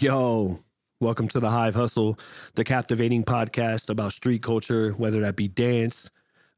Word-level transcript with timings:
Yo, 0.00 0.58
welcome 1.00 1.28
to 1.28 1.38
the 1.38 1.50
Hive 1.50 1.74
Hustle, 1.74 2.18
the 2.54 2.64
captivating 2.64 3.24
podcast 3.24 3.90
about 3.90 4.14
street 4.14 4.42
culture, 4.42 4.92
whether 4.92 5.20
that 5.20 5.36
be 5.36 5.48
dance, 5.48 6.08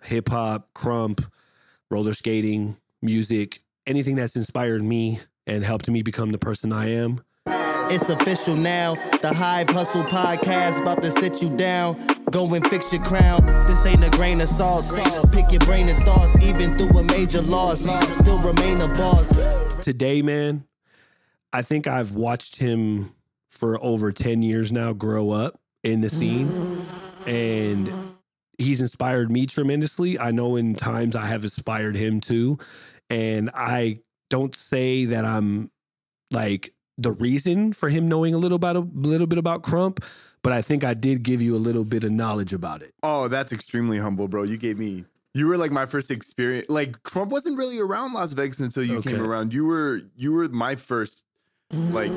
hip 0.04 0.28
hop, 0.28 0.72
krump, 0.72 1.26
roller 1.90 2.14
skating, 2.14 2.76
music, 3.02 3.60
anything 3.88 4.14
that's 4.14 4.36
inspired 4.36 4.84
me 4.84 5.18
and 5.48 5.64
helped 5.64 5.90
me 5.90 6.00
become 6.00 6.30
the 6.30 6.38
person 6.38 6.72
I 6.72 6.90
am. 6.90 7.24
It's 7.90 8.08
official 8.08 8.54
now. 8.54 8.94
The 9.20 9.34
Hive 9.34 9.68
Hustle 9.68 10.04
podcast 10.04 10.80
about 10.80 11.02
to 11.02 11.10
sit 11.10 11.42
you 11.42 11.48
down. 11.56 11.96
Go 12.30 12.54
and 12.54 12.64
fix 12.70 12.92
your 12.92 13.02
crown. 13.02 13.44
This 13.66 13.84
ain't 13.84 14.04
a 14.04 14.10
grain 14.10 14.40
of 14.42 14.48
salt. 14.48 14.84
Pick 15.32 15.50
your 15.50 15.60
brain 15.62 15.88
and 15.88 16.04
thoughts, 16.04 16.40
even 16.44 16.78
through 16.78 16.96
a 17.00 17.02
major 17.02 17.42
loss. 17.42 17.80
Still 18.16 18.38
remain 18.38 18.80
a 18.80 18.86
boss. 18.86 19.28
Today, 19.82 20.22
man, 20.22 20.66
I 21.52 21.62
think 21.62 21.88
I've 21.88 22.12
watched 22.12 22.56
him 22.56 23.13
for 23.54 23.82
over 23.82 24.12
10 24.12 24.42
years 24.42 24.72
now 24.72 24.92
grow 24.92 25.30
up 25.30 25.60
in 25.82 26.00
the 26.00 26.10
scene. 26.10 26.48
And 27.26 27.90
he's 28.58 28.80
inspired 28.80 29.30
me 29.30 29.46
tremendously. 29.46 30.18
I 30.18 30.30
know 30.30 30.56
in 30.56 30.74
times 30.74 31.16
I 31.16 31.26
have 31.26 31.44
inspired 31.44 31.96
him 31.96 32.20
too. 32.20 32.58
And 33.08 33.50
I 33.54 34.00
don't 34.30 34.54
say 34.54 35.04
that 35.06 35.24
I'm 35.24 35.70
like 36.30 36.72
the 36.98 37.12
reason 37.12 37.72
for 37.72 37.88
him 37.88 38.08
knowing 38.08 38.34
a 38.34 38.38
little 38.38 38.56
about 38.56 38.76
a 38.76 38.80
little 38.80 39.26
bit 39.26 39.38
about 39.38 39.62
Krump, 39.62 40.02
but 40.42 40.52
I 40.52 40.62
think 40.62 40.84
I 40.84 40.94
did 40.94 41.22
give 41.22 41.40
you 41.42 41.56
a 41.56 41.58
little 41.58 41.84
bit 41.84 42.04
of 42.04 42.10
knowledge 42.12 42.52
about 42.52 42.82
it. 42.82 42.94
Oh, 43.02 43.28
that's 43.28 43.52
extremely 43.52 43.98
humble, 43.98 44.28
bro. 44.28 44.42
You 44.44 44.56
gave 44.56 44.78
me. 44.78 45.04
You 45.36 45.48
were 45.48 45.56
like 45.56 45.72
my 45.72 45.86
first 45.86 46.12
experience. 46.12 46.66
Like 46.68 47.02
Krump 47.02 47.28
wasn't 47.28 47.58
really 47.58 47.80
around 47.80 48.12
Las 48.12 48.32
Vegas 48.32 48.60
until 48.60 48.84
you 48.84 48.98
Okay. 48.98 49.10
came 49.12 49.20
around. 49.20 49.52
You 49.52 49.64
were 49.64 50.02
you 50.16 50.32
were 50.32 50.48
my 50.48 50.76
first 50.76 51.23
like 51.74 52.12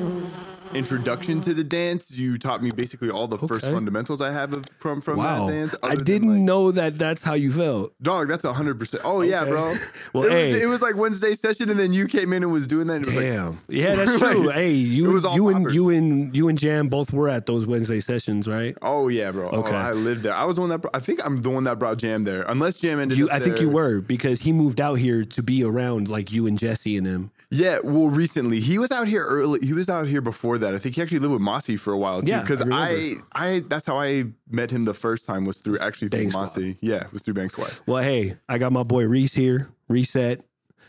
introduction 0.74 1.40
to 1.42 1.54
the 1.54 1.64
dance. 1.64 2.10
You 2.10 2.38
taught 2.38 2.62
me 2.62 2.70
basically 2.70 3.10
all 3.10 3.26
the 3.26 3.38
first 3.38 3.64
fundamentals 3.64 4.20
I 4.20 4.32
have 4.32 4.52
of 4.52 4.64
Krump 4.80 5.02
from 5.02 5.16
wow. 5.18 5.46
that 5.46 5.52
dance. 5.52 5.74
I 5.82 5.94
didn't 5.94 6.28
like- 6.28 6.40
know 6.40 6.70
that 6.72 6.98
that's 6.98 7.22
how 7.22 7.34
you 7.34 7.50
felt. 7.52 7.92
Dog, 8.02 8.28
that's 8.28 8.44
hundred 8.44 8.78
percent. 8.78 9.02
Oh 9.04 9.20
yeah, 9.22 9.44
bro. 9.44 9.76
Well, 10.12 10.24
it, 10.24 10.30
hey. 10.30 10.52
was, 10.52 10.62
it 10.62 10.66
was 10.66 10.82
like 10.82 10.96
Wednesday 10.96 11.34
session, 11.34 11.70
and 11.70 11.78
then 11.78 11.92
you 11.92 12.06
came 12.06 12.32
in 12.32 12.42
and 12.42 12.50
was 12.52 12.66
doing 12.66 12.86
that. 12.88 12.96
And 12.96 13.06
it 13.06 13.08
was 13.08 13.16
like, 13.16 13.24
Damn. 13.24 13.60
yeah, 13.68 13.94
that's 13.94 14.20
Like, 14.22 14.32
true. 14.36 14.48
hey, 14.48 14.70
you 14.72 15.10
it 15.10 15.12
was 15.12 15.24
all 15.24 15.34
you 15.34 15.48
and 15.48 15.72
you 15.74 15.90
and 15.90 16.34
you 16.36 16.48
and 16.48 16.58
Jam 16.58 16.88
both 16.88 17.12
were 17.12 17.28
at 17.28 17.46
those 17.46 17.66
Wednesday 17.66 18.00
sessions, 18.00 18.48
right? 18.48 18.76
oh 18.82 19.08
yeah, 19.08 19.30
bro. 19.30 19.50
Oh, 19.50 19.60
okay. 19.60 19.70
Oh, 19.70 19.74
I 19.74 19.92
lived 19.92 20.22
there. 20.22 20.34
I 20.34 20.44
was 20.44 20.54
the 20.56 20.60
one 20.62 20.70
that. 20.70 20.78
Brought, 20.78 20.94
I 20.96 21.00
think 21.00 21.24
I'm 21.24 21.42
the 21.42 21.50
one 21.50 21.64
that 21.64 21.78
brought 21.78 21.98
Jam 21.98 22.24
there. 22.24 22.42
Unless 22.42 22.78
Jam 22.80 22.98
ended 23.00 23.18
You, 23.18 23.28
up 23.28 23.34
I 23.34 23.40
think 23.40 23.60
you 23.60 23.68
were 23.68 24.00
because 24.00 24.40
he 24.40 24.52
moved 24.52 24.80
out 24.80 24.94
here 24.94 25.24
to 25.24 25.42
be 25.42 25.62
around 25.64 26.08
like 26.08 26.32
you 26.32 26.46
and 26.46 26.58
Jesse 26.58 26.96
and 26.96 27.06
him. 27.06 27.30
Yeah, 27.50 27.78
well, 27.82 28.08
recently 28.08 28.60
he 28.60 28.78
was 28.78 28.90
out 28.90 29.08
here 29.08 29.24
early. 29.24 29.60
He 29.64 29.72
was 29.72 29.88
out 29.88 30.06
here 30.06 30.20
before 30.20 30.58
that. 30.58 30.74
I 30.74 30.78
think 30.78 30.96
he 30.96 31.02
actually 31.02 31.20
lived 31.20 31.32
with 31.32 31.40
Mossy 31.40 31.76
for 31.78 31.92
a 31.94 31.98
while 31.98 32.20
too. 32.20 32.28
Yeah, 32.28 32.40
because 32.40 32.60
I 32.60 32.66
I. 32.70 33.14
I, 33.32 33.60
that's 33.66 33.86
how 33.86 33.98
I 33.98 34.26
met 34.50 34.70
him 34.70 34.84
the 34.84 34.92
first 34.92 35.24
time 35.24 35.46
was 35.46 35.58
through 35.58 35.78
actually 35.78 36.08
through 36.08 36.30
Squad. 36.30 36.40
Mossy. 36.42 36.76
Yeah, 36.80 37.04
it 37.04 37.12
was 37.12 37.22
through 37.22 37.34
Bank 37.34 37.50
Squad. 37.50 37.72
Well, 37.86 38.02
hey, 38.02 38.36
I 38.48 38.58
got 38.58 38.72
my 38.72 38.82
boy 38.82 39.04
Reece 39.04 39.34
here, 39.34 39.68
Reset, 39.88 40.44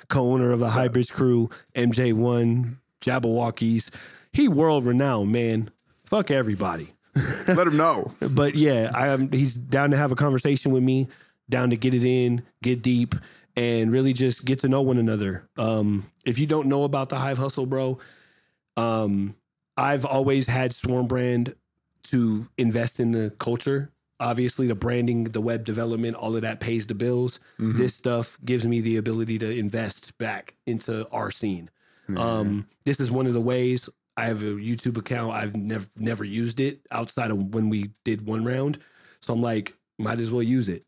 co-owner 0.10 0.52
of 0.52 0.60
the 0.60 0.70
Hybrids 0.70 1.10
crew, 1.10 1.50
MJ1, 1.76 2.76
Jabbawockeez. 3.00 3.90
He 4.34 4.50
world 4.50 4.86
renowned, 4.86 5.32
man. 5.32 5.72
Fuck 6.04 6.30
everybody. 6.30 6.94
Let 7.48 7.68
him 7.68 7.78
know. 7.78 8.14
But 8.20 8.56
yeah, 8.56 8.92
I 8.94 9.08
am 9.08 9.32
he's 9.32 9.54
down 9.54 9.92
to 9.92 9.98
have 9.98 10.12
a 10.12 10.16
conversation 10.16 10.74
with 10.74 10.84
me, 10.84 11.08
down 11.50 11.70
to 11.70 11.78
get 11.78 11.94
it 11.94 12.04
in, 12.04 12.44
get 12.62 12.82
deep, 12.82 13.16
and 13.60 13.92
really 13.92 14.14
just 14.14 14.46
get 14.46 14.60
to 14.60 14.70
know 14.70 14.82
one 14.82 14.98
another. 14.98 15.50
Um, 15.58 16.10
if 16.26 16.40
you 16.40 16.48
don't 16.48 16.68
know 16.68 16.84
about 16.86 17.10
the 17.10 17.18
Hive 17.18 17.38
Hustle, 17.38 17.66
bro, 17.66 18.00
um, 18.78 19.36
I've 19.76 20.06
always 20.06 20.48
had 20.48 20.74
Swarm 20.74 21.08
Brand 21.08 21.56
to 22.04 22.48
invest 22.58 23.02
in 23.02 23.12
the 23.12 23.32
culture. 23.38 23.92
Obviously, 24.22 24.68
the 24.68 24.76
branding, 24.76 25.26
the 25.26 25.42
web 25.42 25.66
development, 25.66 26.16
all 26.16 26.38
of 26.38 26.42
that 26.44 26.62
pays 26.62 26.88
the 26.88 26.96
bills. 26.96 27.42
This 27.76 27.96
stuff 27.96 28.38
gives 28.46 28.66
me 28.66 28.80
the 28.80 28.96
ability 28.96 29.38
to 29.40 29.50
invest 29.50 30.18
back 30.18 30.56
into 30.66 31.06
our 31.10 31.30
scene. 31.30 31.70
Um, 32.18 32.68
this 32.86 33.00
is 33.02 33.12
one 33.12 33.28
of 33.28 33.34
the 33.34 33.42
ways 33.42 33.90
I 34.16 34.26
have 34.26 34.42
a 34.42 34.46
YouTube 34.46 34.98
account. 34.98 35.34
I've 35.34 35.56
never 35.56 35.86
never 35.98 36.24
used 36.24 36.60
it 36.62 36.80
outside 36.92 37.30
of 37.30 37.54
when 37.54 37.70
we 37.70 37.92
did 38.06 38.26
one 38.26 38.44
round. 38.46 38.80
So 39.22 39.34
I'm 39.34 39.42
like, 39.42 39.74
might 39.98 40.20
as 40.20 40.32
well 40.32 40.44
use 40.44 40.70
it. 40.70 40.86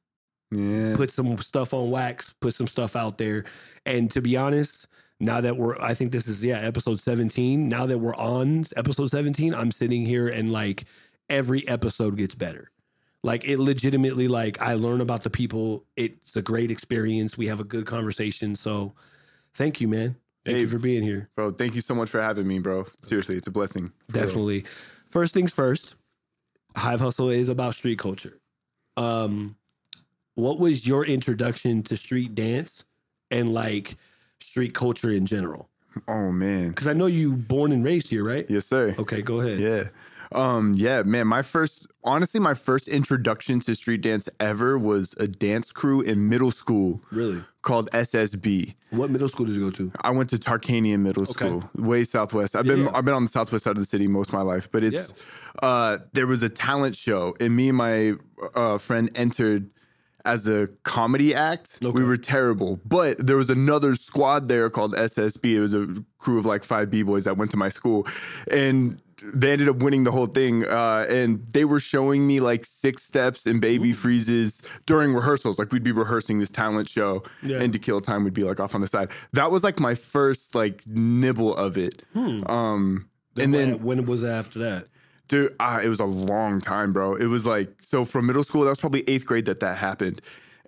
Yeah, 0.51 0.95
Put 0.95 1.11
some 1.11 1.37
stuff 1.37 1.73
on 1.73 1.89
wax, 1.91 2.33
put 2.41 2.53
some 2.53 2.67
stuff 2.67 2.95
out 2.95 3.17
there. 3.17 3.45
And 3.85 4.11
to 4.11 4.21
be 4.21 4.35
honest, 4.35 4.87
now 5.19 5.39
that 5.41 5.55
we're 5.57 5.79
I 5.79 5.93
think 5.93 6.11
this 6.11 6.27
is 6.27 6.43
yeah, 6.43 6.59
episode 6.59 6.99
17. 6.99 7.69
Now 7.69 7.85
that 7.85 7.99
we're 7.99 8.15
on 8.15 8.65
episode 8.75 9.09
17, 9.09 9.53
I'm 9.53 9.71
sitting 9.71 10.05
here 10.05 10.27
and 10.27 10.51
like 10.51 10.85
every 11.29 11.65
episode 11.67 12.17
gets 12.17 12.35
better. 12.35 12.69
Like 13.23 13.45
it 13.45 13.59
legitimately 13.59 14.27
like 14.27 14.59
I 14.59 14.73
learn 14.73 14.99
about 14.99 15.23
the 15.23 15.29
people. 15.29 15.85
It's 15.95 16.35
a 16.35 16.41
great 16.41 16.71
experience. 16.71 17.37
We 17.37 17.47
have 17.47 17.59
a 17.59 17.63
good 17.63 17.85
conversation. 17.85 18.55
So 18.55 18.93
thank 19.53 19.79
you, 19.79 19.87
man. 19.87 20.15
Thank 20.43 20.55
Hey, 20.55 20.61
you 20.61 20.67
for 20.67 20.79
being 20.79 21.03
here. 21.03 21.29
bro. 21.35 21.51
Thank 21.51 21.75
you 21.75 21.81
so 21.81 21.93
much 21.93 22.09
for 22.09 22.19
having 22.19 22.47
me, 22.47 22.57
bro. 22.59 22.87
Seriously, 23.03 23.37
it's 23.37 23.45
a 23.47 23.51
blessing. 23.51 23.89
For 24.09 24.17
real. 24.17 24.25
Definitely. 24.25 24.65
First 25.07 25.33
things 25.35 25.53
first, 25.53 25.95
Hive 26.75 26.99
Hustle 26.99 27.29
is 27.29 27.47
about 27.47 27.75
street 27.75 27.99
culture. 27.99 28.39
Um, 28.97 29.55
what 30.35 30.59
was 30.59 30.87
your 30.87 31.05
introduction 31.05 31.83
to 31.83 31.97
street 31.97 32.35
dance 32.35 32.83
and 33.29 33.53
like 33.53 33.95
street 34.41 34.73
culture 34.73 35.11
in 35.11 35.25
general? 35.25 35.69
Oh 36.07 36.31
man, 36.31 36.69
Because 36.69 36.87
I 36.87 36.93
know 36.93 37.05
you 37.07 37.33
born 37.33 37.71
and 37.71 37.83
raised 37.83 38.07
here, 38.09 38.23
right? 38.23 38.45
yes 38.49 38.65
sir. 38.65 38.95
Okay, 38.97 39.21
go 39.21 39.41
ahead. 39.41 39.59
Yeah. 39.59 39.83
Um, 40.33 40.71
yeah, 40.77 41.01
man, 41.03 41.27
my 41.27 41.41
first 41.41 41.87
honestly, 42.05 42.39
my 42.39 42.53
first 42.53 42.87
introduction 42.87 43.59
to 43.61 43.75
street 43.75 43.99
dance 44.01 44.29
ever 44.39 44.79
was 44.79 45.13
a 45.17 45.27
dance 45.27 45.73
crew 45.73 45.99
in 45.99 46.29
middle 46.29 46.51
school 46.51 47.01
Really? 47.11 47.43
called 47.63 47.91
SSB. 47.91 48.75
What 48.91 49.09
middle 49.09 49.27
school 49.27 49.45
did 49.45 49.55
you 49.55 49.61
go 49.65 49.71
to? 49.71 49.91
I 50.01 50.11
went 50.11 50.29
to 50.29 50.37
Tarkanian 50.37 50.99
Middle 51.01 51.23
Okay. 51.23 51.31
School, 51.33 51.69
way 51.75 52.05
southwest. 52.05 52.55
I've 52.55 52.63
been 52.65 52.85
Yeah. 52.85 52.91
I've 52.93 53.03
been 53.03 53.13
on 53.13 53.25
the 53.25 53.31
southwest 53.31 53.65
side 53.65 53.71
of 53.71 53.79
the 53.79 53.85
city 53.85 54.07
most 54.07 54.29
of 54.29 54.33
my 54.35 54.41
life, 54.41 54.69
but 54.71 54.85
it's 54.85 55.13
uh 55.61 55.97
there 56.13 56.27
was 56.27 56.41
a 56.43 56.49
talent 56.49 56.95
show 56.95 57.35
and 57.41 57.53
me 57.53 57.67
and 57.67 57.77
my 57.77 58.13
uh 58.55 58.77
friend 58.77 59.11
entered 59.15 59.69
as 60.25 60.47
a 60.47 60.67
comedy 60.83 61.33
act. 61.33 61.79
Okay. 61.83 61.91
We 61.91 62.03
were 62.05 62.17
terrible, 62.17 62.79
but 62.85 63.17
there 63.25 63.37
was 63.37 63.49
another 63.49 63.95
squad 63.95 64.47
there 64.49 64.69
called 64.69 64.93
SSB. 64.95 65.45
It 65.55 65.59
was 65.61 65.73
a 65.73 65.87
crew 66.19 66.37
of 66.39 66.45
like 66.45 66.63
five 66.63 66.89
b-boys 66.89 67.23
that 67.23 67.37
went 67.37 67.51
to 67.51 67.57
my 67.57 67.69
school 67.69 68.07
and 68.49 69.01
they 69.23 69.51
ended 69.51 69.69
up 69.69 69.77
winning 69.77 70.03
the 70.03 70.11
whole 70.11 70.25
thing 70.25 70.65
uh, 70.65 71.05
and 71.07 71.45
they 71.51 71.63
were 71.63 71.79
showing 71.79 72.25
me 72.25 72.39
like 72.39 72.65
six 72.65 73.03
steps 73.03 73.45
and 73.45 73.61
baby 73.61 73.93
freezes 73.93 74.61
during 74.87 75.13
rehearsals 75.13 75.59
like 75.59 75.71
we'd 75.71 75.83
be 75.83 75.91
rehearsing 75.91 76.39
this 76.39 76.49
talent 76.49 76.89
show 76.89 77.21
Yeah. 77.43 77.61
and 77.61 77.71
to 77.73 77.77
kill 77.77 78.01
time 78.01 78.23
we'd 78.23 78.33
be 78.33 78.41
like 78.43 78.59
off 78.59 78.73
on 78.73 78.81
the 78.81 78.87
side 78.87 79.09
that 79.33 79.51
was 79.51 79.63
like 79.63 79.79
my 79.79 79.93
first 79.93 80.55
like 80.55 80.81
nibble 80.87 81.55
of 81.55 81.77
it 81.77 82.01
um 82.15 83.07
and 83.37 83.53
then 83.53 83.73
when, 83.83 83.99
when 83.99 84.05
was 84.07 84.23
after 84.23 84.57
that? 84.59 84.87
Dude, 85.31 85.55
ah, 85.61 85.79
it 85.79 85.87
was 85.87 86.01
a 86.01 86.05
long 86.05 86.59
time, 86.59 86.91
bro. 86.91 87.15
It 87.15 87.27
was 87.27 87.45
like 87.45 87.69
so 87.79 88.03
from 88.03 88.25
middle 88.25 88.43
school. 88.43 88.63
That 88.65 88.69
was 88.71 88.79
probably 88.81 89.05
eighth 89.07 89.25
grade 89.25 89.45
that 89.45 89.61
that 89.61 89.77
happened, 89.77 90.21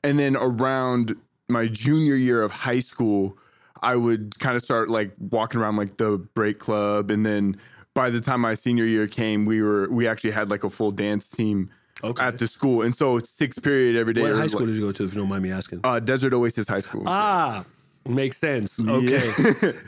and 0.05 0.17
then 0.17 0.37
around 0.37 1.17
my 1.49 1.67
junior 1.67 2.15
year 2.15 2.41
of 2.41 2.51
high 2.51 2.79
school, 2.79 3.37
I 3.81 3.97
would 3.97 4.39
kind 4.39 4.55
of 4.55 4.63
start 4.63 4.89
like 4.89 5.11
walking 5.19 5.59
around 5.59 5.75
like 5.75 5.97
the 5.97 6.17
break 6.33 6.59
club, 6.59 7.11
and 7.11 7.25
then 7.25 7.57
by 7.93 8.09
the 8.09 8.21
time 8.21 8.39
my 8.39 8.53
senior 8.53 8.85
year 8.85 9.05
came, 9.05 9.45
we 9.45 9.61
were 9.61 9.89
we 9.89 10.07
actually 10.07 10.31
had 10.31 10.49
like 10.49 10.63
a 10.63 10.69
full 10.69 10.91
dance 10.91 11.27
team 11.29 11.69
Okay. 12.01 12.23
at 12.23 12.37
the 12.37 12.47
school, 12.47 12.83
and 12.83 12.95
so 12.95 13.19
sixth 13.19 13.61
period 13.61 13.97
every 13.97 14.13
day. 14.13 14.21
What 14.21 14.31
high 14.31 14.47
school 14.47 14.61
like, 14.61 14.67
did 14.67 14.75
you 14.77 14.81
go 14.87 14.91
to, 14.93 15.03
if 15.03 15.13
you 15.13 15.19
don't 15.19 15.27
mind 15.27 15.43
me 15.43 15.51
asking? 15.51 15.81
uh, 15.83 15.99
Desert 15.99 16.31
Oasis 16.33 16.69
High 16.69 16.79
School. 16.79 17.03
ah, 17.05 17.65
makes 18.07 18.37
sense. 18.37 18.79
Okay. 18.79 19.29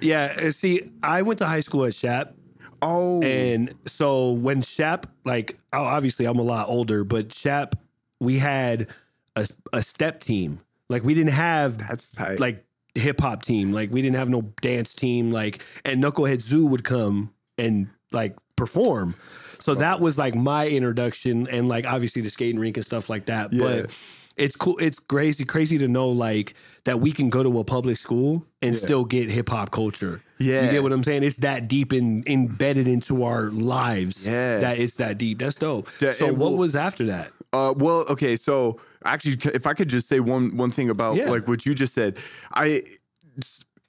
yeah. 0.01 0.35
uh, 0.41 0.51
See, 0.51 0.91
I 1.01 1.21
went 1.21 1.39
to 1.39 1.45
high 1.45 1.61
school 1.61 1.85
at 1.85 1.95
Shap. 1.95 2.33
Oh, 2.81 3.21
And 3.21 3.73
so 3.85 4.31
when 4.31 4.61
Shap, 4.61 5.07
like, 5.23 5.57
oh, 5.73 5.83
obviously 5.83 6.25
I'm 6.25 6.39
a 6.39 6.43
lot 6.43 6.67
older, 6.67 7.03
but 7.03 7.33
Shap, 7.33 7.75
we 8.19 8.39
had 8.39 8.87
a, 9.35 9.47
a 9.73 9.81
step 9.81 10.19
team. 10.19 10.61
Like, 10.89 11.03
we 11.03 11.13
didn't 11.13 11.31
have 11.31 11.77
that's 11.77 12.11
tight. 12.11 12.39
like 12.39 12.65
hip 12.93 13.19
hop 13.19 13.43
team. 13.43 13.73
Like, 13.73 13.91
we 13.91 14.01
didn't 14.01 14.17
have 14.17 14.29
no 14.29 14.41
dance 14.61 14.93
team. 14.93 15.31
Like, 15.31 15.63
and 15.83 16.03
Knucklehead 16.03 16.41
Zoo 16.41 16.65
would 16.67 16.83
come 16.83 17.33
and 17.57 17.87
like 18.11 18.35
perform. 18.55 19.15
So 19.59 19.73
that 19.75 19.99
was 19.99 20.17
like 20.17 20.35
my 20.35 20.67
introduction, 20.67 21.47
and 21.47 21.67
like 21.67 21.87
obviously 21.87 22.21
the 22.21 22.29
skating 22.29 22.59
rink 22.59 22.77
and 22.77 22.85
stuff 22.85 23.09
like 23.09 23.25
that. 23.25 23.51
Yeah. 23.51 23.61
But 23.63 23.91
it's 24.37 24.55
cool. 24.55 24.77
It's 24.79 24.99
crazy, 24.99 25.45
crazy 25.45 25.77
to 25.77 25.87
know 25.87 26.09
like 26.09 26.53
that 26.83 26.99
we 26.99 27.11
can 27.11 27.29
go 27.29 27.41
to 27.43 27.59
a 27.59 27.63
public 27.63 27.97
school 27.97 28.45
and 28.61 28.75
still 28.75 29.05
get 29.05 29.29
hip 29.29 29.49
hop 29.49 29.71
culture. 29.71 30.21
Yeah. 30.37 30.65
you 30.65 30.71
get 30.71 30.83
what 30.83 30.91
I'm 30.91 31.03
saying. 31.03 31.23
It's 31.23 31.37
that 31.37 31.67
deep 31.67 31.93
in 31.93 32.23
embedded 32.27 32.87
into 32.87 33.23
our 33.23 33.49
lives. 33.51 34.25
Yeah. 34.25 34.59
that 34.59 34.77
it's 34.79 34.95
that 34.95 35.17
deep. 35.17 35.39
That's 35.39 35.55
dope. 35.55 35.87
Yeah, 36.01 36.11
so 36.11 36.27
what 36.27 36.37
we'll- 36.37 36.57
was 36.57 36.75
after 36.75 37.05
that? 37.05 37.31
Uh, 37.53 37.73
well, 37.77 38.05
okay, 38.09 38.35
so 38.35 38.81
actually, 39.05 39.37
if 39.53 39.65
I 39.65 39.73
could 39.73 39.87
just 39.87 40.09
say 40.09 40.19
one 40.19 40.57
one 40.57 40.71
thing 40.71 40.89
about 40.89 41.15
Yeah. 41.15 41.29
like 41.29 41.47
what 41.47 41.65
you 41.65 41.73
just 41.73 41.93
said, 41.93 42.17
I 42.53 42.83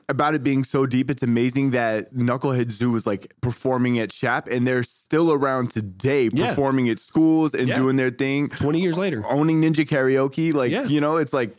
about 0.08 0.34
it 0.34 0.44
being 0.44 0.62
so 0.64 0.86
deep, 0.86 1.10
it's 1.10 1.22
amazing 1.22 1.70
that 1.72 2.14
Knucklehead 2.14 2.70
Zoo 2.70 2.90
was 2.92 3.06
like 3.06 3.32
performing 3.40 3.98
at 3.98 4.12
Shap, 4.12 4.46
and 4.48 4.66
they're 4.66 4.82
still 4.84 5.32
around 5.32 5.70
today, 5.70 6.30
Yeah. 6.32 6.48
performing 6.48 6.88
at 6.88 6.98
schools 7.00 7.54
and 7.54 7.68
Yeah. 7.68 7.74
doing 7.74 7.96
their 7.96 8.10
thing, 8.10 8.48
20 8.48 8.80
years 8.80 8.96
later. 8.96 9.24
owning 9.28 9.60
Ninja 9.62 9.84
Karaoke. 9.86 10.54
Like 10.54 10.70
Yeah. 10.70 10.84
you 10.86 11.00
know, 11.00 11.16
it's 11.16 11.32
like. 11.32 11.56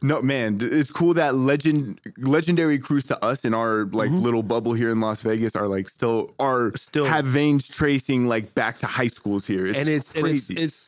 No 0.00 0.22
man, 0.22 0.58
it's 0.62 0.92
cool 0.92 1.12
that 1.14 1.34
legend 1.34 2.00
legendary 2.18 2.78
crews 2.78 3.04
to 3.06 3.24
us 3.24 3.44
in 3.44 3.52
our 3.52 3.84
like 3.86 4.12
little 4.12 4.44
bubble 4.44 4.72
here 4.74 4.92
in 4.92 5.00
Las 5.00 5.22
Vegas 5.22 5.56
are 5.56 5.66
like 5.66 5.88
still 5.88 6.32
are 6.38 6.68
Mm-hmm. 6.68 6.76
Still- 6.76 7.04
have 7.06 7.24
veins 7.24 7.66
tracing 7.66 8.28
like 8.28 8.54
back 8.54 8.78
to 8.78 8.86
high 8.86 9.08
schools 9.08 9.44
here. 9.48 9.66
It's 9.66 9.76
and 9.76 9.88
it's 9.88 10.12
crazy. 10.12 10.54
and 10.54 10.62
it's 10.64 10.76
it's 10.76 10.87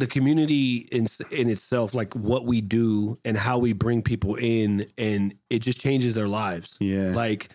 the 0.00 0.06
community 0.06 0.88
in 0.92 1.06
in 1.30 1.48
itself 1.48 1.94
like 1.94 2.14
what 2.14 2.44
we 2.46 2.60
do 2.60 3.16
and 3.24 3.36
how 3.36 3.58
we 3.58 3.72
bring 3.72 4.02
people 4.02 4.34
in 4.36 4.86
and 4.98 5.34
it 5.50 5.60
just 5.60 5.78
changes 5.80 6.14
their 6.14 6.28
lives 6.28 6.76
Yeah. 6.80 7.12
like 7.14 7.50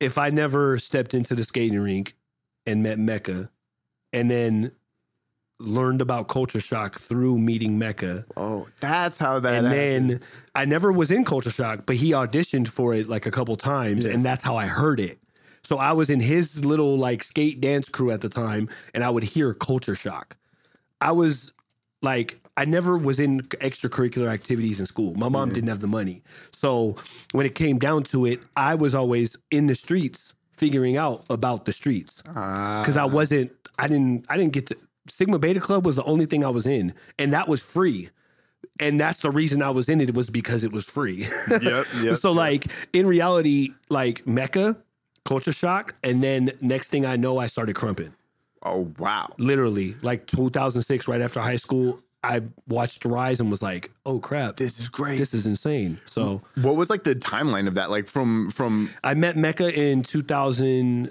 if 0.00 0.16
i 0.18 0.30
never 0.30 0.78
stepped 0.78 1.12
into 1.14 1.34
the 1.34 1.44
skating 1.44 1.78
rink 1.78 2.14
and 2.66 2.82
met 2.82 2.98
mecca 2.98 3.50
and 4.12 4.30
then 4.30 4.72
learned 5.60 6.00
about 6.00 6.28
culture 6.28 6.60
shock 6.60 6.98
through 6.98 7.38
meeting 7.38 7.78
mecca 7.78 8.24
oh, 8.36 8.66
that's 8.80 9.18
how 9.18 9.38
that. 9.38 9.54
and 9.54 9.66
happened. 9.66 10.10
then 10.10 10.20
I 10.54 10.64
never 10.64 10.92
was 10.92 11.10
in 11.10 11.24
Culture 11.24 11.50
Shock, 11.50 11.80
but 11.86 11.96
he 11.96 12.10
auditioned 12.12 12.68
for 12.68 12.94
it 12.94 13.08
like 13.08 13.26
a 13.26 13.30
couple 13.32 13.56
times, 13.56 14.04
and 14.04 14.24
that's 14.24 14.42
how 14.42 14.56
I 14.56 14.66
heard 14.66 15.00
it. 15.00 15.18
So 15.64 15.78
I 15.78 15.90
was 15.92 16.10
in 16.10 16.20
his 16.20 16.64
little 16.64 16.96
like 16.96 17.24
skate 17.24 17.60
dance 17.60 17.88
crew 17.88 18.10
at 18.12 18.20
the 18.20 18.28
time, 18.28 18.68
and 18.94 19.02
I 19.02 19.10
would 19.10 19.24
hear 19.24 19.52
Culture 19.54 19.96
Shock. 19.96 20.36
I 21.00 21.10
was 21.12 21.52
like, 22.04 22.40
I 22.56 22.64
never 22.64 22.96
was 22.96 23.18
in 23.18 23.40
extracurricular 23.42 24.32
activities 24.32 24.78
in 24.78 24.86
school. 24.86 25.14
My 25.14 25.28
mom 25.28 25.52
didn't 25.52 25.68
have 25.68 25.80
the 25.80 25.88
money, 25.88 26.22
so 26.52 26.96
when 27.32 27.46
it 27.46 27.56
came 27.56 27.78
down 27.78 28.04
to 28.04 28.26
it, 28.26 28.44
I 28.56 28.76
was 28.76 28.94
always 28.94 29.36
in 29.50 29.66
the 29.66 29.74
streets 29.74 30.34
figuring 30.56 30.96
out 30.96 31.24
about 31.28 31.64
the 31.64 31.72
streets 31.72 32.22
ah. 32.28 32.82
because 32.82 32.96
I 32.96 33.06
wasn't. 33.06 33.50
I 33.78 33.88
didn't. 33.88 34.26
I 34.28 34.36
didn't 34.36 34.52
get 34.52 34.66
to. 34.68 34.76
Sigma 35.08 35.38
Beta 35.38 35.60
Club 35.60 35.84
was 35.84 35.96
the 35.96 36.04
only 36.04 36.26
thing 36.26 36.44
I 36.44 36.50
was 36.50 36.66
in, 36.66 36.94
and 37.18 37.32
that 37.32 37.48
was 37.48 37.60
free 37.60 38.10
and 38.80 39.00
that's 39.00 39.20
the 39.20 39.30
reason 39.30 39.62
I 39.62 39.70
was 39.70 39.88
in 39.88 40.00
it 40.00 40.14
was 40.14 40.30
because 40.30 40.64
it 40.64 40.72
was 40.72 40.84
free. 40.84 41.28
Yep, 41.48 41.86
yep, 42.02 42.16
so 42.20 42.32
like 42.32 42.66
in 42.92 43.06
reality, 43.06 43.70
like 43.88 44.26
Mecca, 44.26 44.76
culture 45.24 45.52
shock, 45.52 45.94
and 46.02 46.22
then 46.22 46.52
next 46.60 46.88
thing 46.88 47.06
I 47.06 47.16
know, 47.16 47.38
I 47.38 47.46
started 47.46 47.76
krumping. 47.76 48.12
Oh 48.64 48.92
wow. 48.98 49.32
Literally, 49.38 49.96
like 50.02 50.26
2006, 50.26 51.08
right 51.08 51.20
after 51.20 51.40
high 51.40 51.56
school, 51.56 52.00
I 52.22 52.42
watched 52.68 53.04
Rise 53.04 53.40
and 53.40 53.50
was 53.50 53.60
like, 53.62 53.90
"Oh 54.06 54.18
crap, 54.18 54.56
This 54.56 54.78
is 54.78 54.88
great. 54.88 55.18
this 55.18 55.34
is 55.34 55.46
insane." 55.46 55.98
So 56.06 56.40
What 56.56 56.76
was 56.76 56.88
like 56.90 57.04
the 57.04 57.14
timeline 57.14 57.68
of 57.68 57.74
that? 57.74 57.90
Like 57.90 58.06
from 58.08 58.50
from 58.50 58.90
I 59.02 59.14
met 59.14 59.36
Mecca 59.36 59.72
in 59.72 60.02
2000 60.02 61.10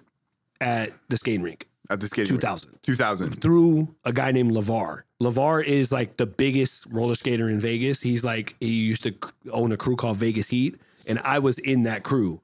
at 0.62 0.94
the 1.10 1.18
skating 1.18 1.42
rink. 1.44 1.68
at 1.90 2.00
the 2.00 2.08
skating 2.08 2.30
2000. 2.36 2.80
Two 2.82 2.96
thousand. 2.96 3.30
through 3.42 3.94
a 4.06 4.14
guy 4.14 4.32
named 4.32 4.52
Lavar. 4.52 5.02
Lavar 5.22 5.64
is 5.64 5.92
like 5.92 6.18
the 6.18 6.26
biggest 6.26 6.86
roller 6.90 7.16
skater 7.16 7.50
in 7.50 7.60
Vegas. 7.60 8.02
He's 8.02 8.24
like 8.24 8.56
he 8.60 8.68
used 8.74 9.04
to 9.04 9.14
own 9.52 9.72
a 9.72 9.78
crew 9.78 9.96
called 9.96 10.18
Vegas 10.18 10.48
Heat, 10.50 10.80
and 11.08 11.20
I 11.24 11.40
was 11.40 11.60
in 11.60 11.84
that 11.84 12.04
crew. 12.04 12.42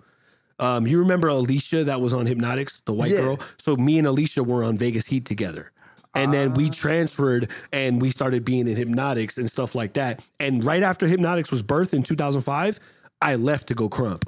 Um, 0.59 0.85
you 0.87 0.99
remember 0.99 1.27
Alicia 1.27 1.83
that 1.85 2.01
was 2.01 2.13
on 2.13 2.25
Hypnotics, 2.25 2.81
the 2.85 2.93
white 2.93 3.11
Yeah. 3.11 3.21
girl? 3.21 3.39
So 3.59 3.75
me 3.75 3.97
and 3.97 4.07
Alicia 4.07 4.43
were 4.43 4.63
on 4.63 4.77
Vegas 4.77 5.05
Heat 5.07 5.25
together. 5.25 5.71
And 6.15 6.33
then 6.33 6.53
we 6.55 6.69
transferred 6.69 7.49
and 7.71 8.01
we 8.01 8.09
started 8.09 8.43
being 8.43 8.67
in 8.67 8.75
Hypnotics 8.75 9.37
and 9.37 9.49
stuff 9.49 9.75
like 9.75 9.93
that. 9.93 10.19
And 10.39 10.63
right 10.63 10.83
after 10.83 11.07
Hypnotics 11.07 11.51
was 11.51 11.61
birthed 11.63 11.93
in 11.93 12.03
2005, 12.03 12.79
I 13.21 13.35
left 13.35 13.67
to 13.67 13.75
go 13.75 13.89
krump. 13.89 14.23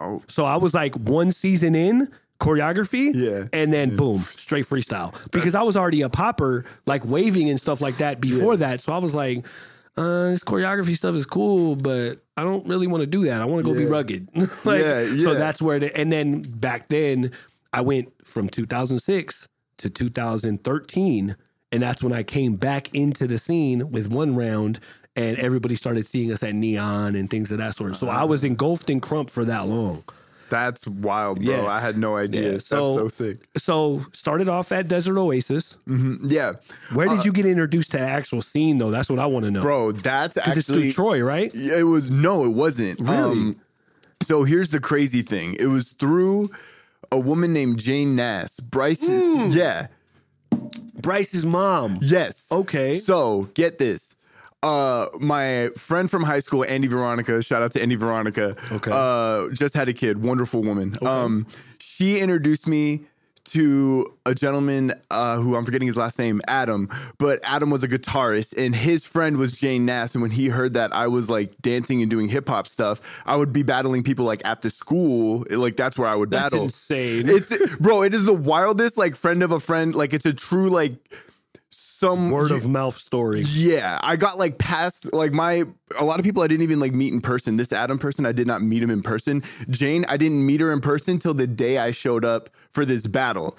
Oh. 0.00 0.22
So 0.28 0.44
I 0.44 0.56
was 0.56 0.74
like 0.74 0.94
one 0.96 1.30
season 1.30 1.74
in 1.74 2.10
choreography. 2.40 3.14
Yeah. 3.14 3.46
And 3.52 3.72
then 3.72 3.96
boom, 3.96 4.26
straight 4.36 4.66
freestyle. 4.66 5.14
Because 5.30 5.54
I 5.54 5.62
was 5.62 5.76
already 5.76 6.02
a 6.02 6.08
popper, 6.08 6.64
like 6.86 7.04
waving 7.04 7.48
and 7.48 7.60
stuff 7.60 7.80
like 7.80 7.98
that 7.98 8.20
before 8.20 8.56
that. 8.56 8.80
So 8.80 8.92
I 8.92 8.98
was 8.98 9.14
like, 9.14 9.46
uh, 9.96 10.30
this 10.30 10.42
choreography 10.42 10.96
stuff 10.96 11.14
is 11.14 11.26
cool, 11.26 11.76
but 11.76 12.22
I 12.36 12.44
don't 12.44 12.66
really 12.66 12.86
want 12.86 13.02
to 13.02 13.06
do 13.06 13.24
that. 13.26 13.42
I 13.42 13.44
want 13.44 13.64
to 13.64 13.72
go 13.72 13.78
be 13.78 13.84
rugged. 13.84 14.28
like, 14.64 14.80
Yeah, 14.80 15.18
So 15.18 15.34
that's 15.34 15.60
where 15.60 15.78
the, 15.78 15.94
and 15.96 16.10
then 16.10 16.42
back 16.42 16.88
then 16.88 17.32
I 17.72 17.82
went 17.82 18.12
from 18.24 18.48
2006 18.48 19.48
to 19.78 19.90
2013. 19.90 21.36
And 21.72 21.82
that's 21.82 22.02
when 22.02 22.12
I 22.12 22.22
came 22.22 22.56
back 22.56 22.94
into 22.94 23.26
the 23.26 23.38
scene 23.38 23.90
with 23.90 24.08
one 24.08 24.36
round 24.36 24.78
and 25.16 25.38
everybody 25.38 25.76
started 25.76 26.06
seeing 26.06 26.30
us 26.32 26.42
at 26.42 26.54
Neon 26.54 27.14
and 27.14 27.28
things 27.30 27.50
of 27.50 27.58
that 27.58 27.74
sort. 27.74 27.96
So 27.96 28.08
I 28.08 28.24
was 28.24 28.44
engulfed 28.44 28.90
in 28.90 29.00
Krump 29.00 29.30
for 29.30 29.44
that 29.44 29.68
long. 29.68 30.04
That's 30.52 30.86
wild, 30.86 31.42
bro. 31.42 31.62
Yeah. 31.62 31.66
I 31.66 31.80
had 31.80 31.96
no 31.96 32.16
idea. 32.16 32.42
Yeah, 32.42 32.50
That's 32.52 32.66
so- 32.66 32.94
so 32.94 33.08
sick. 33.08 33.38
So 33.56 34.04
started 34.12 34.48
off 34.50 34.70
at 34.70 34.86
Desert 34.86 35.18
Oasis. 35.18 35.76
Yeah, 35.86 36.52
Where 36.92 37.08
did 37.08 37.24
you 37.24 37.32
get 37.32 37.46
introduced 37.46 37.90
to 37.92 37.96
the 37.96 38.04
actual 38.04 38.42
scene 38.42 38.76
though? 38.78 38.90
That's 38.90 39.08
what 39.08 39.18
I 39.18 39.26
want 39.26 39.46
to 39.46 39.50
know. 39.50 39.60
Uh, 39.60 39.62
bro. 39.62 39.92
That's 39.92 40.34
Because 40.34 40.58
it's 40.58 40.66
through 40.66 40.76
actually 40.76 40.92
Troy, 40.92 41.22
right? 41.22 41.50
It 41.54 41.84
was 41.84 42.10
no, 42.10 42.44
it 42.44 42.50
wasn't. 42.50 43.00
Really? 43.00 43.56
so 44.22 44.44
here's 44.44 44.68
the 44.70 44.78
crazy 44.80 45.22
thing. 45.22 45.56
It 45.58 45.66
was 45.66 45.88
through 45.94 46.50
a 47.10 47.18
woman 47.18 47.52
named 47.52 47.78
Jane 47.78 48.14
Nass. 48.14 48.60
Bryce. 48.60 49.06
Hmm. 49.08 49.48
Yeah. 49.50 49.86
Bryce's 51.00 51.44
mom. 51.44 51.98
Yes. 52.00 52.46
Okay. 52.52 52.94
So 52.94 53.48
get 53.54 53.78
this. 53.78 54.14
Uh, 54.62 55.08
my 55.18 55.70
friend 55.76 56.10
from 56.10 56.22
high 56.22 56.38
school, 56.38 56.64
Andy 56.64 56.86
Veronica, 56.88 57.42
shout 57.42 57.62
out 57.62 57.72
to 57.72 57.82
Andy 57.82 57.96
Veronica. 57.96 58.56
Okay. 58.70 58.90
Uh, 58.92 59.48
just 59.52 59.74
had 59.74 59.88
a 59.88 59.92
kid, 59.92 60.22
wonderful 60.22 60.62
woman. 60.62 60.96
Um, 61.02 61.46
she 61.80 62.20
introduced 62.20 62.68
me 62.68 63.06
to 63.44 64.06
a 64.24 64.34
gentleman 64.34 64.94
uh, 65.10 65.36
who 65.38 65.56
I'm 65.56 65.64
forgetting 65.64 65.86
his 65.86 65.96
last 65.96 66.18
name, 66.18 66.40
Adam. 66.46 66.88
But 67.18 67.40
Adam 67.44 67.70
was 67.70 67.82
a 67.82 67.88
guitarist, 67.88 68.56
and 68.56 68.74
his 68.74 69.04
friend 69.04 69.36
was 69.36 69.52
Jane 69.52 69.84
Nass. 69.84 70.14
And 70.14 70.22
when 70.22 70.30
he 70.30 70.48
heard 70.48 70.74
that 70.74 70.94
I 70.94 71.08
was 71.08 71.28
like 71.28 71.60
dancing 71.60 72.00
and 72.00 72.10
doing 72.10 72.28
hip 72.28 72.48
hop 72.48 72.68
stuff, 72.68 73.00
I 73.26 73.34
would 73.36 73.52
be 73.52 73.62
battling 73.64 74.04
people 74.04 74.24
like 74.24 74.42
at 74.44 74.62
the 74.62 74.70
school. 74.70 75.44
Like 75.50 75.76
that's 75.76 75.98
where 75.98 76.08
I 76.08 76.14
would 76.14 76.30
That's 76.30 76.50
battle. 76.50 76.64
insane. 76.64 77.28
It's 77.28 77.52
bro. 77.76 78.02
It 78.02 78.14
is 78.14 78.24
the 78.24 78.32
wildest 78.32 78.96
like 78.96 79.16
friend 79.16 79.42
of 79.42 79.50
a 79.50 79.60
friend. 79.60 79.94
Like 79.94 80.14
it's 80.14 80.24
a 80.26 80.32
true 80.32 80.70
like 80.70 80.94
some 82.02 82.30
Word 82.32 82.50
of 82.50 82.68
mouth 82.68 82.96
story. 82.98 83.42
yeah, 83.42 83.98
I 84.02 84.16
got 84.16 84.36
like 84.38 84.58
past 84.58 85.12
like 85.14 85.32
my 85.32 85.64
a 85.98 86.04
lot 86.04 86.18
of 86.18 86.24
people 86.24 86.42
I 86.42 86.48
didn't 86.48 86.62
even 86.64 86.80
like 86.80 86.92
meet 86.92 87.12
in 87.12 87.20
person. 87.20 87.56
This 87.56 87.72
Adam 87.72 87.98
person, 87.98 88.26
I 88.26 88.32
did 88.32 88.46
not 88.46 88.60
meet 88.62 88.82
him 88.82 88.90
in 88.90 89.02
person. 89.02 89.42
Jane, 89.70 90.04
I 90.08 90.16
didn't 90.16 90.44
meet 90.44 90.60
her 90.60 90.72
in 90.72 90.80
person 90.80 91.18
till 91.18 91.34
the 91.34 91.46
day 91.46 91.78
I 91.78 91.92
showed 91.92 92.24
up 92.24 92.50
for 92.72 92.84
this 92.84 93.06
battle. 93.06 93.56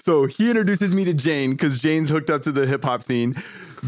So 0.00 0.26
he 0.26 0.50
introduces 0.50 0.94
me 0.94 1.04
to 1.04 1.14
Jane 1.14 1.52
because 1.52 1.80
Jane's 1.80 2.08
hooked 2.10 2.30
up 2.30 2.42
to 2.42 2.52
the 2.52 2.66
hip 2.66 2.84
hop 2.84 3.02
scene. 3.02 3.34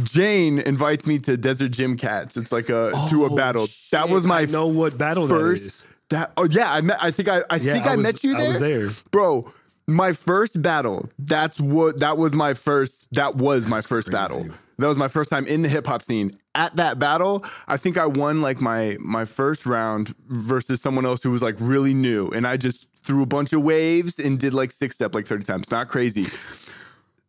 Jane 0.03 0.59
invites 0.59 1.07
me 1.07 1.19
to 1.21 1.37
Desert 1.37 1.71
Gym 1.73 1.97
Cats. 1.97 2.37
It's 2.37 2.53
like 2.53 2.69
a 2.69 2.91
to 3.11 3.25
a 3.27 3.33
Oh, 3.33 3.37
battle. 3.37 3.67
that 3.93 4.09
was 4.09 4.27
my 4.27 4.41
I 4.41 4.45
know 4.47 4.67
what 4.67 4.97
battle 4.99 5.27
first. 5.29 5.63
is. 5.65 5.85
That 6.11 6.33
oh 6.37 6.45
yeah, 6.45 6.71
I 6.73 6.81
met. 6.83 6.99
I 7.03 7.11
think 7.11 7.29
I 7.29 7.43
I 7.51 7.57
Yeah, 7.57 7.73
think 7.73 7.87
I, 7.87 7.93
I 7.93 7.97
was- 7.97 8.03
met 8.03 8.25
you 8.25 8.37
I 8.37 8.41
there. 8.41 8.51
was 8.51 8.61
there. 8.61 8.91
bro. 9.11 9.53
My 9.87 10.13
first 10.13 10.61
battle. 10.61 11.09
That's 11.19 11.61
what. 11.61 12.01
That 12.01 12.19
was 12.19 12.33
my 12.33 12.55
first. 12.55 13.09
That 13.13 13.37
was 13.37 13.67
my 13.67 13.81
first 13.81 14.11
battle. 14.11 14.49
That 14.79 14.89
was 14.89 14.97
my 14.97 15.09
first 15.09 15.31
time 15.31 15.47
in 15.47 15.63
the 15.63 15.69
hip 15.69 15.87
hop 15.87 16.03
scene. 16.03 16.33
At 16.55 16.77
that 16.77 16.99
battle, 16.99 17.45
I 17.69 17.77
think 17.77 17.97
I 17.97 18.07
won 18.07 18.41
like 18.41 18.61
my 18.61 18.97
my 19.01 19.25
first 19.25 19.65
round 19.65 20.15
versus 20.29 20.81
someone 20.81 21.07
else 21.07 21.23
who 21.23 21.31
was 21.31 21.43
like 21.43 21.55
really 21.59 21.95
new, 21.95 22.29
and 22.31 22.47
I 22.47 22.57
just 22.57 22.89
threw 23.03 23.23
a 23.23 23.27
bunch 23.27 23.53
of 23.53 23.63
waves 23.63 24.19
and 24.19 24.39
did 24.39 24.53
like 24.53 24.71
six 24.73 24.97
step 24.97 25.15
like 25.15 25.27
thirty 25.27 25.45
times. 25.45 25.71
Not 25.71 25.89
crazy. 25.89 26.27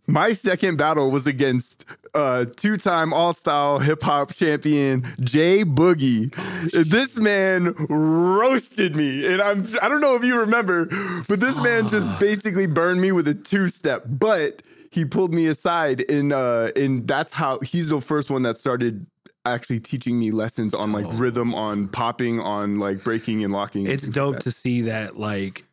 My 0.08 0.32
second 0.32 0.78
battle 0.78 1.12
was 1.12 1.28
against 1.28 1.86
uh, 2.14 2.46
two-time 2.56 3.14
All-Style 3.14 3.80
Hip 3.80 4.02
Hop 4.04 4.34
champion 4.34 5.06
Jay 5.20 5.66
Boogie. 5.66 6.34
this 6.72 7.18
man 7.18 7.76
roasted 7.90 8.96
me, 8.96 9.26
and 9.26 9.42
I'm 9.42 9.66
I 9.82 9.90
don't 9.90 10.02
know 10.02 10.16
if 10.16 10.24
you 10.24 10.40
remember, 10.40 10.86
but 11.28 11.42
this 11.42 11.62
man 11.62 11.90
just 11.90 12.08
basically 12.20 12.68
burned 12.68 13.02
me 13.02 13.12
with 13.12 13.28
a 13.28 13.34
two-step. 13.34 14.04
But 14.08 14.64
he 14.92 15.04
pulled 15.04 15.34
me 15.34 15.48
aside, 15.48 16.10
and 16.10 16.32
uh, 16.32 16.72
and 16.76 17.08
that's 17.08 17.34
how 17.34 17.60
he's 17.60 17.90
the 17.90 18.02
first 18.02 18.30
one 18.30 18.44
that 18.44 18.58
started 18.58 19.06
actually 19.46 19.80
teaching 19.80 20.20
me 20.20 20.32
lessons 20.32 20.74
on 20.74 20.92
like 20.92 21.06
rhythm, 21.14 21.54
on 21.54 21.88
popping, 21.88 22.40
on 22.40 22.80
like 22.80 23.04
breaking 23.04 23.44
and 23.44 23.52
locking. 23.54 23.88
It's 23.88 24.06
like 24.06 24.14
dope 24.14 24.36
that. 24.36 24.44
to 24.44 24.52
see 24.52 24.82
that, 24.82 25.18
like, 25.18 25.66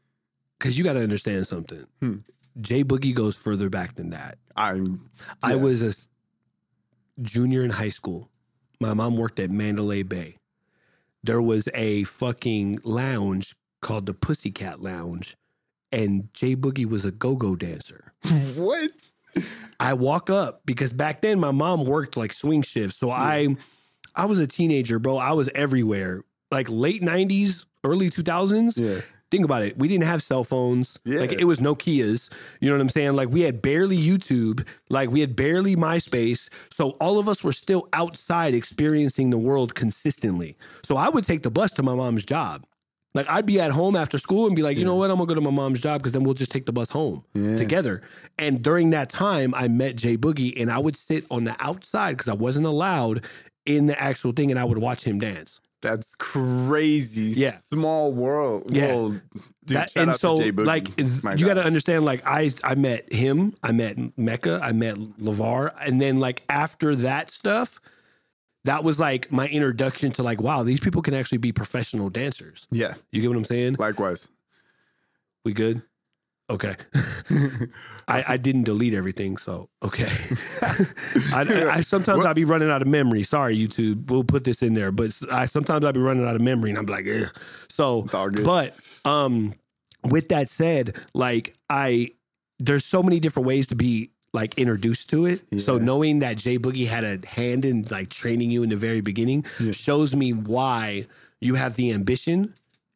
because 0.59 0.77
you 0.77 0.85
got 0.85 0.95
to 0.95 1.03
understand 1.03 1.47
something. 1.47 1.87
Hmm. 2.01 2.17
Jay 2.61 2.85
Boogie 2.85 3.15
goes 3.15 3.37
further 3.37 3.69
back 3.69 3.97
than 3.97 4.11
that. 4.11 4.39
I'm 4.57 5.11
I 5.43 5.57
was 5.57 5.83
a 5.83 5.95
junior 7.23 7.65
in 7.65 7.71
high 7.71 7.89
school. 7.89 8.31
My 8.81 8.95
mom 8.95 9.17
worked 9.17 9.41
at 9.41 9.51
Mandalay 9.51 10.03
Bay. 10.03 10.37
There 11.23 11.43
was 11.43 11.69
a 11.75 12.05
fucking 12.05 12.81
lounge 12.85 13.57
called 13.81 14.07
the 14.07 14.15
Pussycat 14.15 14.83
Lounge, 14.83 15.37
and 15.91 16.29
Jay 16.35 16.55
Boogie 16.55 16.89
was 16.89 17.05
a 17.05 17.11
go-go 17.11 17.57
dancer. 17.57 18.13
what? 18.55 18.91
I 19.81 19.95
walk 19.95 20.31
up 20.31 20.63
because 20.65 20.93
back 20.93 21.23
then 21.23 21.41
my 21.41 21.51
mom 21.51 21.85
worked 21.85 22.17
like 22.17 22.33
swing 22.33 22.63
shifts. 22.63 22.99
So 22.99 23.11
I 23.11 23.57
I 24.15 24.27
was 24.27 24.39
a 24.39 24.47
teenager, 24.47 24.99
bro. 24.99 25.17
I 25.17 25.33
was 25.33 25.49
everywhere. 25.55 26.23
like 26.51 26.69
late 26.71 27.03
'90s, 27.03 27.65
early 27.83 28.11
2000s. 28.11 28.79
Yeah. 28.79 29.01
Think 29.35 29.45
about 29.45 29.65
it. 29.65 29.77
We 29.77 29.89
didn't 29.89 30.05
have 30.05 30.23
cell 30.23 30.45
phones. 30.45 30.97
Yeah. 31.05 31.19
Like 31.19 31.33
it 31.33 31.47
was 31.47 31.59
Nokia's. 31.59 32.31
You 32.61 32.69
know 32.71 32.77
what 32.77 32.83
I'm 32.83 32.89
saying? 32.89 33.15
Like 33.15 33.31
we 33.31 33.41
had 33.41 33.61
barely 33.61 33.99
YouTube. 33.99 34.65
Like 34.89 35.11
we 35.11 35.19
had 35.19 35.35
barely 35.35 35.75
MySpace. 35.75 36.49
So 36.73 36.91
all 37.01 37.19
of 37.19 37.29
us 37.29 37.43
were 37.43 37.53
still 37.53 37.89
outside 37.93 38.55
experiencing 38.55 39.31
the 39.31 39.37
world 39.39 39.75
consistently. 39.75 40.57
So 40.85 40.97
I 40.97 41.09
would 41.09 41.25
take 41.25 41.43
the 41.43 41.51
bus 41.51 41.73
to 41.73 41.83
my 41.83 41.97
mom's 41.97 42.25
job. 42.25 42.65
Like 43.13 43.29
I'd 43.29 43.45
be 43.45 43.61
at 43.61 43.73
home 43.73 43.97
after 43.97 44.19
school 44.19 44.47
and 44.47 44.55
be 44.55 44.63
like, 44.63 44.77
you 44.79 44.85
know 44.85 44.95
what? 44.95 45.11
I'm 45.11 45.17
gonna 45.17 45.27
go 45.27 45.35
to 45.35 45.41
my 45.41 45.51
mom's 45.51 45.81
job 45.81 46.01
because 46.01 46.13
then 46.13 46.23
we'll 46.23 46.35
just 46.35 46.53
take 46.53 46.67
the 46.67 46.73
bus 46.73 46.91
home 46.91 47.25
Yeah. 47.35 47.57
together. 47.57 48.03
And 48.39 48.63
during 48.63 48.91
that 48.91 49.11
time, 49.11 49.53
I 49.57 49.67
met 49.67 49.97
Jay 49.97 50.17
Boogie, 50.17 50.53
and 50.61 50.71
I 50.71 50.79
would 50.79 50.97
sit 50.97 51.25
on 51.29 51.43
the 51.43 51.57
outside 51.59 52.13
because 52.17 52.29
I 52.29 52.35
wasn't 52.35 52.67
allowed 52.67 53.25
in 53.67 53.87
the 53.87 54.01
actual 54.01 54.31
thing, 54.31 54.53
and 54.53 54.61
I 54.61 54.65
would 54.65 54.79
watch 54.79 55.03
him 55.03 55.19
dance. 55.19 55.61
That's 55.85 56.15
crazy. 56.17 57.33
Yeah. 57.41 57.53
Small 57.53 58.13
world. 58.13 58.75
Yeah. 58.75 58.87
Well, 58.89 59.09
dude, 59.11 59.23
That- 59.67 59.95
and 59.97 60.17
so, 60.17 60.37
to 60.37 60.43
Jay 60.43 60.51
Boogie. 60.53 60.67
like, 60.67 60.89
is- 60.99 61.23
you 61.37 61.47
got 61.47 61.55
to 61.55 61.65
understand, 61.65 62.05
like, 62.05 62.23
I 62.27 62.53
I 62.65 62.75
met 62.75 63.13
him, 63.13 63.55
I 63.63 63.73
met 63.73 63.97
Mecca, 64.19 64.61
I 64.63 64.73
met 64.73 64.97
Lavar, 64.97 65.73
and 65.81 66.01
then 66.01 66.19
like 66.21 66.43
after 66.49 66.97
that 66.97 67.31
stuff, 67.31 67.81
that 68.65 68.83
was 68.83 68.99
like 68.99 69.31
my 69.31 69.47
introduction 69.49 70.11
to 70.13 70.23
like, 70.23 70.41
wow, 70.41 70.63
these 70.63 70.81
people 70.81 71.03
can 71.03 71.13
actually 71.15 71.39
be 71.39 71.53
professional 71.53 72.09
dancers. 72.09 72.67
Yeah. 72.71 72.95
You 73.13 73.21
get 73.21 73.29
what 73.29 73.37
I'm 73.37 73.45
saying? 73.45 73.77
Likewise. 73.79 74.29
We 75.45 75.53
good? 75.53 75.83
Okay. 76.51 76.77
I, 78.07 78.25
I 78.29 78.37
didn't 78.37 78.65
delete 78.65 78.93
everything, 78.93 79.39
so 79.39 79.71
okay. 79.83 80.11
I, 81.33 81.69
I 81.73 81.81
sometimes 81.81 82.25
I'll 82.27 82.35
be 82.35 82.45
running 82.45 82.71
out 82.71 82.83
of 82.83 82.89
memory. 82.89 83.23
Sorry, 83.23 83.57
YouTube. 83.57 84.11
We'll 84.11 84.25
put 84.25 84.45
this 84.45 84.63
in 84.63 84.75
there, 84.75 84.93
but 84.93 85.19
I 85.31 85.47
sometimes 85.47 85.85
I'll 85.85 85.93
be 85.93 86.01
running 86.01 86.27
out 86.27 86.35
of 86.35 86.43
memory, 86.43 86.71
and 86.71 86.79
I'm 86.79 86.87
like, 86.87 87.07
Ugh. 87.09 87.31
so. 87.69 88.03
But 88.03 88.77
um, 89.07 89.55
with 90.05 90.29
that 90.29 90.51
said, 90.51 90.97
like 91.15 91.57
I, 91.71 92.11
there's 92.59 92.85
so 92.85 93.03
many 93.03 93.21
different 93.21 93.47
ways 93.47 93.67
to 93.69 93.75
be 93.75 94.11
like 94.35 94.59
introduced 94.59 95.09
to 95.11 95.25
it. 95.27 95.43
So 95.61 95.79
knowing 95.79 96.19
that 96.19 96.37
Jay 96.37 96.59
Boogie 96.59 96.89
had 96.89 97.05
a 97.05 97.27
hand 97.27 97.65
in 97.65 97.87
like 97.91 98.11
training 98.11 98.51
you 98.51 98.63
in 98.63 98.69
the 98.69 98.77
very 98.77 99.01
beginning 99.01 99.47
shows 99.71 100.15
me 100.15 100.33
why 100.33 101.07
you 101.41 101.55
have 101.55 101.77
the 101.77 101.93
ambition 101.93 102.53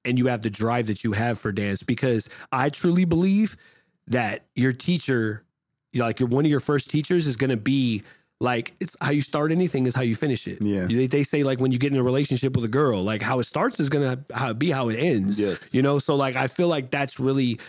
and 0.08 0.18
you 0.18 0.26
have 0.26 0.42
the 0.42 0.50
drive 0.50 0.86
that 0.86 1.04
you 1.04 1.12
have 1.12 1.38
for 1.38 1.52
dance 1.52 1.82
because 1.82 2.28
I 2.50 2.70
truly 2.70 3.04
believe 3.04 3.56
that 4.06 4.46
your 4.54 4.72
teacher, 4.72 5.44
like 5.94 6.18
your 6.18 6.28
one 6.28 6.44
of 6.44 6.50
your 6.50 6.60
first 6.60 6.88
teachers 6.88 7.26
is 7.26 7.36
going 7.36 7.50
to 7.50 7.56
be 7.56 8.02
like 8.40 8.74
it's 8.80 8.96
how 9.00 9.10
you 9.10 9.20
start 9.20 9.52
anything 9.52 9.86
is 9.86 9.94
how 9.94 10.02
you 10.02 10.14
finish 10.14 10.46
it. 10.46 10.62
Yeah. 10.62 10.86
They, 10.86 11.06
they 11.06 11.22
say 11.22 11.42
like 11.42 11.60
when 11.60 11.72
you 11.72 11.78
get 11.78 11.92
in 11.92 11.98
a 11.98 12.02
relationship 12.02 12.56
with 12.56 12.64
a 12.64 12.68
girl, 12.68 13.02
like 13.02 13.20
how 13.20 13.38
it 13.40 13.44
starts 13.44 13.78
is 13.80 13.88
going 13.88 14.16
to 14.16 14.34
how, 14.34 14.52
be 14.52 14.70
how 14.70 14.88
it 14.88 14.96
ends. 14.96 15.38
Yes. 15.38 15.74
You 15.74 15.82
know, 15.82 15.98
so 15.98 16.16
like 16.16 16.36
I 16.36 16.46
feel 16.46 16.68
like 16.68 16.90
that's 16.90 17.20
really 17.20 17.60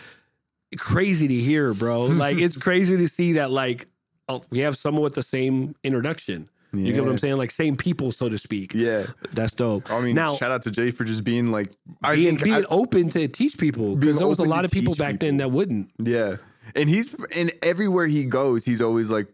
crazy 0.78 1.28
to 1.28 1.34
hear, 1.34 1.74
bro. 1.74 2.02
like 2.06 2.38
it's 2.38 2.56
crazy 2.56 2.96
to 2.96 3.08
see 3.08 3.34
that 3.34 3.50
like 3.50 3.86
oh, 4.28 4.42
we 4.50 4.60
have 4.60 4.78
someone 4.78 5.02
with 5.02 5.14
the 5.14 5.22
same 5.22 5.74
introduction. 5.84 6.48
You 6.72 6.92
get 6.92 7.02
what 7.02 7.10
I'm 7.10 7.18
saying? 7.18 7.36
Like 7.36 7.50
same 7.50 7.76
people, 7.76 8.12
so 8.12 8.28
to 8.28 8.38
speak. 8.38 8.72
Yeah. 8.74 9.06
That's 9.32 9.54
dope. 9.54 9.90
I 9.90 10.00
mean, 10.00 10.14
now 10.14 10.36
shout 10.36 10.52
out 10.52 10.62
to 10.62 10.70
Jay 10.70 10.90
for 10.92 11.04
just 11.04 11.24
being 11.24 11.50
like, 11.50 11.70
I 12.02 12.14
being, 12.14 12.36
being 12.36 12.54
I- 12.64 12.68
open 12.70 13.08
to 13.10 13.26
teach 13.28 13.58
people 13.58 13.96
because 13.96 14.18
there 14.18 14.28
was 14.28 14.38
a 14.38 14.44
lot 14.44 14.64
of 14.64 14.70
people 14.70 14.94
back 14.94 15.18
then 15.20 15.38
that 15.38 15.50
wouldn't. 15.50 15.90
yeah. 15.98 16.36
And 16.76 16.88
he's, 16.88 17.14
and 17.34 17.50
everywhere 17.62 18.06
he 18.06 18.24
goes, 18.24 18.64
he's 18.64 18.80
always 18.80 19.10
like, 19.10 19.26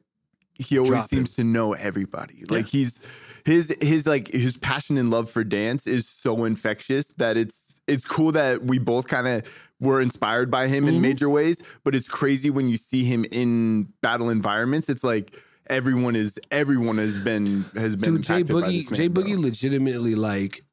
he 0.55 0.79
always 0.79 0.91
Dropping. 0.93 1.09
seems 1.09 1.35
to 1.35 1.45
know 1.45 1.75
everybody. 1.75 2.45
Like 2.49 2.67
he's, 2.67 2.99
his, 3.45 3.77
his 3.83 4.07
like, 4.07 4.29
his 4.29 4.57
passion 4.57 4.97
and 4.97 5.11
love 5.11 5.29
for 5.31 5.45
dance 5.45 5.87
is 5.87 6.09
so 6.09 6.45
infectious 6.47 7.09
that 7.19 7.37
it's, 7.37 7.75
it's 7.87 8.07
cool 8.07 8.33
that 8.33 8.63
we 8.65 8.79
both 8.79 9.07
kind 9.09 9.29
of 9.29 9.43
were 9.81 10.01
inspired 10.01 10.51
by 10.51 10.69
him 10.69 10.87
Mm-hmm. 10.87 10.95
in 10.97 11.03
major 11.03 11.29
ways, 11.29 11.63
but 11.85 11.95
it's 11.95 12.09
crazy 12.09 12.49
when 12.49 12.69
you 12.71 12.79
see 12.79 13.05
him 13.05 13.27
in 13.31 13.93
battle 14.01 14.31
environments. 14.31 14.89
It's 14.89 15.05
like, 15.05 15.43
everyone 15.69 16.17
is 16.17 16.39
everyone 16.51 16.99
has 16.99 17.19
been 17.19 17.65
has 17.75 17.97
been 17.97 18.15
Dude, 18.15 18.23
Jay 18.23 18.41
impacted 18.41 18.55
by 18.63 18.69
Boogie, 18.69 18.79
this 18.83 18.91
man, 18.91 18.97
Jay 18.99 19.09
Boogie 19.09 19.15
bro. 19.15 19.23
Boogie, 19.25 19.43
legitimately 19.43 20.15
like 20.15 20.65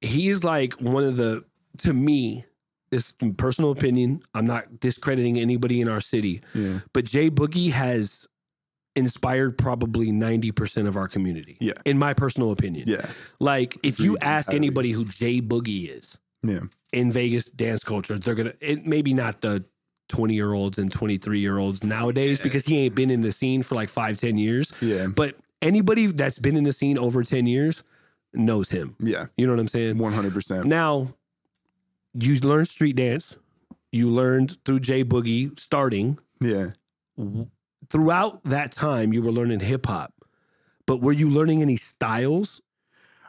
he's 0.00 0.44
like 0.44 0.74
one 0.74 1.04
of 1.04 1.16
the 1.16 1.44
to 1.78 1.92
me. 1.92 2.44
This 2.90 3.14
personal 3.38 3.70
opinion. 3.70 4.22
I'm 4.34 4.46
not 4.46 4.78
discrediting 4.78 5.38
anybody 5.38 5.80
in 5.80 5.88
our 5.88 6.02
city, 6.02 6.42
Yeah. 6.54 6.80
but 6.92 7.06
Jay 7.06 7.30
Boogie 7.30 7.70
has 7.70 8.28
inspired 8.94 9.56
probably 9.56 10.12
90% 10.12 10.86
of 10.86 10.94
our 10.94 11.08
community. 11.08 11.56
Yeah. 11.58 11.72
In 11.86 11.98
my 11.98 12.12
personal 12.12 12.52
opinion. 12.52 12.86
Yeah. 12.86 13.08
Like 13.40 13.78
if 13.82 13.98
you 13.98 14.18
ask 14.18 14.48
entirely. 14.48 14.56
anybody 14.66 14.90
who 14.92 15.06
Jay 15.06 15.40
Boogie 15.40 15.88
is 15.88 16.18
Yeah. 16.42 16.64
in 16.92 17.10
Vegas 17.10 17.46
dance 17.46 17.82
culture, 17.82 18.18
they're 18.18 18.34
gonna 18.34 18.52
it 18.60 18.84
maybe 18.84 19.14
not 19.14 19.40
the 19.40 19.64
20 20.08 20.34
year 20.34 20.52
olds 20.52 20.78
and 20.78 20.92
23 20.92 21.40
year 21.40 21.58
olds 21.58 21.82
nowadays 21.82 22.40
because 22.40 22.64
he 22.64 22.78
ain't 22.78 22.94
been 22.94 23.10
in 23.10 23.22
the 23.22 23.32
scene 23.32 23.62
for 23.62 23.74
like 23.74 23.88
five, 23.88 24.18
10 24.18 24.36
years. 24.36 24.72
Yeah. 24.80 25.06
But 25.06 25.36
anybody 25.60 26.06
that's 26.06 26.38
been 26.38 26.56
in 26.56 26.64
the 26.64 26.72
scene 26.72 26.98
over 26.98 27.22
10 27.22 27.46
years 27.46 27.82
knows 28.34 28.70
him. 28.70 28.96
Yeah. 29.00 29.26
You 29.36 29.46
know 29.46 29.52
what 29.52 29.60
I'm 29.60 29.68
saying? 29.68 29.98
One 29.98 30.12
hundred 30.12 30.34
percent. 30.34 30.66
Now, 30.66 31.14
you 32.14 32.38
learned 32.40 32.68
street 32.68 32.96
dance. 32.96 33.36
You 33.90 34.08
learned 34.08 34.58
through 34.64 34.80
Jay 34.80 35.04
Boogie 35.04 35.58
starting. 35.58 36.18
Yeah. 36.40 36.68
Throughout 37.90 38.42
that 38.44 38.72
time, 38.72 39.12
you 39.12 39.22
were 39.22 39.32
learning 39.32 39.60
hip 39.60 39.86
hop. 39.86 40.14
But 40.86 41.00
were 41.00 41.12
you 41.12 41.28
learning 41.28 41.62
any 41.62 41.76
styles? 41.76 42.60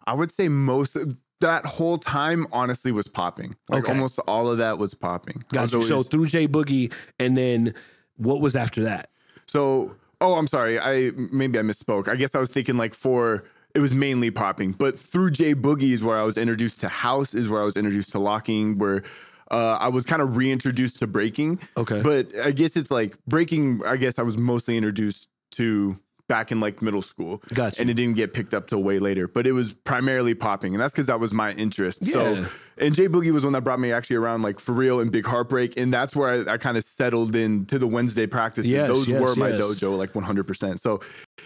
I 0.06 0.14
would 0.14 0.32
say 0.32 0.48
most 0.48 0.96
of 0.96 1.16
that 1.44 1.66
whole 1.66 1.98
time 1.98 2.48
honestly 2.52 2.92
was 2.92 3.08
popping. 3.08 3.56
Like 3.70 3.84
Okay. 3.84 3.92
almost 3.94 4.18
all 4.28 4.50
of 4.50 4.58
that 4.60 4.78
was 4.78 4.94
popping. 4.94 5.44
I 5.56 5.62
was 5.62 5.74
you. 5.74 5.84
So 5.84 6.02
through 6.02 6.28
J 6.28 6.48
Boogie, 6.48 6.92
and 7.20 7.36
then 7.38 7.74
what 8.18 8.42
was 8.42 8.56
after 8.56 8.82
that? 8.84 9.10
So, 9.46 9.96
oh, 10.22 10.36
I'm 10.36 10.48
sorry. 10.48 10.80
I 10.80 11.12
maybe 11.16 11.60
I 11.60 11.62
misspoke. 11.62 12.08
I 12.08 12.16
guess 12.16 12.34
I 12.34 12.40
was 12.40 12.50
thinking 12.50 12.78
like 12.78 12.94
for 12.94 13.44
it 13.76 13.80
was 13.80 13.94
mainly 13.94 14.32
popping, 14.32 14.72
but 14.72 14.98
through 14.98 15.32
J 15.32 15.54
Boogie 15.54 15.92
is 15.92 16.04
where 16.04 16.18
I 16.18 16.24
was 16.24 16.38
introduced 16.38 16.80
to 16.82 16.90
house, 16.90 17.34
is 17.34 17.50
where 17.50 17.62
I 17.62 17.66
was 17.66 17.76
introduced 17.76 18.12
to 18.12 18.20
locking, 18.20 18.78
where 18.78 19.04
uh, 19.52 19.78
I 19.80 19.90
was 19.90 20.06
kind 20.06 20.22
of 20.22 20.38
reintroduced 20.38 21.00
to 21.00 21.08
breaking. 21.08 21.60
Okay. 21.76 22.02
But 22.02 22.28
I 22.44 22.52
guess 22.52 22.76
it's 22.76 22.90
like 22.92 23.18
breaking. 23.28 23.82
I 23.86 23.98
guess 23.98 24.18
I 24.18 24.22
was 24.24 24.38
mostly 24.38 24.78
introduced 24.78 25.28
to 25.52 25.98
back 26.28 26.52
in 26.52 26.60
like 26.60 26.82
middle 26.82 27.02
school. 27.02 27.42
Gotcha. 27.54 27.82
And 27.82 27.90
it 27.90 27.96
didn't 27.96 28.16
get 28.16 28.34
picked 28.34 28.54
up 28.54 28.68
till 28.68 28.82
way 28.84 29.00
later, 29.00 29.28
but 29.28 29.46
it 29.46 29.52
was 29.52 29.74
primarily 29.74 30.34
popping, 30.34 30.74
and 30.74 30.82
that's 30.82 30.94
because 30.94 31.08
that 31.08 31.20
was 31.20 31.34
my 31.34 31.52
interest. 31.54 32.00
Yeah. 32.02 32.14
So, 32.14 32.46
and 32.78 32.96
Jay 32.96 33.08
Boogie 33.08 33.32
was 33.32 33.44
one 33.44 33.54
that 33.54 33.62
brought 33.62 33.80
me 33.80 33.92
actually 33.92 34.16
around 34.18 34.42
like 34.42 34.60
for 34.60 34.74
real 34.74 35.00
and 35.00 35.12
Big 35.12 35.26
Heartbreak, 35.26 35.78
and 35.78 35.94
that's 35.94 36.16
where 36.16 36.48
I, 36.50 36.54
I 36.54 36.58
kind 36.58 36.78
of 36.78 36.84
settled 36.84 37.36
into 37.36 37.78
the 37.78 37.88
Wednesday 37.88 38.28
practices. 38.28 38.72
Yes, 38.72 38.88
Those 38.88 39.08
yes, 39.08 39.22
were 39.22 39.36
my 39.36 39.50
yes. 39.50 39.62
dojo, 39.62 39.98
like 39.98 40.14
100%. 40.14 40.80
So 40.80 41.02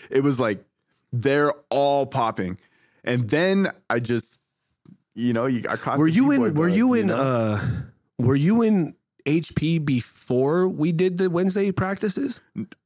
it 0.10 0.24
was 0.24 0.39
like 0.39 0.63
they're 1.12 1.53
all 1.69 2.05
popping, 2.05 2.57
and 3.03 3.29
then 3.29 3.69
I 3.89 4.00
just, 4.00 4.39
you 5.15 5.34
know, 5.34 5.46
you, 5.46 5.63
I 5.69 5.75
caught. 5.75 5.98
Were 5.98 6.07
you 6.07 6.31
in 6.31 6.53
were 6.53 6.69
you 6.69 6.93
in 6.93 7.07
know? 7.07 7.17
uh 7.17 7.62
were 8.19 8.36
you 8.36 8.62
in 8.62 8.96
HP 9.25 9.84
before 9.84 10.67
we 10.67 10.91
did 10.91 11.17
the 11.17 11.29
Wednesday 11.29 11.72
practices? 11.72 12.39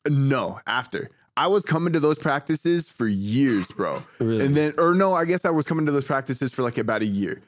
No, 0.07 0.59
after. 0.65 1.09
I 1.43 1.47
was 1.47 1.63
coming 1.65 1.91
to 1.93 1.99
those 1.99 2.19
practices 2.19 2.87
for 2.89 3.07
years, 3.07 3.67
bro. 3.71 4.03
Really? 4.19 4.45
And 4.45 4.55
then, 4.55 4.73
or 4.77 4.93
no, 4.93 5.13
I 5.13 5.25
guess 5.25 5.43
I 5.45 5.49
was 5.49 5.65
coming 5.65 5.85
to 5.87 5.91
those 5.91 6.05
practices 6.05 6.51
for 6.51 6.61
like 6.63 6.77
about 6.77 7.01
a 7.01 7.05
year. 7.05 7.41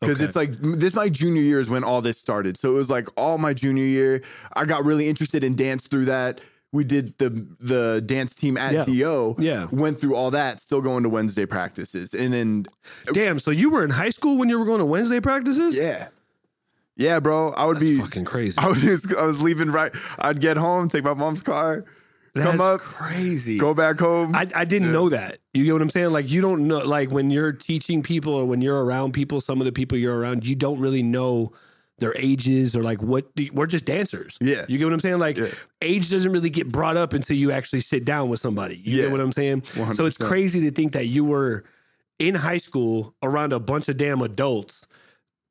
Because 0.00 0.16
Okay. 0.18 0.24
it's 0.26 0.36
like 0.36 0.52
this 0.60 0.94
my 0.94 1.08
junior 1.08 1.42
year 1.42 1.60
is 1.60 1.68
when 1.68 1.84
all 1.84 2.00
this 2.02 2.18
started. 2.18 2.56
So 2.56 2.70
it 2.72 2.74
was 2.74 2.90
like 2.90 3.08
all 3.16 3.38
my 3.38 3.52
junior 3.54 3.84
year. 3.84 4.22
I 4.54 4.64
got 4.64 4.84
really 4.84 5.08
interested 5.08 5.42
in 5.44 5.56
dance 5.56 5.86
through 5.88 6.06
that. 6.06 6.40
We 6.72 6.84
did 6.84 7.18
the 7.18 7.30
the 7.60 8.02
dance 8.04 8.34
team 8.34 8.56
at 8.56 8.72
Yeah. 8.74 8.82
DO. 8.84 9.36
Yeah. 9.38 9.68
Went 9.72 10.00
through 10.00 10.14
all 10.14 10.30
that, 10.30 10.60
still 10.60 10.80
going 10.80 11.02
to 11.02 11.08
Wednesday 11.08 11.44
practices. 11.46 12.14
And 12.14 12.32
then 12.32 12.66
Damn, 13.12 13.38
so 13.40 13.50
you 13.50 13.70
were 13.70 13.84
in 13.84 13.90
high 13.90 14.10
school 14.10 14.36
when 14.38 14.48
you 14.48 14.58
were 14.58 14.64
going 14.66 14.78
to 14.80 14.84
Wednesday 14.86 15.20
practices? 15.20 15.76
yeah. 15.76 16.08
Yeah, 16.96 17.18
bro. 17.20 17.50
I 17.52 17.64
would 17.64 17.76
That's 17.76 17.90
be 17.90 17.98
fucking 17.98 18.24
crazy. 18.26 18.56
I 18.58 18.66
was 18.68 19.12
I 19.14 19.24
was 19.24 19.42
leaving 19.42 19.70
right. 19.70 19.92
I'd 20.18 20.40
get 20.40 20.56
home, 20.58 20.88
take 20.88 21.04
my 21.04 21.14
mom's 21.14 21.42
car, 21.42 21.84
come 22.36 22.60
up, 22.60 22.80
crazy. 22.80 23.58
go 23.58 23.74
back 23.74 23.98
home. 23.98 24.34
I, 24.34 24.46
I 24.54 24.64
didn't 24.64 24.88
Yeah. 24.88 24.92
know 24.94 25.08
that. 25.08 25.38
You 25.54 25.64
get 25.64 25.72
what 25.72 25.82
I'm 25.82 25.90
saying? 25.90 26.10
Like 26.10 26.28
you 26.30 26.40
don't 26.40 26.68
know 26.68 26.78
like 26.78 27.10
when 27.10 27.30
you're 27.30 27.52
teaching 27.52 28.02
people 28.02 28.32
or 28.34 28.44
when 28.44 28.60
you're 28.62 28.84
around 28.84 29.12
people, 29.12 29.40
some 29.40 29.60
of 29.60 29.64
the 29.64 29.72
people 29.72 29.98
you're 29.98 30.16
around, 30.18 30.44
you 30.46 30.54
don't 30.54 30.78
really 30.78 31.02
know 31.02 31.52
their 31.98 32.16
ages 32.16 32.74
or 32.74 32.82
like 32.82 33.02
what 33.02 33.26
we're 33.52 33.66
just 33.66 33.84
dancers. 33.84 34.36
Yeah. 34.40 34.64
You 34.68 34.78
get 34.78 34.84
what 34.84 34.94
I'm 34.94 35.00
saying? 35.00 35.18
Like 35.18 35.36
Yeah. 35.36 35.48
age 35.82 36.08
doesn't 36.10 36.32
really 36.32 36.48
get 36.50 36.70
brought 36.72 36.96
up 36.96 37.12
until 37.12 37.36
you 37.36 37.52
actually 37.52 37.82
sit 37.82 38.04
down 38.06 38.28
with 38.30 38.40
somebody. 38.40 38.76
You 38.76 38.96
Yeah. 38.96 39.02
get 39.04 39.12
what 39.12 39.20
I'm 39.20 39.32
saying? 39.32 39.64
So 39.92 40.06
it's 40.06 40.16
crazy 40.16 40.60
to 40.62 40.70
think 40.70 40.92
that 40.92 41.06
you 41.06 41.24
were 41.24 41.64
in 42.18 42.34
high 42.36 42.56
school 42.58 43.14
around 43.22 43.52
a 43.52 43.60
bunch 43.60 43.88
of 43.88 43.96
damn 43.98 44.22
adults 44.22 44.86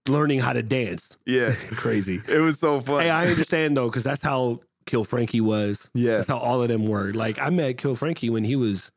learning 0.07 0.39
how 0.39 0.53
to 0.53 0.63
dance. 0.63 1.17
yeah. 1.25 1.53
Crazy. 1.71 2.21
It 2.27 2.39
was 2.39 2.57
so 2.59 2.79
fun. 2.81 3.01
Hey, 3.01 3.09
I 3.11 3.27
understand 3.27 3.77
though, 3.77 3.89
because 3.89 4.03
that's 4.03 4.23
how 4.23 4.61
Kill 4.89 5.03
Frankie 5.03 5.39
was. 5.39 5.87
Yeah. 5.93 6.15
That's 6.15 6.27
how 6.27 6.39
all 6.39 6.63
of 6.63 6.67
them 6.67 6.87
were. 6.87 7.13
Like 7.13 7.37
I 7.37 7.51
met 7.51 7.77
Kill 7.77 7.95
Frankie 7.95 8.31
when 8.31 8.43
he 8.43 8.55
was 8.55 8.91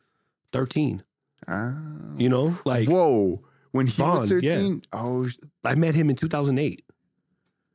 13. 0.52 1.02
Ah. 1.46 1.74
You 2.16 2.30
know? 2.30 2.58
Like 2.64 2.88
Whoa. 2.88 3.42
when 3.72 3.86
he 3.88 3.92
Vaughn, 3.92 4.20
was 4.22 4.30
yeah. 4.42 4.54
13. 4.54 4.82
Oh, 4.94 5.28
I 5.64 5.74
met 5.74 5.94
him 5.94 6.08
in 6.08 6.16
2008. 6.16 6.82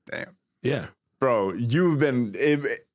damn. 0.10 0.36
Yeah. 0.64 0.88
Bro, 1.20 1.54
you've 1.54 2.00
been 2.00 2.34
it, 2.36 2.87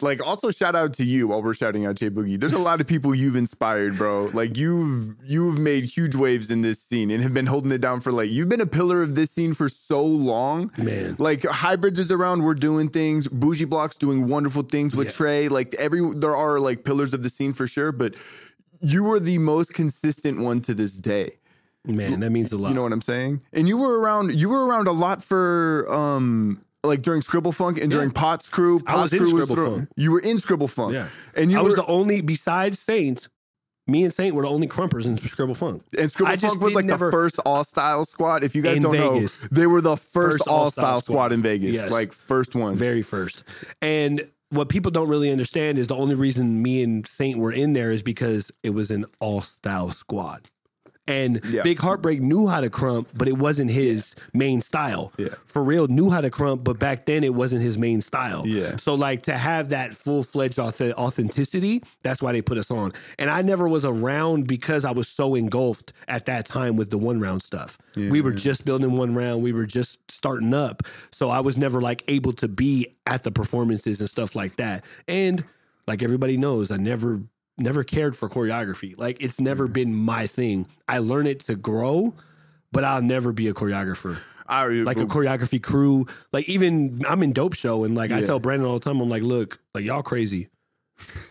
like 0.00 0.24
also 0.26 0.50
shout 0.50 0.74
out 0.76 0.92
to 0.94 1.04
you 1.04 1.28
while 1.28 1.42
we're 1.42 1.54
shouting 1.54 1.86
out 1.86 1.96
Jay 1.96 2.10
Boogie. 2.10 2.38
There's 2.38 2.52
a 2.52 2.58
lot 2.58 2.80
of 2.80 2.86
people 2.86 3.14
you've 3.14 3.36
inspired, 3.36 3.96
bro. 3.96 4.26
Like 4.32 4.56
you've 4.56 5.16
you've 5.24 5.58
made 5.58 5.84
huge 5.84 6.14
waves 6.14 6.50
in 6.50 6.60
this 6.62 6.80
scene 6.82 7.10
and 7.10 7.22
have 7.22 7.34
been 7.34 7.46
holding 7.46 7.72
it 7.72 7.80
down 7.80 8.00
for 8.00 8.12
like 8.12 8.30
you've 8.30 8.48
been 8.48 8.60
a 8.60 8.66
pillar 8.66 9.02
of 9.02 9.14
this 9.14 9.30
scene 9.30 9.52
for 9.54 9.68
so 9.68 10.02
long. 10.02 10.70
Man. 10.76 11.16
Like 11.18 11.44
hybrids 11.44 11.98
is 11.98 12.10
around, 12.12 12.42
we're 12.44 12.54
doing 12.54 12.88
things. 12.88 13.26
Bougie 13.28 13.64
blocks 13.64 13.96
doing 13.96 14.28
wonderful 14.28 14.62
things 14.62 14.94
with 14.94 15.08
Yeah. 15.08 15.12
Trey. 15.12 15.48
Like 15.48 15.74
every 15.74 16.00
there 16.16 16.36
are 16.36 16.60
like 16.60 16.84
pillars 16.84 17.12
of 17.14 17.22
the 17.22 17.30
scene 17.30 17.52
for 17.52 17.66
sure, 17.66 17.92
but 17.92 18.14
you 18.80 19.02
were 19.04 19.18
the 19.20 19.38
most 19.38 19.74
consistent 19.74 20.38
one 20.40 20.60
to 20.62 20.74
this 20.74 20.92
day. 20.92 21.32
Man, 21.84 22.20
that 22.20 22.30
means 22.30 22.52
a 22.52 22.58
lot. 22.58 22.68
You 22.68 22.74
know 22.74 22.82
what 22.82 22.92
I'm 22.92 23.00
saying? 23.00 23.40
And 23.52 23.66
you 23.66 23.78
were 23.78 23.98
around. 23.98 24.38
You 24.38 24.50
were 24.50 24.66
around 24.66 24.88
a 24.88 24.92
lot 24.92 25.22
for 25.22 25.86
um 25.90 26.62
like 26.88 27.02
during 27.02 27.20
Scribble 27.20 27.52
Funk 27.52 27.78
and 27.80 27.90
during 27.90 28.08
Yeah. 28.10 28.20
Potts 28.20 28.48
Crew. 28.48 28.80
I 28.86 28.96
was 28.96 29.02
Potts 29.10 29.12
in 29.12 29.18
Crew 29.20 29.28
Scribble 29.28 29.54
throw- 29.54 29.74
Funk. 29.76 29.88
You 29.96 30.12
were 30.12 30.20
in 30.20 30.38
Scribble 30.38 30.68
Funk. 30.68 30.94
Yeah. 30.94 31.08
and 31.34 31.50
you 31.52 31.58
I 31.58 31.62
was 31.62 31.74
the 31.76 31.84
only, 31.86 32.20
besides 32.20 32.78
Saint, 32.78 33.28
me 33.86 34.04
and 34.04 34.12
Saint 34.12 34.34
were 34.34 34.42
the 34.42 34.48
only 34.48 34.66
krumpers 34.68 35.06
in 35.06 35.16
Scribble 35.16 35.54
Funk. 35.54 35.82
and 35.98 36.10
Scribble 36.10 36.32
I 36.32 36.36
Funk 36.36 36.60
was 36.60 36.74
like 36.74 36.84
never- 36.84 37.06
the 37.06 37.10
first 37.12 37.38
all 37.46 37.64
style 37.64 38.04
squad. 38.04 38.44
If 38.44 38.54
you 38.54 38.60
guys 38.62 38.78
don't 38.80 38.92
Vegas. 38.92 39.42
know, 39.42 39.48
they 39.50 39.66
were 39.66 39.80
the 39.80 39.96
first, 39.96 40.38
First 40.38 40.48
all 40.48 40.70
style 40.70 40.84
all-style 40.84 41.00
squad. 41.00 41.14
squad. 41.14 41.32
in 41.32 41.42
Vegas. 41.42 41.74
Yes. 41.74 41.90
Like 41.90 42.12
first 42.12 42.54
ones. 42.54 42.78
very 42.78 43.02
first. 43.02 43.44
And 43.80 44.28
what 44.50 44.68
people 44.70 44.90
don't 44.90 45.08
really 45.08 45.30
understand 45.30 45.78
is 45.78 45.88
the 45.88 45.94
only 45.96 46.14
reason 46.14 46.62
me 46.62 46.82
and 46.82 47.06
Saint 47.06 47.38
were 47.38 47.52
in 47.52 47.72
there 47.74 47.90
is 47.90 48.02
because 48.02 48.50
it 48.62 48.70
was 48.70 48.90
an 48.90 49.04
all 49.20 49.40
style 49.42 49.90
squad. 49.90 50.48
And 51.08 51.40
Yeah. 51.50 51.62
Big 51.62 51.80
Heartbreak 51.80 52.20
knew 52.20 52.46
how 52.46 52.60
to 52.60 52.70
krump, 52.70 53.06
but 53.14 53.26
it 53.26 53.38
wasn't 53.38 53.70
his 53.70 54.14
main 54.32 54.60
style. 54.60 55.12
Yeah. 55.16 55.30
For 55.46 55.64
real, 55.64 55.88
knew 55.88 56.10
how 56.10 56.20
to 56.20 56.30
krump, 56.30 56.62
but 56.62 56.78
back 56.78 57.06
then 57.06 57.24
it 57.24 57.34
wasn't 57.34 57.62
his 57.62 57.78
main 57.78 58.02
style. 58.02 58.46
Yeah. 58.46 58.76
So 58.76 58.94
like 58.94 59.22
to 59.24 59.36
have 59.36 59.70
that 59.70 59.94
full 59.94 60.22
fledged 60.22 60.58
authenticity, 60.60 61.82
that's 62.02 62.20
why 62.22 62.32
they 62.32 62.42
put 62.42 62.58
us 62.58 62.70
on. 62.70 62.92
And 63.18 63.30
I 63.30 63.42
never 63.42 63.66
was 63.68 63.84
around 63.84 64.46
because 64.46 64.84
I 64.84 64.90
was 64.90 65.08
so 65.08 65.34
engulfed 65.34 65.92
at 66.06 66.26
that 66.26 66.46
time 66.46 66.76
with 66.76 66.90
the 66.90 66.98
one 66.98 67.20
round 67.20 67.42
stuff. 67.42 67.78
We 67.96 68.20
were 68.20 68.32
just 68.32 68.64
building 68.64 68.92
one 68.96 69.14
round. 69.14 69.42
We 69.42 69.52
were 69.52 69.66
just 69.66 69.98
starting 70.08 70.54
up. 70.54 70.82
So 71.10 71.30
I 71.30 71.40
was 71.40 71.58
never 71.58 71.80
like 71.80 72.04
able 72.06 72.32
to 72.34 72.46
be 72.46 72.94
at 73.06 73.24
the 73.24 73.32
performances 73.32 73.98
and 74.00 74.08
stuff 74.08 74.36
like 74.36 74.56
that. 74.56 74.84
And 75.08 75.42
like 75.86 76.02
everybody 76.02 76.36
knows, 76.36 76.70
I 76.70 76.76
never 76.76 77.22
never 77.58 77.84
cared 77.84 78.16
for 78.16 78.28
choreography. 78.28 78.94
Like 78.98 79.18
it's 79.20 79.40
never 79.40 79.64
mm-hmm. 79.64 79.72
been 79.72 79.94
my 79.94 80.26
thing. 80.26 80.66
I 80.88 80.98
learn 80.98 81.26
it 81.26 81.40
to 81.40 81.56
grow, 81.56 82.14
but 82.72 82.84
I'll 82.84 83.02
never 83.02 83.32
be 83.32 83.48
a 83.48 83.54
choreographer 83.54 84.18
I, 84.48 84.66
like 84.66 84.96
a 84.96 85.06
choreography 85.06 85.62
crew. 85.62 86.06
Like 86.32 86.48
even 86.48 87.02
I'm 87.06 87.22
in 87.22 87.32
Dope 87.32 87.54
Show, 87.54 87.84
and 87.84 87.94
like 87.94 88.10
I 88.10 88.22
tell 88.22 88.40
Brandon 88.40 88.66
all 88.66 88.74
the 88.74 88.80
time, 88.80 89.00
I'm 89.00 89.08
like, 89.08 89.22
look, 89.22 89.60
like 89.74 89.84
y'all 89.84 90.02
crazy. 90.02 90.48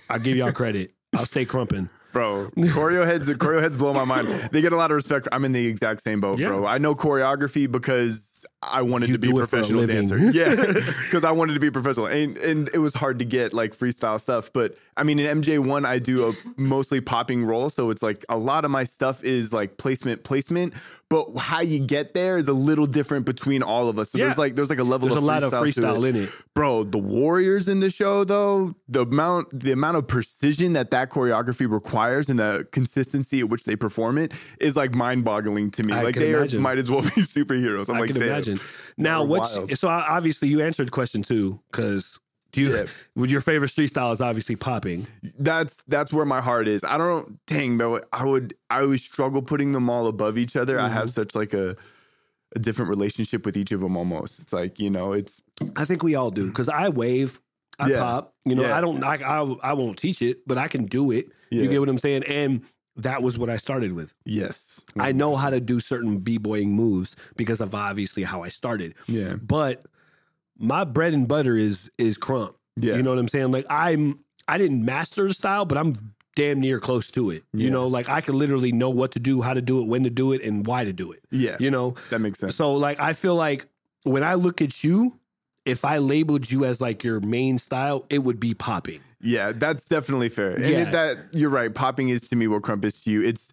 I 0.09 0.19
give 0.19 0.37
y'all 0.37 0.51
credit. 0.51 0.93
I'll 1.15 1.25
stay 1.25 1.45
krumping. 1.45 1.89
Bro, 2.13 2.51
choreo 2.57 3.05
heads, 3.05 3.29
choreo 3.29 3.61
heads 3.61 3.75
blow 3.75 3.93
my 3.93 4.05
mind. 4.05 4.27
They 4.51 4.61
get 4.61 4.71
a 4.71 4.77
lot 4.77 4.91
of 4.91 4.95
respect. 4.95 5.27
I'm 5.31 5.43
in 5.45 5.51
the 5.51 5.65
exact 5.67 6.01
same 6.01 6.21
boat, 6.21 6.39
Yeah. 6.39 6.49
bro. 6.49 6.65
I 6.65 6.77
know 6.77 6.95
choreography 6.95 7.69
because 7.69 8.36
I 8.61 8.81
wanted 8.81 9.09
You 9.09 9.15
to 9.15 9.19
be 9.19 9.29
a 9.29 9.31
for 9.31 9.41
a 9.43 9.47
professional 9.47 9.85
dancer. 9.87 10.17
Yeah, 10.31 10.55
because 11.03 11.23
I 11.23 11.31
wanted 11.31 11.53
to 11.53 11.59
be 11.59 11.67
a 11.67 11.71
professional, 11.71 12.07
and 12.07 12.37
and 12.37 12.69
it 12.73 12.79
was 12.79 12.93
hard 12.93 13.19
to 13.19 13.25
get 13.25 13.53
like 13.53 13.75
freestyle 13.77 14.19
stuff. 14.19 14.51
But 14.53 14.77
I 14.95 15.03
mean, 15.03 15.19
in 15.19 15.41
MJ 15.41 15.59
one, 15.59 15.85
I 15.85 15.99
do 15.99 16.29
a 16.29 16.33
mostly 16.59 17.01
popping 17.01 17.45
role, 17.45 17.69
so 17.69 17.89
it's 17.89 18.03
like 18.03 18.25
a 18.29 18.37
lot 18.37 18.65
of 18.65 18.71
my 18.71 18.83
stuff 18.83 19.23
is 19.23 19.53
like 19.53 19.77
placement, 19.77 20.23
placement. 20.23 20.73
But 21.09 21.37
how 21.37 21.61
you 21.61 21.79
get 21.79 22.13
there 22.13 22.37
is 22.37 22.49
a 22.49 22.53
little 22.53 22.85
different 22.85 23.25
between 23.25 23.63
all 23.63 23.87
of 23.87 23.97
us. 23.97 24.11
So 24.11 24.17
Yeah. 24.17 24.25
there's 24.25 24.37
like 24.37 24.55
there's 24.55 24.69
like 24.69 24.79
a 24.79 24.83
level 24.83 25.07
There's 25.07 25.15
a 25.15 25.19
of 25.19 25.23
lot 25.23 25.41
of 25.43 25.53
freestyle 25.53 26.05
in 26.07 26.17
it. 26.17 26.29
bro 26.53 26.83
the 26.83 26.97
warriors 26.97 27.69
in 27.69 27.79
the 27.79 27.89
show 27.89 28.25
though 28.25 28.75
the 28.89 29.03
amount 29.03 29.57
the 29.57 29.71
amount 29.71 29.95
of 29.95 30.05
precision 30.07 30.73
that 30.73 30.91
that 30.91 31.09
choreography 31.09 31.71
requires 31.71 32.27
and 32.29 32.39
the 32.39 32.67
consistency 32.73 33.39
at 33.39 33.47
which 33.47 33.63
they 33.63 33.75
perform 33.77 34.17
it 34.17 34.33
is 34.59 34.75
like 34.75 34.93
mind-boggling 34.93 35.71
to 35.71 35.83
me 35.83 35.93
I 35.93 36.01
like 36.03 36.15
they 36.15 36.33
are, 36.33 36.45
might 36.59 36.77
as 36.77 36.91
well 36.91 37.03
be 37.03 37.07
superheroes 37.37 37.87
i'm 37.89 37.95
I 37.95 37.99
like 38.01 38.13
damn. 38.13 38.19
Imagine. 38.37 38.59
Now, 38.97 39.23
what's 39.23 39.55
wild. 39.55 39.77
so 39.77 39.87
obviously 39.87 40.47
you 40.47 40.61
answered 40.61 40.87
the 40.87 40.91
question 40.91 41.21
too, 41.23 41.59
because 41.71 42.19
do 42.51 42.61
you 42.61 42.75
Yeah. 42.75 42.85
would 43.15 43.29
your 43.29 43.41
favorite 43.41 43.69
street 43.69 43.87
style 43.87 44.11
is 44.11 44.21
obviously 44.21 44.55
popping. 44.55 45.05
that's 45.39 45.77
that's 45.87 46.13
where 46.13 46.25
my 46.25 46.39
heart 46.41 46.67
is 46.67 46.83
i 46.85 46.97
don't 46.97 47.45
dang 47.45 47.77
though 47.77 47.99
i 48.13 48.23
would 48.23 48.53
i 48.69 48.79
always 48.81 49.03
struggle 49.03 49.41
putting 49.41 49.73
them 49.73 49.89
all 49.89 50.07
above 50.07 50.37
each 50.37 50.55
other 50.55 50.79
i 50.79 50.83
Mm-hmm. 50.85 50.93
have 50.93 51.09
such 51.09 51.35
like 51.35 51.53
a 51.53 51.75
a 52.55 52.59
different 52.59 52.89
relationship 52.89 53.45
with 53.45 53.57
each 53.57 53.73
of 53.73 53.81
them 53.81 53.97
almost 53.97 54.39
it's 54.39 54.53
like 54.53 54.79
you 54.79 54.89
know 54.89 55.11
it's 55.11 55.43
I 55.75 55.83
think 55.83 56.03
we 56.03 56.15
all 56.15 56.31
do 56.31 56.47
because 56.47 56.69
I 56.69 56.87
wave, 56.89 57.41
I 57.79 57.89
Yeah. 57.89 57.99
pop. 57.99 58.33
You 58.45 58.55
know, 58.55 58.61
Yeah. 58.63 58.77
I 58.77 58.81
don't, 58.81 59.03
I, 59.03 59.15
I, 59.15 59.41
I 59.63 59.73
won't 59.73 59.97
teach 59.97 60.21
it, 60.21 60.47
but 60.47 60.57
I 60.57 60.67
can 60.69 60.85
do 60.85 61.11
it. 61.11 61.25
You 61.49 61.67
get 61.67 61.79
what 61.79 61.89
I'm 61.89 61.97
saying? 61.97 62.23
And 62.23 62.61
that 62.97 63.21
was 63.23 63.37
what 63.37 63.49
I 63.49 63.57
started 63.57 63.93
with. 63.93 64.13
yes 64.25 64.81
I 64.99 65.11
know 65.11 65.35
how 65.35 65.49
to 65.49 65.59
do 65.59 65.79
certain 65.79 66.17
b-boying 66.19 66.71
moves 66.71 67.15
because 67.35 67.61
of 67.61 67.73
obviously 67.75 68.23
how 68.23 68.43
I 68.43 68.49
started. 68.49 68.95
yeah 69.07 69.33
But 69.35 69.85
my 70.57 70.83
bread 70.83 71.13
and 71.13 71.27
butter 71.27 71.55
is 71.57 71.91
is 71.97 72.17
krump. 72.17 72.55
Yeah. 72.75 72.95
You 72.95 73.03
know 73.03 73.11
what 73.11 73.19
I'm 73.19 73.27
saying? 73.27 73.51
Like 73.51 73.65
I'm 73.69 74.19
I 74.47 74.57
didn't 74.57 74.83
master 74.85 75.27
the 75.27 75.33
style, 75.33 75.65
but 75.65 75.77
I'm 75.77 75.93
damn 76.35 76.59
near 76.59 76.79
close 76.79 77.09
to 77.11 77.31
it. 77.31 77.43
You 77.53 77.65
Yeah. 77.65 77.71
know, 77.71 77.87
like 77.87 78.09
I 78.09 78.21
can 78.21 78.35
literally 78.37 78.71
know 78.71 78.89
what 78.89 79.11
to 79.13 79.19
do, 79.19 79.41
how 79.41 79.53
to 79.53 79.61
do 79.61 79.81
it, 79.81 79.87
when 79.87 80.03
to 80.03 80.09
do 80.09 80.33
it, 80.33 80.41
and 80.43 80.65
why 80.65 80.83
to 80.85 80.93
do 80.93 81.11
it. 81.11 81.21
yeah 81.31 81.57
You 81.59 81.71
know? 81.71 81.95
that 82.09 82.19
makes 82.21 82.39
sense 82.39 82.55
So 82.55 82.73
like 82.75 82.99
I 82.99 83.13
feel 83.13 83.35
like 83.35 83.67
when 84.03 84.23
I 84.23 84.35
look 84.35 84.61
at 84.61 84.83
you, 84.83 85.19
if 85.65 85.83
I 85.83 85.97
labeled 85.97 86.49
you 86.49 86.63
as 86.65 86.79
like 86.79 87.03
your 87.03 87.19
main 87.19 87.57
style, 87.57 88.05
it 88.09 88.19
would 88.19 88.39
be 88.39 88.53
popping. 88.53 89.01
Yeah, 89.27 89.51
that's 89.51 89.87
definitely 89.87 90.29
fair. 90.29 90.51
And 90.51 90.63
Yeah. 90.65 90.77
it, 90.83 90.91
that 90.93 91.17
you're 91.33 91.49
right. 91.49 91.73
Popping 91.73 92.09
is 92.09 92.21
to 92.29 92.35
me 92.35 92.47
what 92.47 92.61
krump 92.61 92.85
is 92.85 93.01
to 93.01 93.11
you. 93.11 93.21
It's 93.21 93.51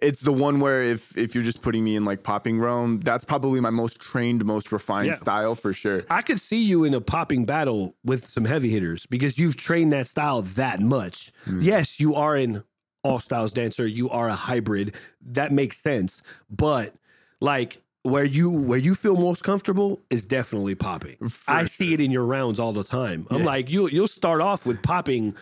it's 0.00 0.20
the 0.20 0.32
one 0.32 0.58
where 0.60 0.82
if 0.82 1.16
if 1.16 1.34
you're 1.34 1.44
just 1.44 1.62
putting 1.62 1.84
me 1.84 1.94
in 1.96 2.04
like 2.04 2.22
popping 2.24 2.58
realm, 2.58 3.00
that's 3.00 3.24
probably 3.24 3.60
my 3.60 3.70
most 3.70 4.00
trained, 4.00 4.44
most 4.44 4.72
refined 4.72 5.08
Yeah. 5.08 5.14
style 5.14 5.54
for 5.54 5.72
sure. 5.72 6.02
I 6.10 6.22
could 6.22 6.40
see 6.40 6.60
you 6.62 6.82
in 6.84 6.92
a 6.94 7.00
popping 7.00 7.44
battle 7.44 7.94
with 8.04 8.26
some 8.26 8.44
heavy 8.46 8.70
hitters 8.70 9.06
because 9.06 9.38
you've 9.38 9.56
trained 9.56 9.92
that 9.92 10.08
style 10.08 10.42
that 10.42 10.80
much. 10.80 11.32
Mm. 11.46 11.62
Yes, 11.62 12.00
you 12.00 12.14
are 12.16 12.34
an 12.36 12.64
all 13.04 13.18
styles 13.20 13.52
dancer, 13.52 13.86
you 13.86 14.08
are 14.10 14.28
a 14.28 14.34
hybrid. 14.34 14.94
That 15.24 15.52
makes 15.52 15.78
sense. 15.78 16.22
But 16.50 16.94
like 17.40 17.80
where 18.04 18.24
you 18.24 18.50
where 18.50 18.78
you 18.78 18.94
feel 18.94 19.16
most 19.16 19.44
comfortable 19.44 20.00
is 20.10 20.24
definitely 20.26 20.74
popping. 20.74 21.16
I 21.46 21.66
see 21.66 21.94
it 21.94 22.00
in 22.00 22.10
your 22.10 22.24
rounds 22.24 22.58
all 22.58 22.72
the 22.72 22.82
time. 22.84 23.26
I'm 23.30 23.40
Yeah. 23.40 23.46
like 23.46 23.70
you 23.70 23.88
you'll 23.88 24.08
start 24.08 24.40
off 24.40 24.66
with 24.66 24.82
popping 24.82 25.34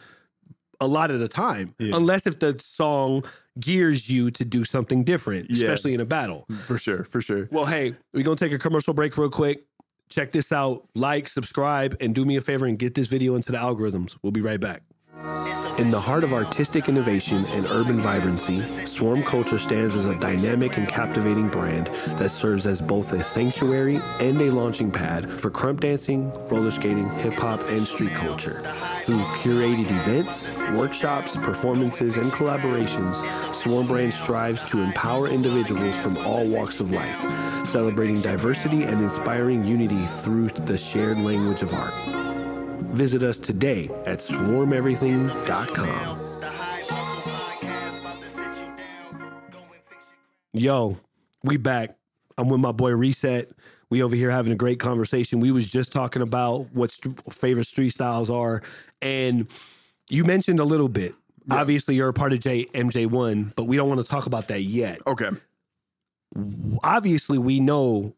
a 0.80 0.86
lot 0.86 1.10
of 1.10 1.20
the 1.20 1.28
time 1.28 1.74
Yeah. 1.78 1.96
unless 1.96 2.26
if 2.26 2.38
the 2.38 2.58
song 2.62 3.24
gears 3.58 4.08
you 4.08 4.30
to 4.30 4.44
do 4.44 4.64
something 4.64 5.04
different, 5.04 5.50
Yeah. 5.50 5.56
especially 5.64 5.94
in 5.94 6.00
a 6.00 6.04
battle. 6.06 6.46
For 6.66 6.78
sure, 6.78 7.04
for 7.04 7.20
sure. 7.20 7.48
Well, 7.50 7.66
hey, 7.66 7.94
we're 8.14 8.22
going 8.24 8.36
to 8.38 8.44
take 8.44 8.52
a 8.54 8.58
commercial 8.58 8.94
break 8.94 9.16
real 9.18 9.28
quick. 9.28 9.66
Check 10.08 10.32
this 10.32 10.50
out. 10.52 10.88
Like, 10.94 11.28
subscribe, 11.28 11.96
and 12.00 12.14
do 12.14 12.24
me 12.24 12.36
a 12.36 12.40
favor 12.40 12.64
and 12.66 12.78
get 12.78 12.94
this 12.94 13.08
video 13.08 13.34
into 13.36 13.52
the 13.52 13.58
algorithms. 13.58 14.16
We'll 14.22 14.32
be 14.32 14.40
right 14.40 14.60
back. 14.60 14.82
In 15.80 15.90
the 15.90 15.98
heart 15.98 16.24
of 16.24 16.34
artistic 16.34 16.90
innovation 16.90 17.42
and 17.46 17.64
urban 17.64 18.02
vibrancy, 18.02 18.60
Swarm 18.84 19.22
Culture 19.22 19.56
stands 19.56 19.96
as 19.96 20.04
a 20.04 20.14
dynamic 20.14 20.76
and 20.76 20.86
captivating 20.86 21.48
brand 21.48 21.86
that 22.18 22.32
serves 22.32 22.66
as 22.66 22.82
both 22.82 23.14
a 23.14 23.24
sanctuary 23.24 23.98
and 24.20 24.42
a 24.42 24.50
launching 24.50 24.90
pad 24.90 25.40
for 25.40 25.50
krump 25.50 25.80
dancing, 25.80 26.30
roller 26.50 26.70
skating, 26.70 27.08
hip 27.20 27.32
hop, 27.32 27.66
and 27.70 27.86
street 27.86 28.12
culture. 28.12 28.62
Through 29.00 29.20
curated 29.40 29.90
events, 29.90 30.54
workshops, 30.72 31.38
performances, 31.38 32.18
and 32.18 32.30
collaborations, 32.30 33.16
Swarm 33.54 33.86
Brand 33.86 34.12
strives 34.12 34.62
to 34.68 34.82
empower 34.82 35.28
individuals 35.28 35.96
from 35.96 36.18
all 36.18 36.46
walks 36.46 36.80
of 36.80 36.90
life, 36.90 37.66
celebrating 37.66 38.20
diversity 38.20 38.82
and 38.82 39.00
inspiring 39.00 39.64
unity 39.64 40.04
through 40.04 40.48
the 40.48 40.76
shared 40.76 41.16
language 41.16 41.62
of 41.62 41.72
art. 41.72 42.29
Visit 42.90 43.22
us 43.22 43.38
today 43.38 43.88
at 44.04 44.18
swarmeverything.com. 44.18 46.20
Yo, 50.52 50.96
we 51.44 51.56
back. 51.56 51.96
I'm 52.36 52.48
with 52.48 52.60
my 52.60 52.72
boy 52.72 52.90
Reset. 52.90 53.50
We 53.88 54.02
over 54.02 54.16
here 54.16 54.30
having 54.30 54.52
a 54.52 54.56
great 54.56 54.80
conversation. 54.80 55.40
We 55.40 55.52
was 55.52 55.66
just 55.66 55.92
talking 55.92 56.22
about 56.22 56.72
what 56.72 56.90
st- 56.90 57.32
favorite 57.32 57.66
street 57.66 57.90
styles 57.90 58.30
are, 58.30 58.62
and 59.00 59.46
you 60.08 60.24
mentioned 60.24 60.58
a 60.58 60.64
little 60.64 60.88
bit. 60.88 61.14
Obviously, 61.50 61.94
you're 61.94 62.08
a 62.08 62.12
part 62.12 62.32
of 62.32 62.40
J 62.40 62.66
MJ1, 62.66 63.54
but 63.56 63.64
we 63.64 63.76
don't 63.76 63.88
want 63.88 64.00
to 64.00 64.06
talk 64.06 64.26
about 64.26 64.48
that 64.48 64.62
yet. 64.62 65.00
Okay. 65.06 65.30
Obviously, 66.82 67.38
we 67.38 67.60
know 67.60 68.14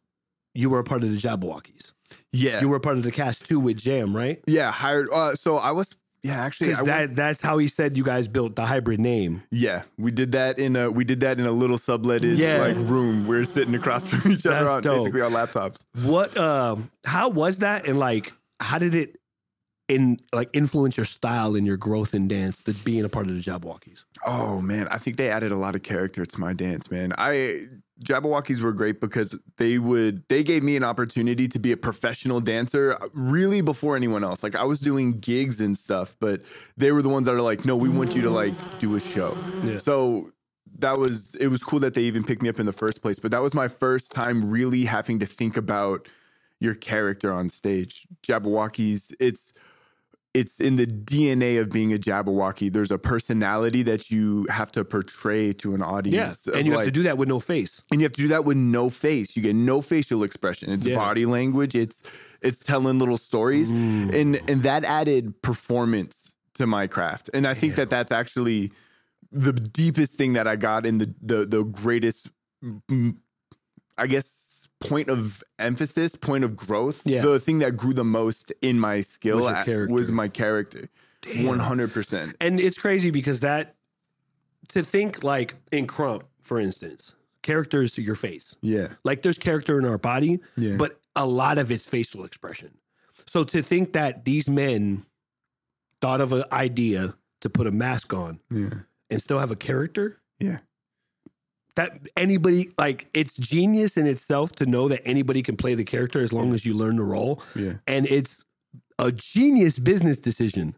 you 0.55 0.71
were 0.71 0.79
a 0.79 0.85
part 0.85 1.03
of 1.03 1.11
the 1.11 1.19
Jabbawockeez. 1.19 1.93
Yeah. 2.33 2.61
You 2.61 2.69
were 2.69 2.81
part 2.81 2.97
of 2.97 3.03
the 3.03 3.13
cast 3.13 3.47
too 3.47 3.61
with 3.61 3.77
Jam, 3.77 4.15
right? 4.17 4.43
yeah, 4.47 4.71
hired 4.71 5.09
uh 5.13 5.35
so 5.35 5.57
I 5.59 5.73
was 5.73 5.95
Yeah, 6.25 6.41
actually, 6.41 6.69
I 6.69 6.71
Because 6.83 6.87
went- 6.87 7.17
that's 7.17 7.41
how 7.43 7.59
he 7.59 7.67
said 7.69 7.97
you 7.97 8.05
guys 8.05 8.29
built 8.29 8.55
the 8.55 8.65
hybrid 8.65 9.01
name. 9.01 9.43
yeah, 9.51 9.83
we 9.99 10.11
did 10.13 10.33
that 10.33 10.59
in 10.59 10.77
a 10.77 10.91
we 10.91 11.05
did 11.05 11.21
that 11.21 11.39
in 11.41 11.47
a 11.47 11.53
little 11.53 11.79
subletted 11.79 12.39
Yeah. 12.39 12.59
like 12.59 12.77
room. 12.77 13.27
We 13.27 13.37
are 13.37 13.45
sitting 13.45 13.75
across 13.75 14.07
from 14.07 14.31
each 14.33 14.47
other 14.47 14.65
That's 14.65 14.71
on 14.71 14.83
dope. 14.83 14.99
basically 15.01 15.21
our 15.21 15.31
laptops. 15.31 15.85
What 16.05 16.37
um 16.39 16.91
how 17.05 17.29
was 17.29 17.59
that 17.59 17.87
and 17.87 17.99
like 17.99 18.33
how 18.61 18.79
did 18.79 18.95
it 18.95 19.19
in 19.89 20.17
like 20.33 20.49
influence 20.53 20.97
your 20.97 21.05
style 21.05 21.55
and 21.57 21.67
your 21.67 21.77
growth 21.77 22.15
in 22.15 22.29
dance 22.29 22.63
the 22.63 22.73
being 22.73 23.05
a 23.05 23.09
part 23.09 23.27
of 23.27 23.35
the 23.35 23.43
Jabbawockeez? 23.43 24.05
Oh 24.25 24.61
man, 24.63 24.87
I 24.89 24.99
think 24.99 25.17
they 25.17 25.29
added 25.29 25.53
a 25.53 25.57
lot 25.57 25.75
of 25.75 25.83
character 25.83 26.25
to 26.25 26.41
my 26.41 26.53
dance, 26.55 26.89
man. 26.91 27.13
I 27.19 27.63
Jabbawockeez 28.05 28.61
were 28.63 28.73
great 28.73 29.01
because 29.01 29.35
they 29.59 29.79
would 29.79 30.27
they 30.29 30.43
gave 30.43 30.63
me 30.63 30.77
an 30.77 30.83
opportunity 30.83 31.47
to 31.49 31.59
be 31.59 31.73
a 31.73 31.77
professional 31.77 32.41
dancer 32.41 32.97
uh, 33.01 33.09
really 33.13 33.61
before 33.61 33.97
anyone 33.97 34.25
else. 34.25 34.43
Like 34.43 34.57
I 34.57 34.65
was 34.65 34.81
doing 34.81 35.21
gigs 35.21 35.61
and 35.61 35.77
stuff, 35.77 36.17
but 36.19 36.43
they 36.77 36.91
were 36.91 37.03
the 37.03 37.09
ones 37.09 37.27
that 37.27 37.35
are 37.35 37.43
like, 37.43 37.65
"No, 37.65 37.77
we 37.77 37.89
want 37.89 38.17
you 38.17 38.23
to 38.23 38.31
like 38.31 38.55
do 38.79 38.97
a 38.97 39.01
show." 39.01 39.37
Yeah. 39.65 39.79
So 39.79 40.33
that 40.79 40.99
was 40.99 41.35
it 41.37 41.49
was 41.49 41.63
cool 41.63 41.81
that 41.81 41.95
they 41.95 42.03
even 42.03 42.25
picked 42.25 42.43
me 42.43 42.49
up 42.49 42.59
in 42.59 42.67
the 42.67 42.73
first 42.73 43.03
place, 43.03 43.19
but 43.19 43.31
that 43.31 43.43
was 43.43 43.55
my 43.55 43.69
first 43.69 44.13
time 44.13 44.51
really 44.51 44.85
having 44.87 45.19
to 45.21 45.27
think 45.27 45.57
about 45.57 46.09
your 46.59 46.75
character 46.75 47.33
on 47.33 47.49
stage. 47.49 48.07
Jabbawockeez, 48.23 49.15
it's 49.21 49.53
it's 50.35 50.61
in 50.61 50.77
the 50.77 50.87
DNA 50.87 51.61
of 51.61 51.69
being 51.71 51.93
a 51.93 51.99
Jabberwocky. 51.99 52.73
There's 52.73 52.91
a 52.91 52.99
personality 52.99 53.83
that 53.83 54.11
you 54.11 54.47
have 54.49 54.73
to 54.73 54.85
portray 54.85 55.53
to 55.55 55.75
an 55.75 55.83
audience. 55.83 56.47
Yeah. 56.47 56.57
And 56.57 56.67
you 56.67 56.73
have 56.73 56.85
to 56.85 56.91
do 56.91 57.03
that 57.03 57.19
with 57.19 57.29
no 57.29 57.39
face. 57.39 57.83
and 57.91 58.01
you 58.01 58.05
have 58.07 58.13
to 58.13 58.23
do 58.23 58.29
that 58.29 58.45
with 58.45 58.57
no 58.57 58.89
face. 58.89 59.37
You 59.37 59.43
get 59.43 59.55
no 59.55 59.83
facial 59.83 60.23
expression. 60.25 60.71
It's 60.71 60.87
Yeah. 60.87 60.97
body 60.97 61.27
language. 61.27 61.75
It's 61.75 62.03
it's 62.41 62.65
telling 62.65 62.99
little 62.99 63.19
stories, 63.19 63.71
Mm. 63.73 64.13
and 64.15 64.41
and 64.51 64.63
that 64.65 64.85
added 64.85 65.43
performance 65.43 66.35
to 66.55 66.67
my 66.67 66.87
craft. 66.89 67.31
And 67.33 67.47
I 67.47 67.55
think 67.55 67.77
that 67.77 67.89
that's 67.89 68.11
actually 68.11 68.73
the 69.31 69.53
deepest 69.53 70.15
thing 70.15 70.33
that 70.33 70.49
I 70.49 70.57
got 70.57 70.85
in 70.87 70.99
the 70.99 71.15
the 71.23 71.47
the 71.47 71.63
greatest, 71.63 72.29
I 73.99 74.07
guess, 74.07 74.42
point 74.83 75.09
of 75.09 75.43
emphasis, 75.59 76.15
point 76.17 76.45
of 76.45 76.57
growth. 76.57 77.03
Yeah. 77.05 77.23
The 77.23 77.39
thing 77.41 77.59
that 77.61 77.77
grew 77.77 77.95
the 77.95 78.05
most 78.05 78.53
in 78.63 78.79
my 78.79 79.01
skill 79.01 79.37
Was 79.39 79.47
at- 79.47 79.65
character. 79.67 79.93
was 79.95 80.11
my 80.11 80.29
character. 80.29 80.89
One 81.39 81.61
hundred 81.61 81.93
percent. 81.93 82.37
And 82.41 82.59
it's 82.59 82.77
crazy 82.79 83.11
because 83.11 83.41
that 83.41 83.77
to 84.69 84.83
think 84.83 85.23
like 85.23 85.55
in 85.71 85.87
Krump, 85.87 86.23
for 86.43 86.59
instance, 86.59 87.15
characters 87.43 87.93
to 87.93 88.03
your 88.03 88.17
face. 88.17 88.57
Yeah. 88.61 88.89
Like 89.05 89.23
there's 89.23 89.39
character 89.39 89.79
in 89.79 89.85
our 89.85 89.99
body, 89.99 90.41
Yeah. 90.57 90.77
but 90.77 91.01
a 91.15 91.27
lot 91.27 91.59
of 91.59 91.71
it's 91.71 91.85
facial 91.87 92.25
expression. 92.25 92.77
So 93.29 93.45
to 93.45 93.63
think 93.63 93.93
that 93.93 94.25
these 94.25 94.49
men 94.49 95.05
thought 96.01 96.21
of 96.21 96.33
an 96.33 96.45
idea 96.53 97.15
to 97.41 97.49
put 97.51 97.67
a 97.67 97.71
mask 97.71 98.13
on 98.13 98.41
Yeah. 98.51 98.71
and 99.11 99.23
still 99.23 99.39
have 99.39 99.51
a 99.53 99.57
character, 99.57 100.19
Yeah. 100.41 100.59
That 101.77 102.01
anybody 102.17 102.71
like 102.79 103.07
it's 103.15 103.35
genius 103.35 103.97
in 103.97 104.07
itself 104.07 104.53
to 104.57 104.67
know 104.67 104.89
that 104.89 105.01
anybody 105.07 105.43
can 105.43 105.57
play 105.57 105.75
the 105.75 105.85
character 105.85 106.23
as 106.23 106.33
long 106.33 106.53
as 106.53 106.67
you 106.67 106.75
learn 106.75 106.97
the 106.97 107.03
role. 107.03 107.43
Yeah. 107.55 107.75
And 107.87 108.07
it's 108.07 108.45
a 108.99 109.11
genius 109.11 109.79
business 109.79 110.19
decision. 110.19 110.75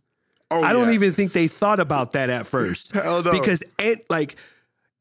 Oh, 0.51 0.63
I 0.63 0.73
don't 0.73 0.89
yeah. 0.89 0.95
even 0.95 1.13
think 1.13 1.33
they 1.33 1.49
thought 1.49 1.81
about 1.81 2.13
that 2.13 2.31
at 2.31 2.47
first. 2.47 2.93
Hell 2.93 3.23
no. 3.23 3.33
Because 3.33 3.63
it, 3.79 4.09
like 4.09 4.37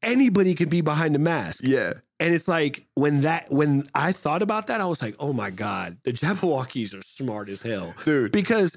anybody 0.02 0.54
can 0.54 0.68
be 0.68 0.80
behind 0.80 1.14
the 1.14 1.18
mask. 1.18 1.60
Yeah. 1.62 1.94
And 2.20 2.34
it's 2.34 2.48
like 2.48 2.86
when 2.94 3.22
that 3.22 3.50
when 3.50 3.84
I 3.94 4.12
thought 4.12 4.42
about 4.42 4.68
that, 4.68 4.80
I 4.80 4.86
was 4.86 5.02
like, 5.02 5.16
oh 5.18 5.32
my 5.32 5.50
God, 5.50 5.98
the 6.04 6.12
Jabbawockeez 6.12 6.98
are 6.98 7.02
smart 7.02 7.48
as 7.48 7.62
hell. 7.62 7.94
Dude. 8.04 8.32
Because 8.32 8.76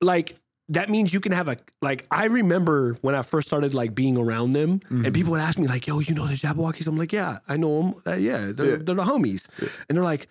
like 0.00 0.36
that 0.70 0.88
means 0.88 1.12
you 1.12 1.20
can 1.20 1.32
have 1.32 1.48
a 1.48 1.56
like 1.82 2.06
I 2.10 2.24
remember 2.26 2.94
when 3.02 3.14
I 3.14 3.22
first 3.22 3.48
started 3.48 3.74
like 3.74 3.94
being 3.94 4.16
around 4.16 4.52
them 4.54 4.80
Mm-hmm. 4.80 5.04
and 5.04 5.14
people 5.14 5.32
would 5.32 5.40
ask 5.40 5.58
me 5.58 5.66
like, 5.66 5.86
yo, 5.86 5.98
you 6.00 6.14
know 6.14 6.26
the 6.26 6.34
Jabbawockeez? 6.34 6.86
I'm 6.86 6.96
like, 6.96 7.12
yeah, 7.12 7.38
I 7.48 7.56
know 7.56 7.82
them. 7.82 7.94
Uh, 8.06 8.16
yeah, 8.16 8.50
they're, 8.52 8.66
Yeah. 8.66 8.76
they're 8.80 8.94
the 8.94 9.04
homies. 9.04 9.46
And 9.88 9.96
they're 9.96 10.04
like, 10.04 10.28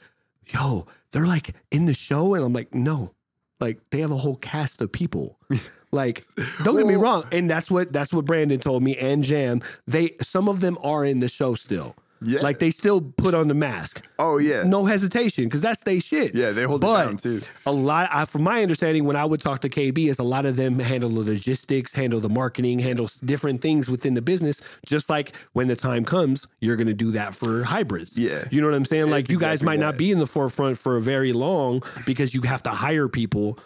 yo, 0.48 0.86
they're 1.12 1.28
like 1.28 1.56
in 1.72 1.86
the 1.86 1.94
show. 1.94 2.34
And 2.34 2.44
I'm 2.44 2.54
like, 2.54 2.74
no, 2.74 3.12
like 3.60 3.80
they 3.92 4.00
have 4.00 4.12
a 4.12 4.18
whole 4.18 4.36
cast 4.38 4.82
of 4.82 4.92
people. 4.92 5.38
Like, 5.94 6.24
don't 6.64 6.76
get 6.76 6.88
me 6.88 6.96
wrong. 6.96 7.24
And 7.32 7.48
that's 7.48 7.70
what 7.70 7.94
that's 7.94 8.12
what 8.12 8.26
Brandon 8.26 8.60
told 8.60 8.82
me 8.82 8.98
and 8.98 9.24
Jam. 9.24 9.62
They 9.86 10.16
some 10.24 10.50
of 10.50 10.60
them 10.60 10.76
are 10.82 11.06
in 11.06 11.20
the 11.20 11.28
show 11.30 11.54
still. 11.54 11.96
Yeah. 12.26 12.42
Like 12.42 12.60
they 12.60 12.72
still 12.72 13.02
put 13.02 13.34
on 13.34 13.48
the 13.48 13.54
mask. 13.54 14.08
Oh 14.20 14.38
yeah. 14.38 14.64
No 14.64 14.86
hesitation, 14.86 15.46
because 15.46 15.62
that's 15.62 15.84
they 15.84 16.00
shit. 16.00 16.36
Yeah, 16.36 16.52
they 16.52 16.64
hold 16.64 16.82
but 16.82 17.06
it 17.06 17.08
down 17.08 17.18
too. 17.18 17.42
A 17.66 17.72
lot, 17.72 18.10
I, 18.12 18.26
from 18.26 18.44
my 18.44 18.62
understanding, 18.62 19.06
when 19.06 19.16
I 19.16 19.26
would 19.26 19.42
talk 19.42 19.62
to 19.62 19.70
KB, 19.70 20.10
is 20.10 20.20
a 20.20 20.24
lot 20.24 20.46
of 20.46 20.56
them 20.56 20.80
handle 20.80 21.10
the 21.10 21.22
logistics, 21.32 21.94
handle 21.94 22.20
the 22.20 22.30
marketing, 22.30 22.80
handle 22.80 23.10
different 23.24 23.62
things 23.62 23.90
within 23.90 24.14
the 24.14 24.22
business. 24.22 24.62
Just 24.86 25.10
like 25.10 25.34
when 25.54 25.68
the 25.68 25.76
time 25.76 26.06
comes, 26.06 26.48
you're 26.60 26.76
going 26.76 26.88
to 26.88 26.94
do 26.94 27.12
that 27.12 27.36
for 27.36 27.64
hybrids. 27.64 28.18
Yeah. 28.18 28.46
you 28.52 28.62
know 28.62 28.68
what 28.68 28.76
I'm 28.76 28.86
saying. 28.86 29.10
Like 29.10 29.26
It's 29.26 29.32
you 29.32 29.40
guys 29.40 29.62
exactly 29.62 29.66
might 29.78 29.80
not 29.80 29.98
be 29.98 30.12
in 30.12 30.20
the 30.20 30.28
forefront 30.28 30.78
for 30.78 31.00
very 31.00 31.34
long 31.34 31.84
because 32.06 32.34
you 32.34 32.42
have 32.42 32.64
to 32.64 32.70
hire 32.70 33.08
people 33.08 33.60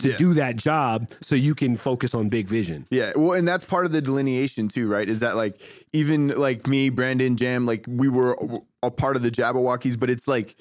to 0.00 0.10
Yeah. 0.10 0.16
do 0.16 0.34
that 0.34 0.56
job 0.56 1.08
so 1.22 1.34
you 1.34 1.54
can 1.54 1.76
focus 1.76 2.14
on 2.14 2.28
big 2.28 2.48
vision. 2.48 2.86
Yeah, 2.90 3.12
well, 3.14 3.32
and 3.32 3.46
that's 3.46 3.64
part 3.64 3.86
of 3.86 3.92
the 3.92 4.00
delineation 4.00 4.68
too, 4.68 4.88
right? 4.88 5.08
Is 5.08 5.20
that 5.20 5.36
like 5.36 5.60
even 5.92 6.28
like 6.28 6.66
me, 6.66 6.90
Brandon, 6.90 7.36
Jam, 7.36 7.64
like 7.66 7.84
we 7.88 8.08
were 8.08 8.36
a 8.82 8.90
part 8.90 9.16
of 9.16 9.22
the 9.22 9.30
Jabbawockeez, 9.30 9.98
but 9.98 10.10
it's 10.10 10.26
like 10.26 10.56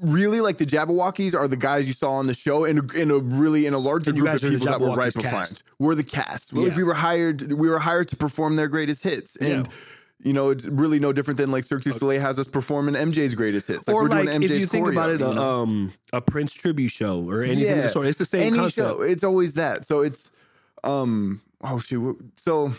really 0.00 0.40
like 0.40 0.56
the 0.56 0.64
Jabbawockeez 0.64 1.34
are 1.34 1.46
the 1.46 1.58
guys 1.58 1.86
you 1.86 1.92
saw 1.92 2.12
on 2.12 2.26
the 2.26 2.34
show, 2.34 2.64
and 2.64 2.90
in 2.94 3.10
a 3.10 3.18
really 3.18 3.66
in 3.66 3.74
a 3.74 3.78
larger 3.78 4.12
group 4.12 4.26
of 4.26 4.32
guys 4.32 4.44
are 4.44 4.50
the 4.50 4.58
people 4.58 4.72
that 4.72 4.80
were 4.80 4.96
right 4.96 5.12
behind. 5.12 5.62
We're 5.78 5.94
the 5.94 6.02
cast. 6.04 6.54
We're, 6.54 6.68
like, 6.68 6.76
we 6.76 6.84
were 6.84 6.94
hired. 6.94 7.52
We 7.52 7.68
were 7.68 7.80
hired 7.80 8.08
to 8.08 8.16
perform 8.16 8.56
their 8.56 8.68
greatest 8.68 9.02
hits, 9.02 9.36
and. 9.36 9.66
Yeah. 9.66 9.72
You 10.22 10.32
know, 10.34 10.50
it's 10.50 10.66
really 10.66 10.98
no 10.98 11.12
different 11.12 11.38
than 11.38 11.50
like 11.50 11.64
Cirque 11.64 11.82
du 11.82 11.92
Soleil 11.92 12.20
has 12.20 12.38
us 12.38 12.46
performing 12.46 12.94
MJ's 12.94 13.34
greatest 13.34 13.68
hits. 13.68 13.88
Like 13.88 13.94
or 13.94 14.02
we're 14.02 14.08
like 14.10 14.26
doing 14.26 14.42
if 14.42 14.50
you 14.50 14.66
think 14.66 14.86
choreo, 14.86 14.92
about 14.92 15.10
it, 15.10 15.20
you 15.20 15.26
a, 15.26 15.62
um, 15.62 15.92
a 16.12 16.20
Prince 16.20 16.52
tribute 16.52 16.90
show 16.90 17.28
or 17.28 17.42
anything 17.42 17.78
of 17.78 17.84
the 17.84 17.88
sort. 17.88 18.06
It's 18.06 18.18
the 18.18 18.26
same 18.26 18.42
Any 18.42 18.58
concept. 18.58 18.76
show, 18.76 19.00
it's 19.00 19.24
always 19.24 19.54
that. 19.54 19.86
So 19.86 20.00
it's 20.00 20.30
um 20.84 21.40
oh 21.62 21.78
shoot. 21.78 22.18
So 22.36 22.74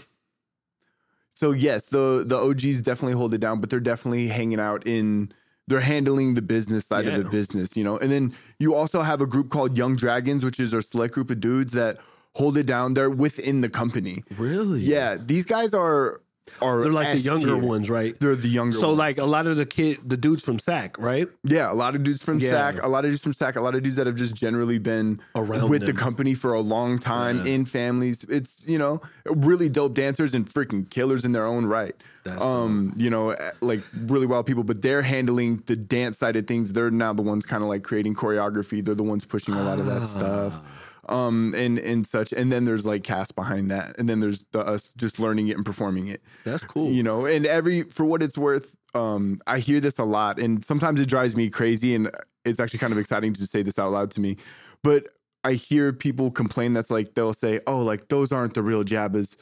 so 1.34 1.52
yes, 1.52 1.88
the 1.88 2.24
the 2.26 2.38
OGs 2.38 2.82
definitely 2.82 3.14
hold 3.14 3.34
it 3.34 3.40
down, 3.40 3.60
but 3.60 3.72
they're 3.72 3.80
definitely 3.80 4.28
hanging 4.28 4.60
out 4.60 4.86
in 4.86 5.34
they're 5.68 5.80
handling 5.80 6.36
the 6.36 6.42
business 6.42 6.86
side 6.86 7.08
of 7.08 7.24
the 7.24 7.30
business, 7.30 7.76
you 7.78 7.84
know. 7.84 7.98
And 7.98 8.12
then 8.12 8.36
you 8.60 8.76
also 8.76 9.02
have 9.02 9.22
a 9.22 9.26
group 9.26 9.50
called 9.50 9.78
Young 9.78 9.96
Dragons, 9.96 10.44
which 10.44 10.60
is 10.60 10.74
a 10.74 10.82
select 10.82 11.14
group 11.14 11.32
of 11.32 11.40
dudes 11.40 11.72
that 11.72 11.98
hold 12.36 12.58
it 12.58 12.66
down. 12.66 12.94
They're 12.94 13.10
within 13.10 13.62
the 13.62 13.70
company. 13.70 14.24
Really? 14.38 14.82
Yeah, 14.82 15.18
these 15.18 15.46
guys 15.46 15.74
are 15.74 16.22
are 16.62 16.82
They're 16.82 16.92
like 16.92 17.12
the 17.14 17.20
younger 17.20 17.58
ones, 17.58 17.90
right? 17.90 18.20
They're 18.20 18.36
the 18.36 18.48
younger 18.48 18.78
So 18.78 18.88
ones. 18.90 18.98
like 19.00 19.18
a 19.18 19.26
lot 19.26 19.48
of 19.48 19.58
the 19.58 19.66
kid, 19.66 20.00
the 20.08 20.18
dudes 20.18 20.44
from 20.44 20.60
SAC, 20.60 20.98
right? 21.00 21.28
Yeah, 21.44 21.72
a 21.72 21.74
lot 21.76 21.96
of 21.96 22.04
dudes 22.04 22.22
from 22.24 22.40
Yeah. 22.40 22.50
SAC, 22.52 22.84
a 22.84 22.88
lot 22.88 23.06
of 23.06 23.12
dudes 23.12 23.22
from 23.24 23.34
SAC, 23.34 23.56
a 23.56 23.62
lot 23.62 23.76
of 23.76 23.84
dudes 23.84 23.96
that 23.96 24.08
have 24.08 24.16
just 24.16 24.36
generally 24.36 24.78
been 24.78 25.20
Around 25.36 25.70
with 25.70 25.86
the 25.86 25.94
company 25.94 26.34
for 26.34 26.54
a 26.54 26.62
long 26.62 27.00
time 27.00 27.38
Yeah. 27.46 27.54
in 27.54 27.66
families. 27.66 28.26
It's, 28.30 28.66
you 28.68 28.78
know, 28.78 29.02
really 29.26 29.70
dope 29.70 29.94
dancers 29.94 30.34
and 30.34 30.48
freaking 30.48 30.90
killers 30.90 31.26
in 31.26 31.32
their 31.32 31.46
own 31.46 31.66
right. 31.66 31.96
That's 32.24 32.40
um, 32.44 32.94
you 32.98 33.10
know, 33.10 33.32
eh, 33.32 33.52
like 33.62 33.82
really 34.06 34.28
wild 34.28 34.46
people, 34.46 34.64
but 34.64 34.84
they're 34.84 35.02
handling 35.02 35.64
the 35.66 35.76
dance 35.76 36.20
side 36.20 36.36
of 36.36 36.46
things. 36.46 36.74
They're 36.74 36.92
now 36.92 37.14
the 37.14 37.24
ones 37.24 37.46
kind 37.46 37.64
of 37.64 37.70
like 37.70 37.82
creating 37.84 38.14
choreography. 38.14 38.86
They're 38.86 38.94
the 38.94 39.02
ones 39.04 39.26
pushing 39.26 39.56
a 39.56 39.64
lot 39.64 39.80
of 39.80 39.88
that 39.88 40.06
stuff. 40.06 40.54
Um, 41.12 41.54
and 41.56 41.78
and 41.80 42.08
such. 42.08 42.32
And 42.32 42.52
then 42.52 42.64
there's 42.64 42.86
like 42.86 43.04
cast 43.04 43.36
behind 43.36 43.70
that. 43.70 43.96
And 44.00 44.08
then 44.10 44.20
there's 44.22 44.46
the 44.54 44.62
us 44.62 44.94
just 44.96 45.20
learning 45.20 45.50
it 45.50 45.58
and 45.58 45.66
performing 45.66 46.08
it 46.08 46.22
That's 46.46 46.64
cool. 46.64 46.90
you 46.92 47.04
know 47.04 47.26
and 47.26 47.46
every 47.46 47.84
for 47.84 48.06
what 48.06 48.24
it's 48.24 48.38
worth 48.38 48.76
um 48.96 49.40
i 49.48 49.60
hear 49.60 49.80
this 49.80 49.98
a 50.00 50.04
lot 50.04 50.38
and 50.40 50.64
sometimes 50.64 51.00
it 51.02 51.08
drives 51.08 51.36
me 51.36 51.50
crazy 51.50 51.96
and 51.96 52.10
it's 52.46 52.60
actually 52.60 52.80
kind 52.80 52.92
of 52.94 53.00
exciting 53.00 53.34
to 53.34 53.46
say 53.48 53.62
this 53.64 53.78
out 53.80 53.92
loud 53.92 54.12
to 54.12 54.20
me 54.20 54.36
but 54.84 55.08
i 55.46 55.54
hear 55.54 55.94
people 55.94 56.30
complain 56.32 56.74
that's 56.74 56.92
like 56.92 57.14
they'll 57.14 57.34
say 57.34 57.60
oh 57.68 57.80
like 57.80 58.08
those 58.10 58.32
aren't 58.34 58.54
the 58.54 58.62
real 58.62 58.84
jabbas 58.84 59.38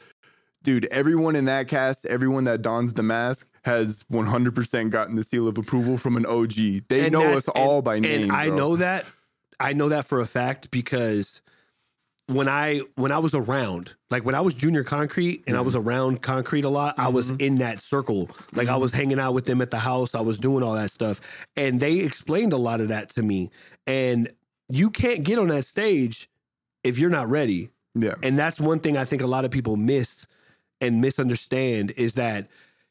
dude 0.62 0.86
everyone 0.92 1.34
in 1.34 1.46
that 1.46 1.66
cast 1.68 2.06
everyone 2.06 2.44
that 2.44 2.62
dons 2.62 2.92
the 2.94 3.02
mask 3.02 3.48
has 3.64 4.04
100% 4.12 4.90
gotten 4.90 5.16
the 5.16 5.24
seal 5.24 5.46
of 5.48 5.58
approval 5.58 5.98
from 5.98 6.16
an 6.16 6.24
og 6.26 6.52
they 6.88 7.06
And 7.06 7.12
know 7.12 7.32
us 7.36 7.48
all 7.48 7.82
by 7.82 7.98
name 7.98 8.22
And 8.22 8.32
I 8.32 8.46
bro. 8.48 8.56
know 8.56 8.76
that. 8.76 9.04
I 9.58 9.72
know 9.74 9.88
that 9.90 10.04
for 10.06 10.20
a 10.20 10.26
fact 10.26 10.70
because 10.70 11.42
when 12.32 12.48
I 12.48 12.80
when 12.96 13.12
I 13.12 13.18
was 13.18 13.34
around, 13.34 13.94
like 14.10 14.24
when 14.24 14.34
I 14.34 14.40
was 14.40 14.54
junior 14.54 14.84
concrete 14.84 15.42
and 15.46 15.56
I 15.56 15.60
was 15.60 15.74
Mm-hmm. 15.74 15.88
around 15.88 16.22
concrete 16.22 16.64
a 16.64 16.68
lot, 16.68 16.94
I 16.98 17.08
was 17.08 17.30
in 17.30 17.56
that 17.56 17.80
circle. 17.80 18.30
Like 18.54 18.68
I 18.68 18.72
Mm-hmm. 18.72 18.80
was 18.82 18.92
hanging 18.92 19.18
out 19.20 19.34
with 19.34 19.46
them 19.46 19.60
at 19.60 19.70
the 19.70 19.78
house. 19.80 20.14
I 20.14 20.20
was 20.20 20.38
doing 20.38 20.62
all 20.62 20.74
that 20.74 20.90
stuff. 20.90 21.20
And 21.56 21.80
they 21.80 21.98
explained 21.98 22.52
a 22.52 22.56
lot 22.56 22.80
of 22.80 22.88
that 22.88 23.08
to 23.10 23.22
me. 23.22 23.50
And 23.86 24.30
you 24.68 24.90
can't 24.90 25.24
get 25.24 25.38
on 25.38 25.48
that 25.48 25.64
stage 25.64 26.30
if 26.84 26.98
you're 26.98 27.10
not 27.10 27.28
ready. 27.28 27.70
yeah 27.94 28.14
And 28.22 28.38
that's 28.38 28.60
one 28.60 28.80
thing 28.80 28.96
I 28.96 29.04
think 29.04 29.22
a 29.22 29.26
lot 29.26 29.44
of 29.44 29.50
people 29.50 29.76
miss 29.76 30.26
and 30.80 31.00
misunderstand 31.00 31.92
is 31.96 32.14
that 32.14 32.48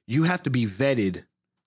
you 0.08 0.23
have 0.23 0.43
to 0.43 0.49
be 0.49 0.65
vetted 0.65 1.23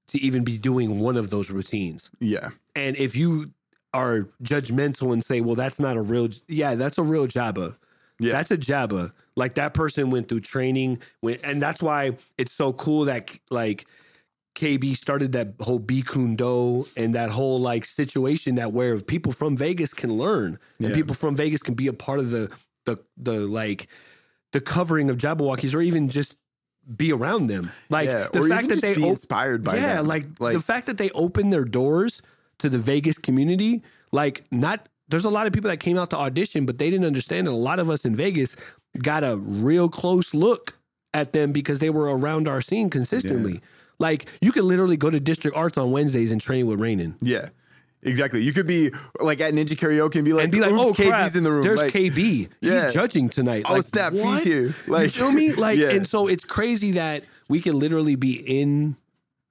to 0.08 0.20
even 0.20 0.44
be 0.44 0.58
doing 0.58 0.98
one 1.00 1.16
of 1.16 1.30
those 1.30 1.50
routines. 1.50 2.11
yeah 2.20 2.50
And 2.76 2.96
if 2.96 3.16
you 3.16 3.52
are 3.94 4.28
judgmental 4.42 5.12
and 5.12 5.24
say, 5.24 5.40
"Well, 5.40 5.55
that's 5.55 5.78
not 5.81 5.96
a 5.96 6.02
real." 6.02 6.28
Yeah, 6.48 6.74
that's 6.74 6.98
a 6.98 7.02
real 7.02 7.26
Jabba. 7.26 7.76
Yeah. 8.18 8.33
That's 8.33 8.50
a 8.50 8.57
Jabba. 8.59 9.12
Like 9.37 9.55
that 9.55 9.74
person 9.74 10.11
went 10.11 10.28
through 10.28 10.40
training, 10.40 10.98
went, 11.22 11.40
and 11.42 11.61
that's 11.61 11.83
why 11.83 12.16
it's 12.38 12.52
so 12.52 12.72
cool 12.72 13.07
that 13.07 13.31
like 13.50 13.87
KB 14.55 14.96
started 14.96 15.33
that 15.33 15.55
whole 15.61 15.81
Bikun 15.81 16.37
Do 16.37 16.87
and 16.96 17.14
that 17.14 17.31
whole 17.31 17.61
like 17.61 17.85
situation 17.85 18.57
that 18.57 18.72
where 18.72 19.00
people 19.00 19.33
from 19.33 19.57
Vegas 19.57 19.94
can 19.94 20.16
learn 20.16 20.59
and 20.78 20.88
Yeah. 20.90 20.94
people 20.94 21.14
from 21.14 21.35
Vegas 21.35 21.62
can 21.62 21.74
be 21.74 21.87
a 21.87 21.92
part 21.92 22.18
of 22.18 22.31
the 22.31 22.50
the 22.85 22.98
the 23.16 23.40
like 23.40 23.88
the 24.52 24.61
covering 24.61 25.09
of 25.09 25.16
Jabbawockeez 25.16 25.74
or 25.74 25.81
even 25.81 26.09
just 26.09 26.37
be 26.96 27.12
around 27.12 27.46
them. 27.46 27.70
Like 27.88 28.09
yeah, 28.09 28.28
the 28.33 28.42
fact 28.42 28.68
that 28.68 28.83
they 28.83 28.94
be 28.94 29.05
op- 29.05 29.11
inspired 29.11 29.64
by 29.64 29.76
yeah, 29.76 29.94
them. 29.96 30.07
like, 30.07 30.37
the 30.38 30.61
fact 30.61 30.87
that 30.87 30.98
they 30.98 31.11
open 31.11 31.50
their 31.50 31.64
doors 31.64 32.20
to 32.62 32.68
the 32.68 32.79
Vegas 32.79 33.18
community, 33.18 33.83
like 34.11 34.44
not 34.51 34.88
there's 35.09 35.25
a 35.27 35.31
lot 35.31 35.46
of 35.46 35.53
people 35.53 35.68
that 35.70 35.77
came 35.79 35.98
out 35.98 36.09
to 36.11 36.16
audition, 36.16 36.64
but 36.64 36.79
they 36.79 36.88
didn't 36.90 37.05
understand 37.07 37.46
that 37.46 37.51
a 37.53 37.55
lot 37.55 37.79
of 37.79 37.90
us 37.90 38.05
in 38.05 38.14
Vegas 38.16 38.57
got 39.03 39.22
a 39.22 39.37
real 39.37 39.88
close 39.88 40.33
look 40.33 40.79
at 41.12 41.33
them 41.35 41.53
because 41.53 41.81
they 41.81 41.90
were 41.90 42.05
around 42.16 42.48
our 42.48 42.62
scene 42.62 42.88
consistently. 42.88 43.61
Like 43.98 44.27
you 44.40 44.53
could 44.53 44.64
literally 44.64 44.96
go 44.96 45.11
to 45.11 45.20
District 45.20 45.55
Arts 45.57 45.77
on 45.77 45.90
Wednesdays 45.92 46.33
and 46.33 46.40
train 46.40 46.66
with 46.66 46.79
Rainen. 46.81 47.14
yeah, 47.20 47.51
exactly. 48.03 48.42
You 48.42 48.53
could 48.53 48.66
be 48.66 48.90
like 49.20 49.40
at 49.40 49.53
Ninja 49.53 49.77
Karaoke 49.77 50.16
and 50.16 50.25
be 50.25 50.33
like, 50.33 50.44
And 50.44 50.53
be 50.53 50.61
like, 50.61 50.72
"Oops, 50.72 50.90
oh 50.90 50.92
KB's 50.92 51.09
crap, 51.09 51.35
in 51.37 51.42
the 51.42 51.53
room. 51.53 51.62
there's 51.62 51.81
like, 51.83 51.92
KB. 51.92 52.48
Yeah. 52.61 52.85
He's 52.85 52.94
judging 52.94 53.29
tonight. 53.29 53.64
Oh, 53.68 53.75
like, 53.75 53.85
snap, 53.85 54.12
he's 54.14 54.22
what? 54.25 54.44
here. 54.44 54.62
you 54.68 54.75
Like- 54.87 55.11
feel 55.11 55.31
me? 55.31 55.53
Like, 55.66 55.79
Yeah. 55.79 55.90
and 55.90 56.07
so 56.09 56.27
it's 56.27 56.44
crazy 56.44 56.92
that 56.92 57.25
we 57.48 57.61
can 57.61 57.79
literally 57.79 58.16
be 58.16 58.33
in 58.33 58.96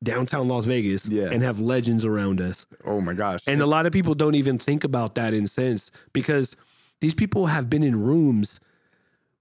downtown 0.03 0.47
Las 0.47 0.65
Vegas 0.65 1.07
Yeah. 1.07 1.29
and 1.31 1.43
have 1.43 1.59
legends 1.59 2.05
around 2.05 2.41
us. 2.41 2.65
Oh 2.85 3.01
my 3.01 3.13
gosh. 3.13 3.41
And 3.47 3.61
a 3.61 3.65
lot 3.67 3.85
of 3.85 3.93
people 3.93 4.15
don't 4.15 4.35
even 4.35 4.57
think 4.57 4.83
about 4.83 5.15
that 5.15 5.33
in 5.33 5.47
sense 5.47 5.91
because 6.13 6.55
these 7.01 7.13
people 7.13 7.47
have 7.47 7.69
been 7.69 7.83
in 7.83 8.01
rooms 8.01 8.59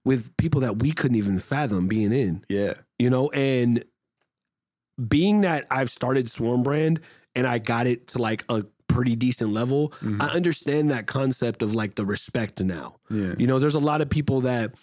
with 0.03 0.35
people 0.37 0.61
that 0.61 0.79
we 0.79 0.91
couldn't 0.91 1.17
even 1.17 1.37
fathom 1.39 1.87
being 1.87 2.11
in, 2.11 2.43
yeah, 2.49 2.73
you 2.97 3.09
know, 3.09 3.29
and 3.31 3.83
being 5.07 5.41
that 5.41 5.65
I've 5.69 5.89
started 5.89 6.29
Swarm 6.29 6.63
Brand 6.63 6.99
and 7.35 7.47
I 7.47 7.59
got 7.59 7.87
it 7.87 8.07
to 8.09 8.17
like 8.19 8.43
a 8.49 8.65
pretty 8.87 9.15
decent 9.15 9.51
level, 9.53 9.89
mm-hmm. 10.01 10.21
I 10.21 10.27
understand 10.29 10.91
that 10.91 11.07
concept 11.07 11.61
of 11.63 11.73
like 11.73 11.95
the 11.95 12.05
respect 12.05 12.59
now. 12.61 12.97
yeah, 13.09 13.33
You 13.37 13.47
know, 13.47 13.57
there's 13.59 13.75
a 13.75 13.79
lot 13.79 14.01
of 14.01 14.09
people 14.09 14.41
that, 14.41 14.73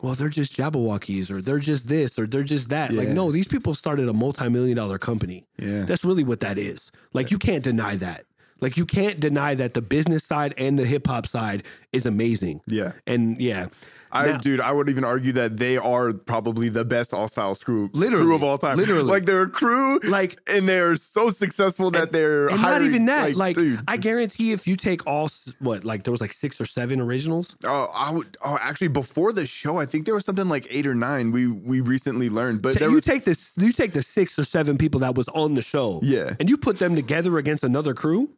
well, 0.00 0.14
they're 0.14 0.28
just 0.28 0.56
Jabbawockeez 0.56 1.30
or 1.30 1.40
they're 1.40 1.58
just 1.58 1.88
this 1.88 2.18
or 2.18 2.26
they're 2.26 2.42
just 2.42 2.68
that. 2.68 2.92
Like, 2.92 3.08
no, 3.08 3.32
these 3.32 3.46
people 3.46 3.74
started 3.74 4.08
a 4.08 4.12
multi 4.12 4.48
million 4.48 4.76
dollar 4.76 4.98
company. 4.98 5.46
yeah. 5.58 5.82
That's 5.82 6.04
really 6.04 6.24
what 6.24 6.40
that 6.40 6.58
is. 6.58 6.90
Like 7.12 7.30
you 7.30 7.38
can't 7.38 7.62
deny 7.64 7.96
that. 7.96 8.24
Like 8.60 8.76
you 8.76 8.86
can't 8.86 9.20
deny 9.20 9.54
that 9.54 9.74
the 9.74 9.82
business 9.82 10.24
side 10.24 10.54
and 10.56 10.78
the 10.78 10.86
hip 10.86 11.06
hop 11.06 11.26
side 11.26 11.62
is 11.92 12.06
amazing. 12.06 12.60
Yeah. 12.66 12.92
And 13.06 13.40
yeah. 13.40 13.66
I, 14.14 14.26
Now- 14.26 14.36
dude, 14.38 14.60
I 14.60 14.70
would 14.72 14.88
even 14.88 15.04
argue 15.04 15.32
that 15.32 15.58
they 15.58 15.76
are 15.76 16.12
probably 16.12 16.68
the 16.68 16.84
best 16.84 17.12
all 17.12 17.28
style 17.28 17.54
crew, 17.56 17.90
Literally. 17.92 18.24
crew 18.24 18.34
of 18.34 18.42
all 18.44 18.56
time. 18.58 18.76
Literally. 18.76 19.02
like 19.02 19.24
they're 19.26 19.42
a 19.42 19.50
crew, 19.50 19.98
Like- 20.04 20.38
and 20.46 20.68
they're 20.68 20.96
so 20.96 21.30
successful 21.30 21.90
that 21.90 22.12
they're 22.12 22.48
And 22.48 22.62
not 22.62 22.82
even 22.82 23.06
that. 23.06 23.34
Like, 23.36 23.56
dude. 23.56 23.80
I 23.88 23.96
guarantee 23.96 24.52
if 24.52 24.66
you 24.66 24.76
take 24.76 25.06
all 25.06 25.28
what, 25.58 25.84
like 25.84 26.04
there 26.04 26.12
was 26.12 26.20
like 26.20 26.32
six 26.32 26.60
or 26.60 26.64
seven 26.66 27.00
originals. 27.00 27.56
Oh, 27.64 27.88
I 27.94 28.10
would. 28.12 28.36
Oh, 28.44 28.56
actually, 28.60 28.88
before 28.88 29.32
the 29.32 29.46
show, 29.46 29.78
I 29.78 29.86
think 29.86 30.06
there 30.06 30.14
was 30.14 30.24
something 30.24 30.48
like 30.48 30.66
eight 30.70 30.86
or 30.86 30.94
nine. 30.94 31.32
We 31.32 31.48
we 31.48 31.80
recently 31.80 32.30
learned, 32.30 32.62
but 32.62 32.80
you 32.80 32.90
was 32.90 33.04
take 33.04 33.24
this 33.24 33.52
you 33.56 33.72
take 33.72 33.92
the 33.92 34.02
six 34.02 34.38
or 34.38 34.44
seven 34.44 34.78
people 34.78 35.00
that 35.00 35.14
was 35.16 35.28
on 35.30 35.54
the 35.54 35.62
show. 35.62 36.00
Yeah. 36.02 36.34
And 36.38 36.48
you 36.48 36.56
put 36.56 36.78
them 36.78 36.94
together 36.94 37.36
against 37.38 37.64
another 37.64 37.94
crew. 37.94 38.30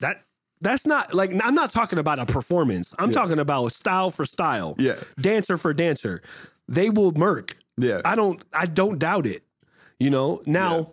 That 0.00 0.22
that's 0.60 0.86
not 0.86 1.14
like 1.14 1.32
I'm 1.42 1.54
not 1.54 1.70
talking 1.70 1.98
about 1.98 2.18
a 2.18 2.26
performance. 2.26 2.94
I'm 2.98 3.10
Yeah. 3.10 3.14
talking 3.14 3.38
about 3.38 3.72
style 3.72 4.10
for 4.10 4.24
style. 4.24 4.74
Yeah. 4.78 4.96
Dancer 5.20 5.56
for 5.56 5.72
dancer. 5.74 6.22
They 6.68 6.90
will 6.90 7.12
murk. 7.12 7.56
yeah, 7.76 8.00
I 8.04 8.14
don't 8.14 8.42
I 8.52 8.66
don't 8.66 8.98
doubt 8.98 9.26
it. 9.26 9.42
You 10.00 10.10
know, 10.10 10.42
now 10.46 10.76
Yeah. 10.78 10.84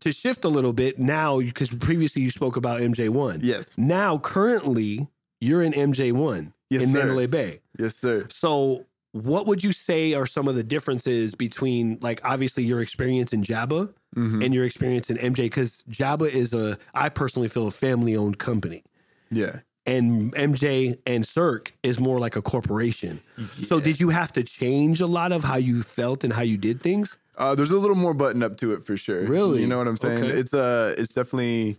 to 0.00 0.12
shift 0.12 0.44
a 0.44 0.48
little 0.48 0.72
bit 0.72 0.98
now 0.98 1.38
because 1.40 1.70
previously 1.70 2.22
you 2.22 2.30
spoke 2.30 2.56
about 2.56 2.80
MJ1. 2.80 3.40
yes, 3.42 3.76
Now 3.78 4.18
currently 4.18 5.08
you're 5.40 5.62
in 5.62 5.72
MJ1 5.74 6.52
Yes, 6.70 6.82
in 6.82 6.88
sir. 6.90 6.98
Mandalay 6.98 7.26
Bay. 7.26 7.60
yes, 7.78 7.96
sir. 7.96 8.26
So 8.30 8.84
what 9.24 9.46
would 9.46 9.62
you 9.64 9.72
say 9.72 10.14
are 10.14 10.26
some 10.26 10.48
of 10.48 10.54
the 10.54 10.62
differences 10.62 11.34
between 11.34 11.98
like 12.00 12.20
obviously 12.24 12.64
your 12.64 12.80
experience 12.80 13.32
in 13.32 13.42
Jabba 13.42 13.92
Mhm. 14.16 14.44
and 14.44 14.54
your 14.54 14.64
experience 14.64 15.10
in 15.10 15.18
MJ 15.18 15.44
because 15.46 15.84
Jabba 15.90 16.30
is 16.30 16.54
a 16.54 16.78
I 16.94 17.08
personally 17.08 17.48
feel 17.48 17.66
a 17.66 17.70
family 17.70 18.16
owned 18.16 18.38
company 18.38 18.82
Yeah, 19.30 19.60
and 19.86 20.32
MJ 20.34 20.98
and 21.06 21.26
Cirque 21.26 21.72
is 21.82 22.00
more 22.00 22.18
like 22.18 22.34
a 22.36 22.42
corporation. 22.42 23.20
So 23.62 23.80
did 23.80 24.00
you 24.00 24.08
have 24.08 24.32
to 24.32 24.42
change 24.42 25.00
a 25.00 25.06
lot 25.06 25.30
of 25.32 25.44
how 25.44 25.56
you 25.56 25.82
felt 25.82 26.24
and 26.24 26.32
how 26.32 26.42
you 26.42 26.56
did 26.56 26.80
things? 26.82 27.16
uh, 27.36 27.54
there's 27.54 27.70
a 27.70 27.78
little 27.78 27.96
more 27.96 28.14
button 28.14 28.42
up 28.42 28.56
to 28.56 28.72
it 28.72 28.82
for 28.84 28.96
sure. 28.96 29.22
Really? 29.22 29.60
you 29.60 29.66
know 29.68 29.78
what 29.78 29.86
I'm 29.86 29.96
saying? 29.96 30.24
Okay. 30.24 30.34
It's 30.38 30.52
uh 30.54 30.94
it's 30.98 31.14
definitely. 31.14 31.76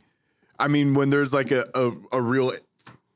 I 0.60 0.67
mean, 0.67 0.93
when 0.93 1.10
there's 1.10 1.34
like 1.34 1.52
a 1.52 1.65
a, 1.73 1.91
a 2.13 2.21
real. 2.21 2.54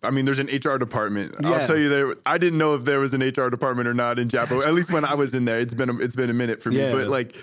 I 0.03 0.11
mean, 0.11 0.25
there's 0.25 0.39
an 0.39 0.47
HR 0.47 0.77
department. 0.77 1.35
Yeah. 1.41 1.51
I'll 1.51 1.67
tell 1.67 1.77
you 1.77 1.89
there. 1.89 2.15
I 2.25 2.37
didn't 2.37 2.57
know 2.57 2.75
if 2.75 2.83
there 2.85 2.99
was 2.99 3.13
an 3.13 3.21
HR 3.21 3.49
department 3.49 3.87
or 3.87 3.93
not 3.93 4.19
in 4.19 4.27
Jabbo. 4.27 4.65
At 4.65 4.73
least 4.73 4.91
when 4.91 5.05
I 5.05 5.13
was 5.13 5.33
in 5.33 5.45
there, 5.45 5.59
it's 5.59 5.73
been 5.73 5.89
a, 5.89 5.97
it's 5.99 6.15
been 6.15 6.29
a 6.29 6.33
minute 6.33 6.61
for 6.61 6.69
me. 6.69 6.79
Yeah. 6.79 6.91
But 6.91 7.07
like, 7.07 7.35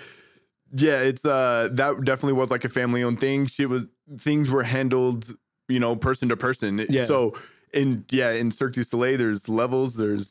yeah, 0.73 0.99
it's 0.99 1.25
uh 1.25 1.69
that 1.73 2.03
definitely 2.03 2.33
was 2.33 2.51
like 2.51 2.63
a 2.63 2.69
family 2.69 3.03
owned 3.03 3.19
thing. 3.19 3.45
Shit 3.45 3.69
was 3.69 3.85
things 4.17 4.49
were 4.49 4.63
handled, 4.63 5.33
you 5.67 5.79
know, 5.79 5.95
person 5.95 6.29
to 6.29 6.37
person. 6.37 6.85
Yeah. 6.89 7.05
So 7.05 7.35
in 7.73 8.05
yeah 8.09 8.31
in 8.31 8.51
Cirque 8.51 8.73
du 8.73 8.83
Soleil, 8.83 9.17
there's 9.17 9.49
levels. 9.49 9.95
There's 9.95 10.29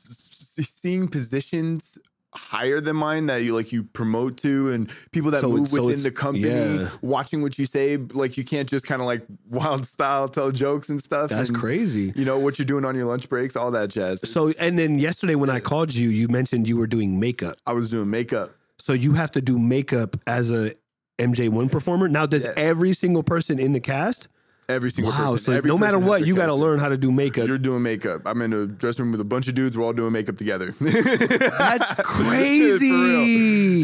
seeing 0.66 1.08
positions 1.08 1.98
higher 2.32 2.80
than 2.80 2.94
mine 2.94 3.26
that 3.26 3.42
you 3.42 3.54
like 3.54 3.72
you 3.72 3.82
promote 3.82 4.36
to 4.36 4.70
and 4.70 4.88
people 5.10 5.30
that 5.32 5.40
So 5.40 5.48
move 5.48 5.58
it's- 5.62 5.72
so 5.74 5.86
within 5.86 6.02
the 6.04 6.12
company 6.12 6.48
yeah. 6.78 6.88
watching 7.02 7.42
what 7.42 7.58
you 7.58 7.66
say 7.66 7.96
like 7.96 8.36
you 8.36 8.44
can't 8.44 8.68
just 8.68 8.86
kind 8.86 9.02
of 9.02 9.06
like 9.06 9.22
wild 9.48 9.84
style 9.84 10.28
tell 10.28 10.52
jokes 10.52 10.88
and 10.90 11.02
stuff 11.02 11.30
That's 11.30 11.48
and, 11.48 11.58
crazy. 11.58 12.12
you 12.14 12.24
know 12.24 12.38
what 12.38 12.56
you're 12.58 12.66
doing 12.66 12.84
on 12.84 12.94
your 12.94 13.06
lunch 13.06 13.28
breaks 13.28 13.56
all 13.56 13.72
that 13.72 13.88
jazz 13.88 14.20
So 14.30 14.48
It's- 14.48 14.64
and 14.64 14.78
then 14.78 14.98
yesterday 15.00 15.34
when 15.34 15.50
I 15.50 15.58
called 15.58 15.92
you, 15.92 16.08
you 16.08 16.28
mentioned 16.28 16.68
you 16.68 16.76
were 16.76 16.86
doing 16.86 17.18
makeup. 17.18 17.56
i 17.66 17.72
was 17.72 17.90
doing 17.90 18.08
makeup 18.10 18.52
So 18.78 18.92
you 18.92 19.12
have 19.14 19.32
to 19.32 19.40
do 19.40 19.58
makeup 19.58 20.16
as 20.26 20.50
a 20.50 20.74
MJ1 21.18 21.70
performer. 21.70 22.08
Now, 22.08 22.24
does 22.24 22.44
Yeah. 22.44 22.54
every 22.56 22.94
single 22.94 23.22
person 23.22 23.58
in 23.58 23.72
the 23.74 23.80
cast? 23.80 24.28
Every 24.70 24.90
single 24.90 25.12
Wow. 25.12 25.32
person 25.32 25.38
So 25.44 25.52
every 25.52 25.68
no 25.68 25.76
matter 25.78 25.92
person 25.98 26.02
has 26.02 26.08
what, 26.08 26.26
you 26.26 26.34
got 26.36 26.46
to 26.46 26.54
learn 26.54 26.78
how 26.78 26.88
to 26.88 26.96
do 26.96 27.10
makeup. 27.12 27.46
you're 27.48 27.58
doing 27.58 27.82
makeup 27.82 28.22
i'm 28.24 28.40
in 28.42 28.52
a 28.52 28.66
dressing 28.66 29.04
room 29.04 29.12
with 29.12 29.20
a 29.20 29.24
bunch 29.24 29.48
of 29.48 29.54
dudes 29.54 29.76
we're 29.76 29.84
all 29.84 29.92
doing 29.92 30.12
makeup 30.12 30.36
together 30.36 30.74
That's 30.80 31.92
crazy. 32.02 32.88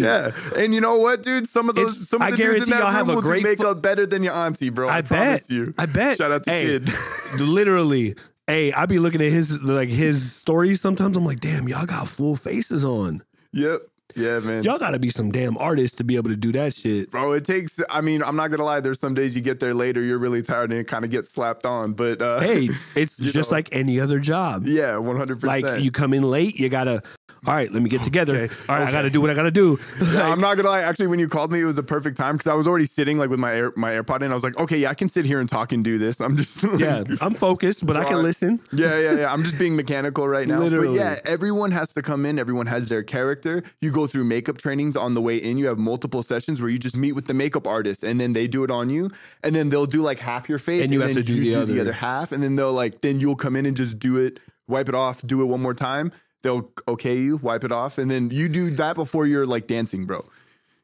Yeah, 0.03 0.33
and 0.57 0.75
you 0.75 0.81
know 0.81 0.97
what, 0.99 1.23
dude? 1.23 1.49
Some 1.49 1.69
of 1.69 1.75
those, 1.75 1.91
It's- 1.95 2.09
some 2.09 2.23
of 2.23 2.31
the 2.31 2.37
dudes 2.37 2.63
in 2.65 2.71
that 2.71 2.81
room 2.83 2.93
have 2.93 3.09
a 3.09 3.15
will 3.15 3.23
great 3.23 3.43
do 3.43 3.49
makeup 3.51 3.83
better 3.83 4.07
than 4.07 4.23
your 4.23 4.35
auntie, 4.35 4.69
bro. 4.71 4.89
I, 4.89 4.99
I 4.99 5.03
promise 5.03 5.49
bet. 5.49 5.51
you. 5.51 5.75
I 5.79 5.87
bet. 5.87 6.17
Shout 6.19 6.33
out 6.33 6.45
to 6.45 6.51
Hey, 6.51 6.67
Kid. 6.81 6.91
literally. 7.41 8.15
Hey, 8.47 8.73
I 8.73 8.87
be 8.87 8.99
looking 8.99 9.21
at 9.23 9.33
his 9.33 9.61
like 9.63 9.89
his 9.89 10.33
stories 10.33 10.81
sometimes. 10.81 11.17
I'm 11.17 11.25
like, 11.25 11.41
damn, 11.41 11.69
y'all 11.69 11.87
got 11.87 12.09
full 12.09 12.37
faces 12.37 12.85
on. 12.85 13.23
yep. 13.53 13.81
Yeah, 14.17 14.39
man. 14.41 14.65
Y'all 14.65 14.79
got 14.79 14.91
to 14.91 14.99
be 14.99 15.11
some 15.11 15.31
damn 15.31 15.59
artists 15.59 15.97
to 15.97 16.05
be 16.05 16.17
able 16.17 16.31
to 16.31 16.37
do 16.37 16.51
that 16.53 16.75
shit. 16.75 17.11
Bro, 17.11 17.33
it 17.33 17.45
takes. 17.45 17.79
I 17.91 18.01
mean, 18.01 18.23
I'm 18.23 18.35
not 18.37 18.49
gonna 18.51 18.65
lie. 18.65 18.81
There's 18.81 18.99
some 18.99 19.15
days 19.15 19.37
you 19.37 19.43
get 19.43 19.61
there 19.61 19.75
later, 19.75 20.03
you're 20.03 20.19
really 20.19 20.43
tired, 20.43 20.71
and 20.71 20.81
it 20.81 20.89
kind 20.89 21.05
of 21.05 21.11
gets 21.11 21.29
slapped 21.29 21.67
on. 21.67 21.93
But 21.93 22.23
uh, 22.23 22.41
Hey, 22.41 22.71
it's 22.97 23.17
just 23.17 23.51
know. 23.51 23.57
like 23.57 23.69
any 23.73 24.01
other 24.01 24.19
job. 24.19 24.67
yeah, 24.67 24.97
one 24.97 25.17
hundred 25.17 25.41
percent. 25.41 25.63
Like 25.65 25.83
you 25.83 25.91
come 25.91 26.15
in 26.15 26.23
late, 26.23 26.59
you 26.59 26.69
gotta. 26.69 27.03
All 27.47 27.55
right, 27.55 27.73
let 27.73 27.81
me 27.83 27.89
get 27.89 28.03
together. 28.03 28.37
Okay, 28.37 28.55
All 28.69 28.77
right, 28.79 28.89
I 28.89 28.91
gotta 28.91 29.11
do 29.11 29.21
what 29.21 29.31
I 29.31 29.35
gotta 29.35 29.51
do. 29.51 29.79
Yeah, 30.17 30.29
I'm 30.31 30.41
not 30.41 30.57
gonna 30.57 30.69
lie. 30.69 30.81
Actually, 30.83 31.09
when 31.09 31.19
you 31.19 31.29
called 31.29 31.53
me, 31.53 31.61
it 31.61 31.65
was 31.65 31.79
a 31.79 31.83
perfect 31.83 32.17
time 32.17 32.37
because 32.37 32.51
I 32.51 32.55
was 32.55 32.67
already 32.67 32.87
sitting 32.87 33.19
like 33.19 33.29
with 33.29 33.39
my 33.39 33.55
air, 33.55 33.73
my 33.77 33.93
AirPod 33.93 34.23
in. 34.23 34.31
I 34.31 34.35
was 34.35 34.45
like, 34.45 34.57
okay, 34.59 34.79
yeah, 34.79 34.91
I 34.91 34.95
can 34.95 35.09
sit 35.09 35.25
here 35.27 35.41
and 35.41 35.49
talk 35.49 35.73
and 35.73 35.85
do 35.85 35.99
this. 35.99 36.21
I'm 36.21 36.37
just 36.37 36.63
like, 36.65 36.81
yeah, 36.81 37.05
I'm 37.21 37.35
focused, 37.35 37.85
but 37.85 37.97
I 37.97 38.05
can 38.05 38.23
listen. 38.23 38.61
Yeah, 38.73 38.99
yeah, 38.99 39.13
yeah. 39.13 39.33
I'm 39.33 39.43
just 39.43 39.59
being 39.59 39.77
mechanical 39.77 40.27
right 40.27 40.47
now. 40.49 40.59
Literally. 40.59 40.89
But 40.89 40.95
yeah, 40.95 41.17
everyone 41.25 41.71
has 41.73 41.93
to 41.95 42.03
come 42.03 42.25
in. 42.27 42.39
Everyone 42.39 42.67
has 42.67 42.89
their 42.89 43.03
character. 43.03 43.63
You 43.81 43.91
go 43.91 44.07
through 44.07 44.25
makeup 44.25 44.59
trainings 44.59 44.97
on 44.97 45.15
the 45.15 45.21
way 45.21 45.37
in. 45.37 45.59
You 45.59 45.67
have 45.67 45.79
multiple 45.79 46.23
sessions 46.23 46.61
where 46.61 46.71
you 46.71 46.79
just 46.79 46.97
meet 46.97 47.13
with 47.13 47.27
the 47.27 47.35
makeup 47.35 47.67
artist 47.67 48.03
and 48.03 48.21
then 48.21 48.33
they 48.33 48.47
do 48.47 48.65
it 48.65 48.71
on 48.71 48.91
you. 48.91 49.11
And 49.43 49.55
then 49.55 49.69
they'll 49.69 49.87
do 49.87 50.03
like 50.03 50.19
half 50.19 50.49
your 50.49 50.59
face. 50.59 50.83
And 50.85 50.93
you 50.93 51.01
have 51.01 51.09
then 51.15 51.17
to 51.17 51.23
do 51.23 51.35
the 51.41 51.51
the 51.53 51.61
other. 51.61 51.81
other 51.81 51.93
half. 51.93 52.33
And 52.33 52.43
then 52.43 52.57
they'll 52.57 52.73
like, 52.73 53.01
then 53.03 53.21
you'll 53.21 53.37
come 53.37 53.57
in 53.57 53.67
and 53.67 53.77
just 53.77 53.99
do 53.99 54.17
it, 54.17 54.41
wipe 54.69 54.89
it 54.89 54.95
off, 54.95 55.23
do 55.23 55.43
it 55.43 55.47
one 55.47 55.61
more 55.61 55.75
time. 55.75 56.13
They'll 56.43 56.71
okay 56.87 57.19
you, 57.19 57.39
wipe 57.39 57.65
it 57.65 57.73
off. 57.73 57.99
And 57.99 58.11
then 58.11 58.31
you 58.31 58.49
do 58.49 58.71
that 58.73 58.95
before 58.95 59.27
you're 59.27 59.47
like 59.47 59.67
dancing, 59.67 60.05
bro. 60.05 60.25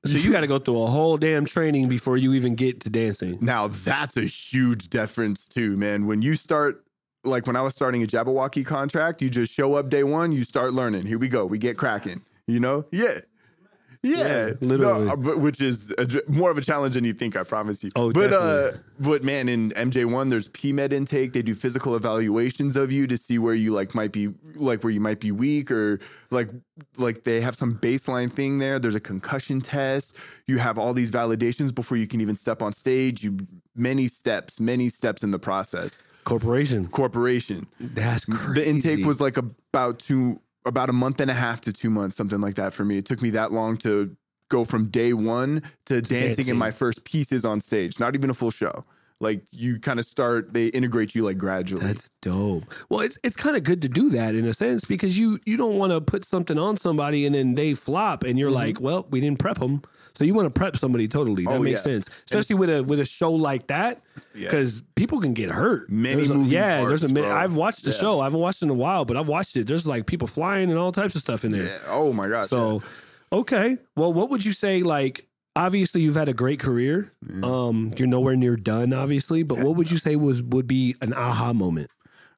So 0.04 0.12
you 0.18 0.32
got 0.32 0.40
to 0.40 0.48
go 0.48 0.58
through 0.58 0.82
a 0.82 0.88
whole 0.88 1.16
damn 1.16 1.44
training 1.44 1.88
before 1.88 2.16
you 2.16 2.32
even 2.32 2.56
get 2.56 2.80
to 2.80 2.90
dancing. 2.90 3.38
Now 3.40 3.68
that's 3.68 4.16
a 4.16 4.24
huge 4.24 4.88
difference 4.88 5.48
too, 5.48 5.76
man. 5.76 6.06
When 6.06 6.22
you 6.22 6.34
start, 6.34 6.84
like 7.22 7.46
when 7.46 7.54
I 7.54 7.60
was 7.60 7.72
starting 7.72 8.02
a 8.02 8.06
Jabberwocky 8.06 8.66
contract, 8.66 9.22
you 9.22 9.30
just 9.30 9.52
show 9.52 9.74
up 9.74 9.90
day 9.90 10.02
one, 10.02 10.32
you 10.32 10.42
start 10.42 10.72
learning. 10.72 11.06
Here 11.06 11.18
we 11.18 11.28
go, 11.28 11.46
we 11.46 11.58
get 11.58 11.78
cracking. 11.78 12.20
You 12.48 12.58
know, 12.58 12.84
yeah, 12.90 13.20
Yeah, 14.02 14.52
literally. 14.60 15.04
No, 15.06 15.12
uh, 15.12 15.16
but 15.16 15.38
which 15.38 15.60
is 15.60 15.92
a, 15.96 16.22
more 16.26 16.50
of 16.50 16.58
a 16.58 16.60
challenge 16.60 16.94
than 16.94 17.04
you 17.04 17.12
think. 17.12 17.36
I 17.36 17.44
promise 17.44 17.84
you. 17.84 17.90
Oh, 17.94 18.12
but 18.12 18.32
uh, 18.32 18.72
but 18.98 19.22
man, 19.22 19.48
in 19.48 19.70
MJ 19.70 20.04
one, 20.04 20.28
there's 20.28 20.48
PMed 20.48 20.92
intake. 20.92 21.32
They 21.32 21.42
do 21.42 21.54
physical 21.54 21.94
evaluations 21.94 22.76
of 22.76 22.90
you 22.90 23.06
to 23.06 23.16
see 23.16 23.38
where 23.38 23.54
you 23.54 23.72
like 23.72 23.94
might 23.94 24.10
be 24.10 24.32
like 24.56 24.82
where 24.82 24.92
you 24.92 25.00
might 25.00 25.20
be 25.20 25.30
weak 25.30 25.70
or 25.70 26.00
like 26.30 26.48
like 26.96 27.22
they 27.22 27.40
have 27.40 27.56
some 27.56 27.78
baseline 27.78 28.32
thing 28.32 28.58
there. 28.58 28.80
There's 28.80 28.96
a 28.96 29.00
concussion 29.00 29.60
test. 29.60 30.16
You 30.48 30.58
have 30.58 30.78
all 30.78 30.94
these 30.94 31.12
validations 31.12 31.72
before 31.72 31.96
you 31.96 32.08
can 32.08 32.20
even 32.20 32.34
step 32.34 32.60
on 32.60 32.72
stage. 32.72 33.22
You 33.22 33.46
many 33.76 34.08
steps, 34.08 34.58
many 34.58 34.88
steps 34.88 35.22
in 35.22 35.30
the 35.30 35.38
process. 35.38 36.02
Corporation. 36.24 36.86
Corporation. 36.88 37.66
That's 37.80 38.24
crazy. 38.24 38.54
The 38.54 38.68
intake 38.68 39.06
was 39.06 39.20
like 39.20 39.36
about 39.36 39.98
two, 39.98 40.40
about 40.64 40.88
a 40.90 40.92
month 40.92 41.20
and 41.20 41.30
a 41.30 41.34
half 41.34 41.60
to 41.62 41.72
two 41.72 41.90
months, 41.90 42.16
something 42.16 42.40
like 42.40 42.54
that 42.54 42.72
for 42.72 42.84
me. 42.84 42.98
It 42.98 43.04
took 43.04 43.20
me 43.22 43.30
that 43.30 43.52
long 43.52 43.76
to 43.78 44.16
go 44.48 44.64
from 44.64 44.86
day 44.86 45.12
one 45.12 45.62
to, 45.86 46.00
dancing, 46.02 46.20
dancing. 46.20 46.48
in 46.48 46.56
my 46.56 46.70
first 46.70 47.04
pieces 47.04 47.44
on 47.44 47.60
stage. 47.60 47.98
Not 47.98 48.14
even 48.14 48.30
a 48.30 48.34
full 48.34 48.50
show. 48.50 48.84
Like 49.18 49.44
you 49.52 49.78
kind 49.78 50.00
of 50.00 50.04
start, 50.06 50.52
they 50.52 50.66
integrate 50.66 51.14
you 51.14 51.22
like 51.22 51.38
gradually. 51.38 51.86
That's 51.86 52.10
dope. 52.22 52.64
Well, 52.88 53.00
it's 53.00 53.16
it's 53.22 53.36
kind 53.36 53.56
of 53.56 53.62
good 53.62 53.80
to 53.82 53.88
do 53.88 54.10
that 54.10 54.34
in 54.34 54.44
a 54.46 54.52
sense 54.52 54.84
because 54.84 55.16
you 55.16 55.38
you 55.46 55.56
don't 55.56 55.78
want 55.78 55.92
to 55.92 56.00
put 56.00 56.24
something 56.24 56.58
on 56.58 56.76
somebody 56.76 57.24
and 57.24 57.34
then 57.36 57.54
they 57.54 57.74
flop 57.74 58.24
and 58.24 58.36
you're 58.38 58.48
Mm-hmm. 58.48 58.56
like, 58.56 58.80
well, 58.80 59.06
we 59.10 59.20
didn't 59.20 59.38
prep 59.38 59.58
them. 59.60 59.82
So 60.22 60.26
you 60.26 60.34
want 60.34 60.46
to 60.46 60.56
prep 60.56 60.76
somebody 60.76 61.08
totally. 61.08 61.42
That 61.46 61.54
Oh, 61.54 61.58
makes 61.58 61.80
yeah. 61.80 61.94
sense, 61.94 62.06
especially 62.30 62.54
with 62.54 62.70
a 62.70 62.84
with 62.84 63.00
a 63.00 63.04
show 63.04 63.32
like 63.32 63.66
that, 63.66 64.00
Yeah. 64.36 64.42
because 64.50 64.84
people 64.94 65.20
can 65.20 65.34
get 65.34 65.50
hurt. 65.50 65.90
Many 65.90 66.14
There's 66.14 66.30
a- 66.30 66.34
moving 66.34 66.52
yeah. 66.52 66.84
there's 66.84 67.02
a 67.02 67.12
bro. 67.12 67.28
I've 67.28 67.56
watched 67.56 67.82
the 67.84 67.90
Yeah. 67.90 67.96
show. 67.96 68.20
I 68.20 68.24
haven't 68.24 68.38
watched 68.38 68.62
it 68.62 68.66
in 68.66 68.70
a 68.70 68.74
while, 68.74 69.04
but 69.04 69.16
I've 69.16 69.26
watched 69.26 69.56
it. 69.56 69.66
There's 69.66 69.84
like 69.84 70.06
people 70.06 70.28
flying 70.28 70.70
and 70.70 70.78
all 70.78 70.92
types 70.92 71.16
of 71.16 71.22
stuff 71.22 71.44
in 71.44 71.50
there. 71.50 71.64
yeah. 71.64 71.78
Oh 71.88 72.12
my 72.12 72.28
gosh. 72.28 72.46
So, 72.46 72.84
okay. 73.32 73.78
Well, 73.96 74.12
what 74.12 74.30
would 74.30 74.44
you 74.44 74.52
say? 74.52 74.84
Like, 74.84 75.26
obviously, 75.56 76.02
you've 76.02 76.14
had 76.14 76.28
a 76.28 76.32
great 76.34 76.60
career. 76.60 77.10
Um, 77.42 77.90
you're 77.96 78.06
nowhere 78.06 78.36
near 78.36 78.54
done, 78.54 78.92
obviously. 78.92 79.42
But 79.42 79.58
what 79.58 79.74
would 79.74 79.90
you 79.90 79.98
say 79.98 80.14
was 80.14 80.40
would 80.40 80.68
be 80.68 80.94
an 81.00 81.12
aha 81.14 81.52
moment? 81.52 81.90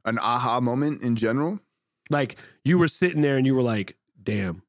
an 0.07 0.19
aha 0.19 0.59
moment 0.61 1.03
in 1.03 1.17
general. 1.17 1.61
Like 2.09 2.37
you 2.65 2.79
were 2.79 2.89
sitting 2.89 3.21
there 3.21 3.37
and 3.37 3.45
you 3.47 3.55
were 3.55 3.63
like, 3.63 3.97
"Damn, 4.23 4.63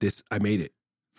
this 0.00 0.20
I 0.32 0.38
made 0.40 0.60
it." 0.60 0.72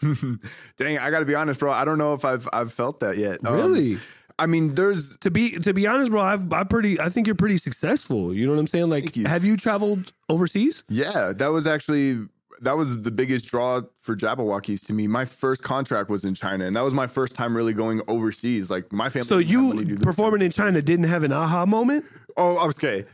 Dang, 0.78 1.00
I 1.00 1.10
got 1.10 1.20
to 1.20 1.26
be 1.26 1.36
honest, 1.36 1.60
bro. 1.60 1.72
I 1.72 1.86
don't 1.86 1.98
know 1.98 2.13
if 2.13 2.26
I've 2.26 2.48
I've 2.54 2.74
felt 2.74 3.00
that 3.02 3.18
yet. 3.18 3.39
Um, 3.46 3.56
really? 3.56 3.98
I 4.39 4.48
mean, 4.48 4.76
there's 4.76 5.18
To 5.20 5.32
be 5.32 5.52
to 5.60 5.74
be 5.74 5.88
honest, 5.88 6.12
bro, 6.12 6.22
I've 6.22 6.52
I 6.52 6.63
pretty 6.63 7.00
I 7.00 7.10
think 7.10 7.28
you're 7.28 7.36
pretty 7.36 7.58
successful. 7.58 8.34
You 8.34 8.46
know 8.46 8.54
what 8.54 8.60
I'm 8.60 8.68
saying? 8.68 8.89
Like, 8.89 9.16
you. 9.16 9.26
have 9.26 9.46
you 9.46 9.58
traveled 9.58 10.12
overseas? 10.30 10.84
Yeah, 10.89 11.34
that 11.36 11.48
was 11.48 11.68
actually 11.68 12.28
that 12.62 12.78
was 12.78 13.02
the 13.02 13.12
biggest 13.12 13.48
draw 13.48 13.82
for 14.00 14.16
Jabbawockeez 14.16 14.86
to 14.86 14.94
me. 14.94 15.08
My 15.08 15.26
first 15.26 15.63
contract 15.63 16.10
was 16.10 16.24
in 16.24 16.34
China, 16.34 16.66
and 16.66 16.76
that 16.76 16.84
was 16.84 16.94
my 16.94 17.08
first 17.08 17.36
time 17.36 17.56
really 17.56 17.74
going 17.74 18.02
overseas. 18.08 18.70
Like 18.70 18.92
my 18.92 19.10
family. 19.10 19.28
So 19.28 19.39
didn't 19.39 19.54
have 19.54 19.76
money 19.76 19.86
to 19.86 19.92
you 19.92 19.98
performing 20.00 20.42
in 20.42 20.52
China 20.52 20.82
didn't 20.82 21.06
have 21.06 21.24
an 21.24 21.32
aha 21.32 21.66
moment? 21.66 22.06
Oh, 22.38 22.68
okay. 22.70 23.06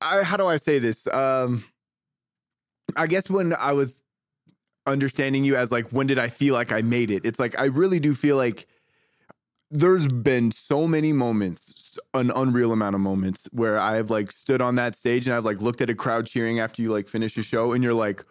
I, 0.00 0.22
how 0.22 0.36
do 0.36 0.46
I 0.46 0.56
say 0.56 0.78
this? 0.78 1.06
Um, 1.08 1.64
I 2.96 3.06
guess 3.06 3.28
when 3.28 3.54
I 3.54 3.72
was 3.72 4.02
understanding 4.86 5.44
you 5.44 5.56
as 5.56 5.70
like, 5.72 5.90
when 5.90 6.06
did 6.06 6.18
I 6.18 6.28
feel 6.28 6.54
like 6.54 6.72
I 6.72 6.82
made 6.82 7.10
it? 7.10 7.24
It's 7.24 7.38
like 7.38 7.58
I 7.58 7.64
really 7.64 8.00
do 8.00 8.14
feel 8.14 8.36
like 8.36 8.66
there's 9.70 10.06
been 10.06 10.50
so 10.52 10.86
many 10.86 11.12
moments, 11.12 11.98
an 12.14 12.30
unreal 12.30 12.72
amount 12.72 12.94
of 12.94 13.00
moments 13.00 13.48
where 13.52 13.78
I've 13.78 14.10
like 14.10 14.30
stood 14.30 14.62
on 14.62 14.76
that 14.76 14.94
stage 14.94 15.26
and 15.26 15.34
I've 15.34 15.44
like 15.44 15.60
looked 15.60 15.80
at 15.80 15.90
a 15.90 15.94
crowd 15.94 16.26
cheering 16.26 16.60
after 16.60 16.82
you 16.82 16.92
like 16.92 17.08
finish 17.08 17.36
a 17.36 17.42
show, 17.42 17.72
and 17.72 17.82
you're 17.82 17.94
like, 17.94 18.24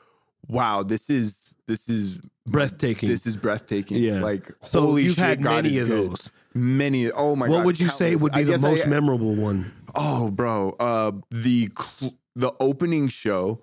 wow, 0.47 0.81
this 0.83 1.09
is 1.09 1.55
this 1.67 1.89
is 1.89 2.19
Breathtaking. 2.47 3.09
this 3.09 3.25
is 3.25 3.35
breathtaking. 3.37 3.97
Yeah. 3.97 4.21
Like 4.21 4.51
so 4.63 4.81
holy 4.81 5.03
you've 5.03 5.15
shit, 5.15 5.23
had 5.25 5.43
God 5.43 5.65
many 5.65 5.77
of 5.79 5.87
good. 5.87 6.11
those. 6.11 6.29
Many. 6.53 7.11
Oh 7.11 7.35
my 7.35 7.47
god. 7.47 7.53
what 7.53 7.65
would 7.65 7.79
you 7.81 7.89
say 7.89 8.11
countless. 8.11 8.21
would 8.21 8.31
I 8.33 8.37
be 8.43 8.51
the 8.51 8.57
most 8.59 8.85
I- 8.85 8.89
memorable 8.89 9.35
one? 9.35 9.73
Oh, 9.97 10.29
bro, 10.29 10.75
uh, 10.79 11.13
the 11.31 11.69
cl- 11.77 12.13
the 12.35 12.53
opening 12.59 13.07
show 13.07 13.59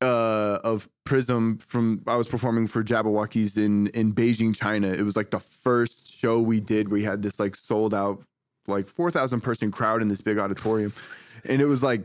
uh, 0.00 0.58
of 0.64 0.88
Prism 1.04 1.58
from 1.58 2.02
I 2.06 2.16
was 2.16 2.28
performing 2.28 2.66
for 2.66 2.82
Jabbawockeez 2.82 3.56
in 3.58 3.88
in 3.88 4.12
Beijing, 4.12 4.54
China. 4.54 4.88
It 4.88 5.02
was 5.02 5.16
like 5.16 5.30
the 5.30 5.40
first 5.40 6.12
show 6.12 6.40
we 6.40 6.60
did. 6.60 6.90
We 6.90 7.02
had 7.02 7.22
this 7.22 7.40
like 7.40 7.56
sold 7.56 7.92
out 7.92 8.22
like 8.66 8.88
four 8.88 9.10
thousand 9.10 9.40
person 9.40 9.70
crowd 9.70 10.02
in 10.02 10.08
this 10.08 10.20
big 10.20 10.38
auditorium, 10.38 10.92
and 11.44 11.60
it 11.60 11.66
was 11.66 11.82
like 11.82 12.02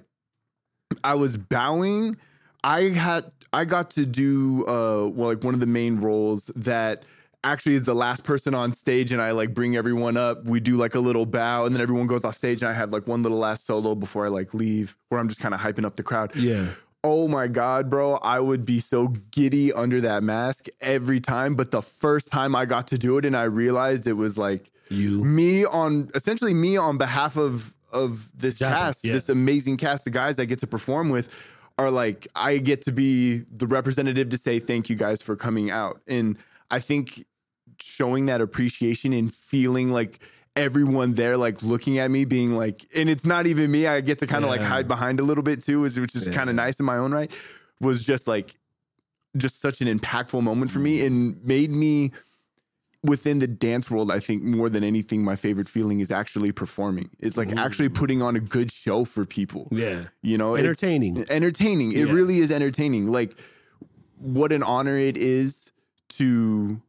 I 1.03 1.15
was 1.15 1.38
bowing. 1.38 2.17
I 2.63 2.84
had 2.89 3.31
I 3.53 3.65
got 3.65 3.91
to 3.91 4.05
do 4.05 4.65
uh 4.65 5.08
well 5.08 5.29
like 5.29 5.43
one 5.43 5.53
of 5.53 5.60
the 5.60 5.67
main 5.67 5.99
roles 5.99 6.51
that 6.55 7.03
actually 7.43 7.75
is 7.75 7.84
the 7.84 7.93
last 7.93 8.23
person 8.23 8.55
on 8.55 8.71
stage 8.71 9.12
and 9.12 9.21
I 9.21 9.31
like 9.31 9.53
bring 9.53 9.77
everyone 9.77 10.17
up. 10.17 10.45
We 10.45 10.60
do 10.60 10.75
like 10.77 10.95
a 10.95 10.99
little 10.99 11.27
bow 11.27 11.65
and 11.65 11.75
then 11.75 11.81
everyone 11.81 12.08
goes 12.08 12.25
off 12.25 12.36
stage 12.36 12.62
and 12.62 12.69
I 12.69 12.73
have 12.73 12.91
like 12.91 13.08
one 13.08 13.21
little 13.21 13.38
last 13.38 13.65
solo 13.67 13.93
before 13.93 14.25
I 14.25 14.29
like 14.29 14.53
leave 14.53 14.97
where 15.10 15.21
I'm 15.21 15.29
just 15.29 15.39
kind 15.39 15.53
of 15.53 15.60
hyping 15.60 15.86
up 15.86 15.95
the 15.95 16.03
crowd. 16.03 16.36
Yeah. 16.36 16.65
Oh 17.08 17.28
my 17.28 17.46
god, 17.46 17.88
bro, 17.88 18.15
I 18.15 18.39
would 18.39 18.65
be 18.65 18.80
so 18.80 19.10
giddy 19.30 19.72
under 19.72 20.02
that 20.02 20.24
mask 20.24 20.65
every 20.82 21.20
time, 21.20 21.54
but 21.54 21.70
the 21.70 21.84
first 21.84 22.32
time 22.32 22.56
I 22.56 22.65
got 22.65 22.88
to 22.88 22.98
do 22.98 23.20
it 23.20 23.26
and 23.26 23.38
I 23.38 23.44
realized 23.44 24.08
it 24.08 24.13
was 24.13 24.39
like 24.39 24.72
You. 24.89 25.24
me 25.24 25.65
on 25.65 26.10
essentially 26.15 26.56
me 26.56 26.78
on 26.78 26.98
behalf 26.98 27.38
of 27.38 27.76
of 27.91 28.28
this 28.36 28.58
Jabba, 28.58 28.70
cast, 28.70 29.06
yeah. 29.06 29.13
this 29.13 29.30
amazing 29.30 29.78
cast 29.78 30.08
of 30.08 30.13
guys 30.13 30.39
I 30.39 30.46
get 30.46 30.58
to 30.60 30.68
perform 30.68 31.10
with 31.10 31.32
are 31.78 31.91
like 31.91 32.28
I 32.36 32.58
get 32.58 32.82
to 32.86 32.91
be 32.91 33.44
the 33.56 33.68
representative 33.68 34.30
to 34.30 34.38
say 34.38 34.58
thank 34.58 34.89
you 34.89 34.96
guys 34.96 35.22
for 35.22 35.36
coming 35.36 35.70
out. 35.70 36.02
And 36.08 36.38
I 36.72 36.80
think 36.80 37.24
showing 37.80 38.26
that 38.26 38.41
appreciation 38.41 39.13
and 39.13 39.32
feeling 39.32 39.91
like 39.91 40.22
everyone 40.56 41.13
there 41.15 41.36
like 41.38 41.62
looking 41.63 41.98
at 42.00 42.10
me 42.10 42.24
being 42.26 42.56
like 42.56 42.86
and 42.96 43.10
it's 43.10 43.26
not 43.26 43.46
even 43.46 43.70
me 43.70 43.88
I 43.88 44.00
get 44.02 44.20
to 44.20 44.28
kind 44.28 44.44
of 44.46 44.50
like 44.50 44.62
hide 44.62 44.88
behind 44.88 45.20
a 45.20 45.24
little 45.24 45.44
bit 45.44 45.62
too 45.63 45.82
which 45.82 46.15
is 46.15 46.28
kind 46.30 46.50
of 46.50 46.56
nice 46.56 46.80
in 46.80 46.86
my 46.86 46.98
own 46.98 47.12
right 47.12 47.32
was 47.82 48.04
just 48.06 48.26
like 48.28 48.56
just 49.36 49.60
such 49.60 49.82
an 49.82 49.88
impactful 50.00 50.41
moment 50.41 50.72
for 50.72 50.80
Mm. 50.80 50.84
me 50.84 51.06
and 51.06 51.44
made 51.44 51.72
me 51.72 52.12
within 53.04 53.38
the 53.38 53.46
dance 53.48 53.91
world, 53.91 54.10
I 54.10 54.20
think 54.20 54.41
more 54.41 54.68
than 54.68 54.84
anything, 54.84 55.24
my 55.24 55.36
favorite 55.36 55.70
feeling 55.70 56.00
is 56.00 56.10
actually 56.10 56.52
performing. 56.52 57.10
It's 57.20 57.38
like 57.38 57.56
actually 57.56 57.89
putting 57.89 58.24
on 58.24 58.36
a 58.36 58.39
good 58.39 58.72
show 58.72 59.06
for 59.06 59.26
people. 59.26 59.68
Yeah. 59.72 60.06
You 60.24 60.39
know, 60.39 60.56
it's 60.56 60.62
Entertaining. 60.63 61.24
entertaining. 61.30 61.91
It 61.91 62.08
Yeah. 62.08 62.13
really 62.13 62.39
is 62.39 62.50
entertaining. 62.50 63.12
Like, 63.12 63.38
what 64.18 64.52
an 64.52 64.63
honor 64.63 64.98
it 64.98 65.18
is 65.18 65.72
to 66.18 66.82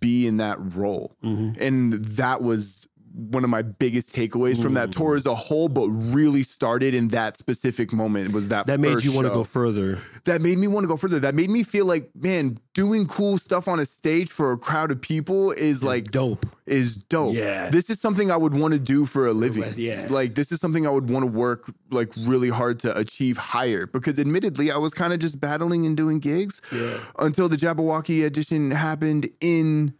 be 0.00 0.26
in 0.26 0.38
that 0.38 0.58
role. 0.74 1.14
Mm-hmm. 1.22 1.62
And 1.62 1.92
that 2.04 2.42
was 2.42 2.88
one 3.12 3.42
of 3.44 3.50
my 3.50 3.62
biggest 3.62 4.14
takeaways 4.14 4.62
from 4.62 4.72
Mm. 4.72 4.76
that 4.76 4.92
tour 4.92 5.16
as 5.16 5.26
a 5.26 5.34
whole, 5.34 5.68
but 5.68 5.88
really 5.88 6.42
started 6.42 6.94
in 6.94 7.08
that 7.08 7.36
specific 7.36 7.92
moment 7.92 8.32
was 8.32 8.48
that 8.48 8.66
That 8.66 8.78
made 8.80 9.02
you 9.04 9.12
want 9.12 9.26
to 9.26 9.32
go 9.34 9.42
further. 9.44 9.98
that 10.24 10.40
made 10.40 10.58
me 10.58 10.68
want 10.68 10.84
to 10.84 10.88
go 10.88 10.96
further. 10.96 11.18
That 11.18 11.34
made 11.34 11.50
me 11.50 11.62
feel 11.64 11.86
like, 11.86 12.10
man, 12.14 12.58
doing 12.72 13.06
cool 13.06 13.36
stuff 13.38 13.66
on 13.66 13.80
a 13.80 13.86
stage 13.86 14.30
for 14.30 14.52
a 14.52 14.56
crowd 14.58 14.90
of 14.92 15.00
people 15.00 15.50
is 15.52 15.82
like 15.82 16.12
dope. 16.12 16.46
is 16.66 16.94
dope. 16.94 17.34
Yeah. 17.34 17.68
This 17.68 17.90
is 17.90 18.00
something 18.00 18.30
I 18.30 18.36
would 18.36 18.54
want 18.54 18.74
to 18.74 18.78
do 18.78 19.04
for 19.04 19.26
a 19.26 19.32
living. 19.32 19.64
yeah. 19.76 20.06
Like 20.08 20.36
this 20.36 20.52
is 20.52 20.60
something 20.60 20.86
I 20.86 20.90
would 20.90 21.10
want 21.10 21.24
to 21.24 21.30
work 21.30 21.72
like 21.90 22.12
really 22.16 22.48
hard 22.50 22.78
to 22.80 22.96
achieve 22.96 23.38
higher 23.38 23.86
because 23.86 24.20
admittedly 24.20 24.70
I 24.70 24.76
was 24.76 24.94
kind 24.94 25.12
of 25.12 25.18
just 25.18 25.40
battling 25.40 25.84
and 25.84 25.96
doing 25.96 26.20
gigs 26.20 26.60
Yeah. 26.70 26.98
until 27.18 27.48
the 27.48 27.56
Jabberwocky 27.56 28.24
edition 28.24 28.70
happened 28.70 29.28
in 29.40 29.94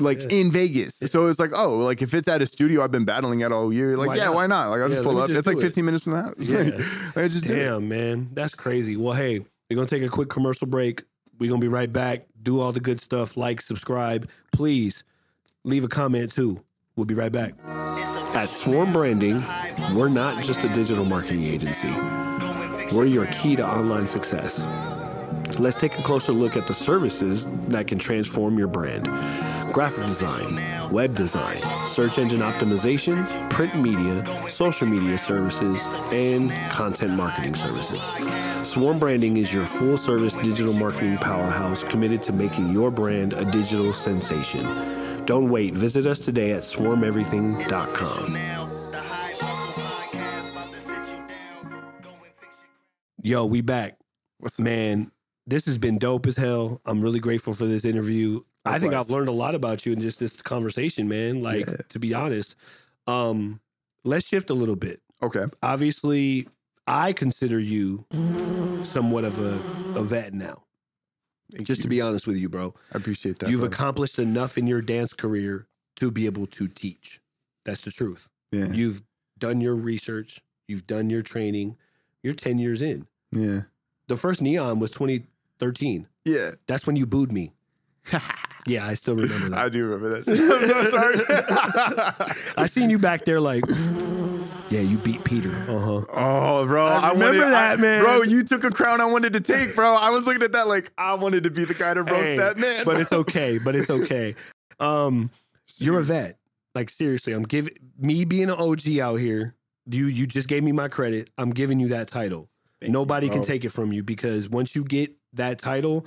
like 0.00 0.20
in 0.32 0.50
Vegas. 0.50 0.96
So 1.06 1.26
it's 1.26 1.38
like, 1.38 1.50
oh, 1.54 1.76
like 1.78 2.02
if 2.02 2.14
it's 2.14 2.28
at 2.28 2.42
a 2.42 2.46
studio 2.46 2.82
I've 2.82 2.90
been 2.90 3.04
battling 3.04 3.42
at 3.42 3.52
all 3.52 3.72
year, 3.72 3.96
like 3.96 4.08
Why 4.08 4.16
yeah, 4.16 4.24
not? 4.26 4.34
why 4.34 4.46
not? 4.46 4.70
Like 4.70 4.80
I'll 4.80 4.88
just 4.88 5.00
let 5.00 5.04
pull 5.04 5.18
up. 5.20 5.28
just 5.28 5.38
it's 5.38 5.46
like 5.46 5.56
do 5.56 5.60
it. 5.62 5.66
15 5.66 5.84
minutes 5.84 6.04
from 6.04 6.12
the 6.14 6.22
house. 6.22 6.34
Yeah. 6.40 6.58
Like, 7.14 7.24
I 7.24 7.28
just 7.28 7.46
do 7.46 7.54
it. 7.54 7.64
Damn, 7.64 7.88
man. 7.88 8.30
That's 8.32 8.54
crazy. 8.54 8.96
Well, 8.96 9.14
hey, 9.14 9.38
we're 9.68 9.76
going 9.76 9.86
to 9.86 9.94
take 9.98 10.06
a 10.06 10.10
quick 10.10 10.28
commercial 10.28 10.66
break. 10.66 11.04
We're 11.38 11.48
going 11.48 11.60
to 11.60 11.64
be 11.64 11.68
right 11.68 11.92
back. 11.92 12.26
Do 12.42 12.60
all 12.60 12.72
the 12.72 12.80
good 12.80 13.00
stuff. 13.00 13.36
Like, 13.36 13.60
subscribe. 13.60 14.28
Please 14.52 15.04
leave 15.64 15.84
a 15.84 15.88
comment 15.88 16.32
too. 16.32 16.62
We'll 16.96 17.06
be 17.06 17.14
right 17.14 17.32
back. 17.32 17.54
At 18.34 18.48
Swarm 18.50 18.92
Branding, 18.92 19.42
we're 19.94 20.08
not 20.08 20.44
just 20.44 20.62
a 20.64 20.68
digital 20.68 21.04
marketing 21.04 21.44
agency, 21.44 21.90
we're 22.94 23.06
your 23.06 23.26
key 23.26 23.56
to 23.56 23.66
online 23.66 24.06
success. 24.08 24.64
Let's 25.58 25.78
take 25.80 25.98
a 25.98 26.02
closer 26.02 26.32
look 26.32 26.56
at 26.56 26.66
the 26.68 26.74
services 26.74 27.48
that 27.68 27.86
can 27.88 27.98
transform 27.98 28.56
your 28.58 28.68
brand 28.68 29.06
graphic 29.72 30.04
design, 30.06 30.90
web 30.90 31.14
design, 31.14 31.62
search 31.90 32.18
engine 32.18 32.40
optimization, 32.40 33.26
print 33.50 33.74
media, 33.76 34.24
social 34.50 34.86
media 34.86 35.16
services, 35.18 35.78
and 36.12 36.50
content 36.70 37.12
marketing 37.12 37.54
services. 37.54 38.00
Swarm 38.68 38.98
Branding 38.98 39.36
is 39.36 39.52
your 39.52 39.66
full 39.66 39.96
service 39.96 40.34
digital 40.34 40.72
marketing 40.72 41.16
powerhouse 41.18 41.82
committed 41.84 42.22
to 42.24 42.32
making 42.32 42.72
your 42.72 42.90
brand 42.90 43.32
a 43.32 43.44
digital 43.50 43.92
sensation. 43.92 45.24
Don't 45.24 45.50
wait. 45.50 45.74
Visit 45.74 46.06
us 46.06 46.18
today 46.18 46.52
at 46.52 46.62
swarmeverything.com. 46.62 48.36
Yo, 53.22 53.44
we 53.44 53.60
back. 53.60 53.98
What's 54.38 54.58
up? 54.58 54.64
Man, 54.64 55.10
this 55.46 55.66
has 55.66 55.78
been 55.78 55.98
dope 55.98 56.26
as 56.26 56.36
hell. 56.36 56.80
I'm 56.86 57.00
really 57.00 57.20
grateful 57.20 57.52
for 57.52 57.66
this 57.66 57.84
interview. 57.84 58.40
I 58.64 58.78
think 58.78 58.92
I've 58.94 59.10
learned 59.10 59.28
a 59.28 59.32
lot 59.32 59.54
about 59.54 59.86
you 59.86 59.92
in 59.92 60.00
just 60.00 60.20
this 60.20 60.36
conversation, 60.36 61.08
man. 61.08 61.42
Like 61.42 61.66
Yeah. 61.66 61.74
to 61.88 61.98
be 61.98 62.12
honest. 62.14 62.54
Um, 63.06 63.60
let's 64.04 64.26
shift 64.26 64.50
a 64.50 64.54
little 64.54 64.76
bit. 64.76 65.00
Okay. 65.22 65.44
Obviously, 65.62 66.48
I 66.86 67.12
consider 67.12 67.58
you 67.58 68.04
somewhat 68.84 69.24
of 69.24 69.38
a, 69.38 69.98
a 69.98 70.02
vet 70.02 70.32
now. 70.34 70.62
Thank 71.52 71.66
Just 71.66 71.80
you. 71.80 71.82
to 71.84 71.88
be 71.88 72.00
honest 72.00 72.26
with 72.26 72.36
you, 72.36 72.48
bro. 72.48 72.74
I 72.92 72.98
appreciate 72.98 73.38
that. 73.40 73.50
You've 73.50 73.60
brother. 73.60 73.74
accomplished 73.74 74.18
enough 74.18 74.56
in 74.56 74.66
your 74.66 74.80
dance 74.82 75.12
career 75.12 75.66
to 75.96 76.10
be 76.10 76.26
able 76.26 76.46
to 76.46 76.68
teach. 76.68 77.20
That's 77.64 77.82
the 77.82 77.90
truth. 77.90 78.28
yeah. 78.52 78.66
You've 78.66 79.02
done 79.38 79.60
your 79.60 79.74
research, 79.74 80.40
you've 80.68 80.86
done 80.86 81.10
your 81.10 81.22
training. 81.22 81.76
You're 82.22 82.34
10 82.34 82.58
years 82.58 82.82
in. 82.82 83.06
yeah. 83.32 83.62
The 84.08 84.16
first 84.16 84.42
Neon 84.42 84.78
was 84.80 84.90
2013. 84.90 86.06
Yeah. 86.24 86.52
That's 86.66 86.86
when 86.86 86.96
you 86.96 87.06
booed 87.06 87.32
me. 87.32 87.52
Yeah, 88.66 88.86
I 88.86 88.92
still 88.92 89.16
remember 89.16 89.48
that. 89.48 89.58
I 89.58 89.68
do 89.70 89.82
remember 89.84 90.20
that. 90.20 90.28
I'm 90.28 90.68
so 90.68 92.26
sorry. 92.26 92.52
I 92.58 92.66
seen 92.66 92.90
you 92.90 92.98
back 92.98 93.24
there 93.24 93.40
like, 93.40 93.64
yeah, 94.68 94.80
you 94.80 94.98
beat 94.98 95.24
Peter. 95.24 95.48
Uh 95.48 95.78
huh. 95.78 96.04
Oh, 96.12 96.66
bro, 96.66 96.84
I, 96.86 97.12
remember 97.12 97.38
wanted, 97.38 97.52
that, 97.52 97.78
I- 97.78 97.82
man. 97.82 98.04
Bro, 98.04 98.22
you 98.24 98.42
took 98.44 98.62
a 98.64 98.70
crown 98.70 99.00
I 99.00 99.06
wanted 99.06 99.32
to 99.32 99.40
take, 99.40 99.74
bro. 99.74 99.94
I 99.94 100.10
was 100.10 100.26
looking 100.26 100.42
at 100.42 100.52
that 100.52 100.68
like 100.68 100.92
I 100.98 101.14
wanted 101.14 101.44
to 101.44 101.50
be 101.50 101.64
the 101.64 101.72
guy 101.72 101.94
to 101.94 102.02
roast 102.02 102.14
Hey, 102.22 102.36
that 102.36 102.58
man. 102.58 102.84
but 102.84 103.00
it's 103.00 103.12
okay. 103.12 103.56
But 103.56 103.76
it's 103.76 103.88
okay. 103.88 104.34
Um, 104.78 105.30
you're 105.78 105.98
a 105.98 106.04
vet. 106.04 106.38
Like 106.74 106.90
seriously, 106.90 107.32
I'm 107.32 107.44
giving 107.44 107.74
me 107.98 108.26
being 108.26 108.50
an 108.50 108.56
OG 108.58 108.98
out 108.98 109.16
here. 109.16 109.54
You 109.86 110.06
you 110.06 110.26
just 110.26 110.48
gave 110.48 110.62
me 110.62 110.72
my 110.72 110.88
credit. 110.88 111.30
I'm 111.38 111.50
giving 111.50 111.80
you 111.80 111.88
that 111.88 112.08
title. 112.08 112.50
Nobody 112.82 113.28
can 113.30 113.42
take 113.42 113.64
it 113.64 113.70
from 113.70 113.90
you 113.92 114.02
because 114.02 114.48
once 114.48 114.76
you 114.76 114.84
get 114.84 115.14
that 115.32 115.58
title, 115.58 116.06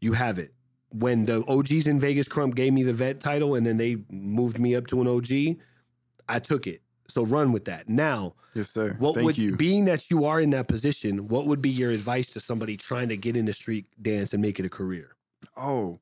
you 0.00 0.12
have 0.12 0.38
it. 0.38 0.54
When 0.92 1.24
the 1.24 1.44
OGs 1.46 1.86
in 1.86 2.00
Vegas 2.00 2.26
Krump 2.26 2.54
gave 2.54 2.72
me 2.72 2.82
the 2.82 2.92
vet 2.92 3.20
title 3.20 3.54
and 3.54 3.64
then 3.64 3.76
they 3.76 3.98
moved 4.10 4.58
me 4.58 4.74
up 4.74 4.86
to 4.88 5.00
an 5.00 5.06
OG, 5.06 5.56
I 6.28 6.38
took 6.40 6.66
it. 6.66 6.82
So 7.08 7.24
run 7.24 7.52
with 7.52 7.64
that. 7.66 7.88
Now, 7.88 8.34
yes, 8.54 8.70
sir. 8.70 8.96
what 8.98 9.14
Thank 9.14 9.26
would 9.26 9.38
you. 9.38 9.56
being 9.56 9.84
that 9.86 10.10
you 10.10 10.24
are 10.24 10.40
in 10.40 10.50
that 10.50 10.68
position, 10.68 11.28
what 11.28 11.46
would 11.46 11.60
be 11.60 11.70
your 11.70 11.90
advice 11.90 12.30
to 12.32 12.40
somebody 12.40 12.76
trying 12.76 13.08
to 13.08 13.16
get 13.16 13.36
into 13.36 13.52
street 13.52 13.86
dance 14.00 14.32
and 14.32 14.42
make 14.42 14.58
it 14.58 14.66
a 14.66 14.70
career? 14.70 15.16
oh. 15.56 16.00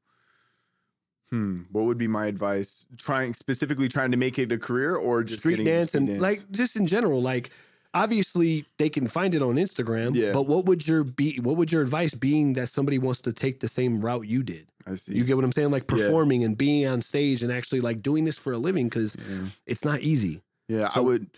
Hmm. 1.31 1.65
What 1.73 1.85
would 1.85 1.99
be 1.99 2.09
my 2.09 2.25
advice? 2.25 2.87
Trying 2.97 3.35
specifically 3.35 3.87
trying 3.87 4.13
to 4.13 4.17
make 4.17 4.39
it 4.39 4.51
a 4.51 4.57
career 4.57 4.97
or 4.97 5.23
just 5.23 5.41
street 5.41 5.63
dance 5.63 5.91
street 5.91 5.99
and 5.99 6.09
dance? 6.09 6.21
like 6.23 6.51
just 6.51 6.75
in 6.75 6.87
general 6.87 7.21
like 7.21 7.51
obviously 7.95 8.67
they 8.79 8.89
can 8.89 9.07
find 9.09 9.35
it 9.35 9.43
on 9.43 9.55
instagram 9.57 10.11
Yeah. 10.15 10.33
but 10.33 10.47
what 10.47 10.65
would 10.67 10.87
your 10.87 11.05
be 11.05 11.39
what 11.41 11.57
would 11.57 11.73
your 11.73 11.83
advice 11.83 12.15
being 12.15 12.53
that 12.55 12.69
somebody 12.69 12.99
wants 12.99 13.21
to 13.23 13.33
take 13.33 13.61
the 13.61 13.69
same 13.69 14.01
route 14.01 14.27
you 14.27 14.43
did 14.43 14.67
I 14.87 14.95
see. 14.97 15.15
you 15.15 15.25
get 15.25 15.37
what 15.37 15.45
i'm 15.45 15.53
saying 15.53 15.71
like 15.71 15.85
Yeah. 15.91 15.97
performing 15.97 16.45
and 16.45 16.57
being 16.57 16.87
on 16.87 17.01
stage 17.03 17.43
and 17.43 17.51
actually 17.53 17.81
like 17.81 18.03
doing 18.03 18.25
this 18.25 18.37
for 18.37 18.53
a 18.53 18.59
living 18.59 18.89
because 18.89 19.17
yeah. 19.17 19.25
Mm-hmm. 19.25 19.47
it's 19.67 19.85
not 19.85 20.01
easy 20.01 20.43
Yeah, 20.69 20.91
I 20.95 21.01
would 21.01 21.29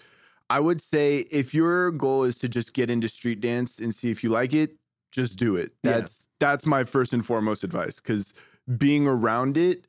I 0.48 0.58
would 0.58 0.80
say 0.82 1.18
if 1.30 1.54
your 1.54 1.92
goal 1.92 2.24
is 2.24 2.36
to 2.40 2.48
just 2.48 2.72
get 2.72 2.90
into 2.90 3.08
street 3.08 3.40
dance 3.40 3.78
and 3.78 3.94
see 3.94 4.10
if 4.10 4.24
you 4.24 4.30
like 4.30 4.52
it, 4.52 4.74
just 5.12 5.38
do 5.38 5.54
it. 5.54 5.70
Yeah. 5.84 5.92
That's 6.00 6.26
that's 6.40 6.66
my 6.66 6.82
first 6.82 7.12
and 7.12 7.24
foremost 7.24 7.62
advice 7.62 8.00
cuz 8.00 8.34
being 8.76 9.06
around 9.06 9.56
it 9.56 9.84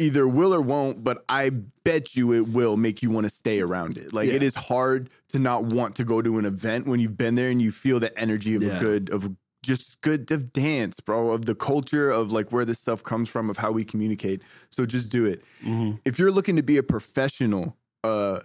either 0.00 0.26
will 0.26 0.52
or 0.54 0.60
won't, 0.60 1.04
but 1.04 1.24
I 1.28 1.50
bet 1.84 2.16
you 2.16 2.32
it 2.32 2.48
will 2.48 2.76
make 2.76 3.02
you 3.02 3.10
want 3.10 3.24
to 3.26 3.30
stay 3.30 3.60
around 3.60 3.98
it. 3.98 4.12
Like 4.12 4.28
it 4.28 4.42
Yeah. 4.42 4.46
is 4.48 4.54
hard 4.54 5.10
to 5.28 5.38
not 5.38 5.64
want 5.66 5.94
to 5.96 6.04
go 6.04 6.20
to 6.22 6.38
an 6.38 6.44
event 6.46 6.86
when 6.86 6.98
you've 7.00 7.16
been 7.18 7.34
there 7.36 7.50
and 7.50 7.60
you 7.62 7.70
feel 7.70 8.00
the 8.00 8.16
energy 8.18 8.54
of 8.54 8.62
Yeah. 8.62 8.76
a 8.76 8.80
good 8.80 9.10
of 9.10 9.34
just 9.62 10.00
good 10.00 10.30
of 10.30 10.52
dance, 10.54 11.00
bro, 11.00 11.32
of 11.32 11.44
the 11.44 11.54
culture 11.54 12.10
of 12.10 12.32
like 12.32 12.50
where 12.50 12.64
this 12.64 12.78
stuff 12.78 13.02
comes 13.02 13.28
from, 13.28 13.50
of 13.50 13.58
how 13.58 13.70
we 13.70 13.84
communicate. 13.84 14.40
So 14.70 14.86
just 14.86 15.10
do 15.10 15.26
it 15.26 15.42
if 16.04 16.18
you're 16.18 16.32
looking 16.32 16.56
to 16.56 16.62
be 16.62 16.78
a 16.78 16.82
professional, 16.82 17.76
uh, 18.02 18.40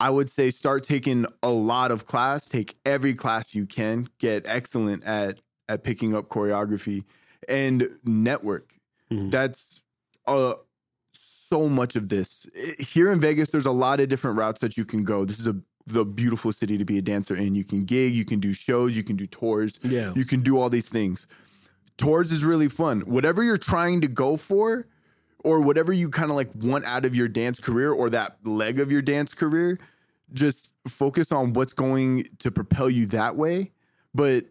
I 0.00 0.10
would 0.10 0.28
say 0.28 0.50
start 0.50 0.84
taking 0.84 1.24
a 1.42 1.48
lot 1.50 1.90
of 1.90 2.04
class. 2.06 2.46
Take 2.46 2.76
every 2.84 3.14
class 3.14 3.54
you 3.54 3.64
can. 3.64 4.08
Get 4.18 4.46
excellent 4.46 5.02
at 5.04 5.40
at 5.68 5.82
picking 5.82 6.12
up 6.14 6.28
choreography 6.28 7.04
and 7.48 7.88
network. 8.04 8.74
Mhm. 9.10 9.30
That's 9.30 9.80
uh 10.26 10.54
so 11.54 11.68
much 11.68 11.94
of 11.94 12.08
this 12.08 12.48
here 12.80 13.12
in 13.12 13.20
Vegas. 13.20 13.52
There's 13.52 13.66
a 13.66 13.70
lot 13.70 14.00
of 14.00 14.08
different 14.08 14.36
routes 14.36 14.60
that 14.60 14.76
you 14.76 14.84
can 14.84 15.04
go. 15.04 15.24
This 15.24 15.38
is 15.38 15.46
a 15.46 15.56
the 15.86 16.04
beautiful 16.04 16.50
city 16.50 16.78
to 16.78 16.84
be 16.84 16.98
a 16.98 17.02
dancer 17.02 17.36
in. 17.36 17.54
You 17.54 17.62
can 17.62 17.84
gig, 17.84 18.14
you 18.14 18.24
can 18.24 18.40
do 18.40 18.54
shows, 18.54 18.96
you 18.96 19.04
can 19.04 19.16
do 19.16 19.26
tours. 19.26 19.78
yeah 19.82 20.12
You 20.16 20.24
can 20.24 20.40
do 20.40 20.58
all 20.58 20.70
these 20.70 20.88
things. 20.88 21.26
Tours 21.96 22.32
is 22.32 22.42
really 22.42 22.68
fun. 22.68 23.02
Whatever 23.02 23.44
you're 23.44 23.58
trying 23.58 24.00
to 24.00 24.08
go 24.08 24.36
for, 24.36 24.86
or 25.44 25.60
whatever 25.60 25.92
you 25.92 26.08
kind 26.08 26.30
of 26.30 26.36
like 26.36 26.50
want 26.56 26.84
out 26.86 27.04
of 27.04 27.14
your 27.14 27.28
dance 27.28 27.60
career 27.60 27.92
or 27.92 28.10
that 28.10 28.38
leg 28.44 28.80
of 28.80 28.90
your 28.90 29.02
dance 29.02 29.34
career, 29.34 29.78
just 30.32 30.72
focus 30.88 31.30
on 31.30 31.52
what's 31.52 31.74
going 31.74 32.24
to 32.38 32.50
propel 32.50 32.90
you 32.90 33.06
that 33.06 33.36
way. 33.36 33.70
But 34.14 34.46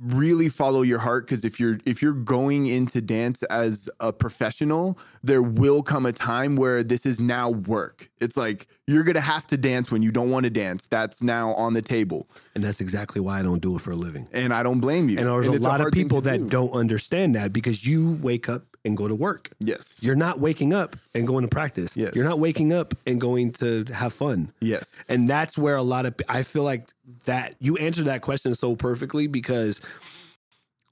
really 0.00 0.48
follow 0.48 0.82
your 0.82 0.98
heart 0.98 1.26
because 1.26 1.44
if 1.44 1.58
you're 1.58 1.78
if 1.86 2.02
you're 2.02 2.12
going 2.12 2.66
into 2.66 3.00
dance 3.00 3.42
as 3.44 3.88
a 4.00 4.12
professional 4.12 4.98
there 5.22 5.42
will 5.42 5.82
come 5.82 6.04
a 6.04 6.12
time 6.12 6.54
where 6.54 6.82
this 6.82 7.06
is 7.06 7.18
now 7.18 7.48
work 7.50 8.10
it's 8.20 8.36
like 8.36 8.66
you're 8.86 9.04
gonna 9.04 9.20
have 9.20 9.46
to 9.46 9.56
dance 9.56 9.90
when 9.90 10.02
you 10.02 10.10
don't 10.10 10.30
want 10.30 10.44
to 10.44 10.50
dance 10.50 10.86
that's 10.86 11.22
now 11.22 11.52
on 11.54 11.72
the 11.72 11.80
table 11.80 12.28
and 12.54 12.62
that's 12.62 12.80
exactly 12.80 13.20
why 13.22 13.38
i 13.38 13.42
don't 13.42 13.62
do 13.62 13.74
it 13.74 13.80
for 13.80 13.92
a 13.92 13.96
living 13.96 14.28
and 14.32 14.52
I 14.52 14.62
don't 14.62 14.80
blame 14.80 15.08
you. 15.08 15.18
and 15.18 15.28
there's 15.28 15.46
it's 15.48 15.64
a 15.64 15.68
lot 15.68 15.80
of 15.80 15.92
people 15.92 16.20
that 16.22 16.38
do. 16.38 16.48
don't 16.48 16.72
understand 16.72 17.34
that 17.34 17.52
because 17.52 17.86
you 17.86 18.18
wake 18.22 18.48
up 18.48 18.62
and 18.86 18.96
go 18.96 19.06
to 19.08 19.14
work 19.14 19.50
Yes. 19.60 19.96
you're 20.00 20.14
not 20.16 20.38
waking 20.40 20.72
up 20.72 20.96
and 21.14 21.26
going 21.26 21.42
to 21.42 21.48
practice 21.48 21.94
Yes. 21.96 22.12
you're 22.14 22.24
not 22.24 22.38
waking 22.38 22.72
up 22.72 22.94
and 23.06 23.20
going 23.20 23.52
to 23.54 23.84
have 23.92 24.12
fun 24.14 24.52
Yes. 24.60 24.96
And 25.08 25.28
that's 25.28 25.58
where 25.58 25.76
a 25.76 25.82
lot 25.82 26.06
of 26.06 26.14
I 26.28 26.42
feel 26.42 26.62
like 26.62 26.86
that 27.26 27.56
you 27.58 27.76
answered 27.76 28.06
that 28.06 28.22
question 28.22 28.54
so 28.54 28.74
perfectly 28.76 29.26
because 29.26 29.80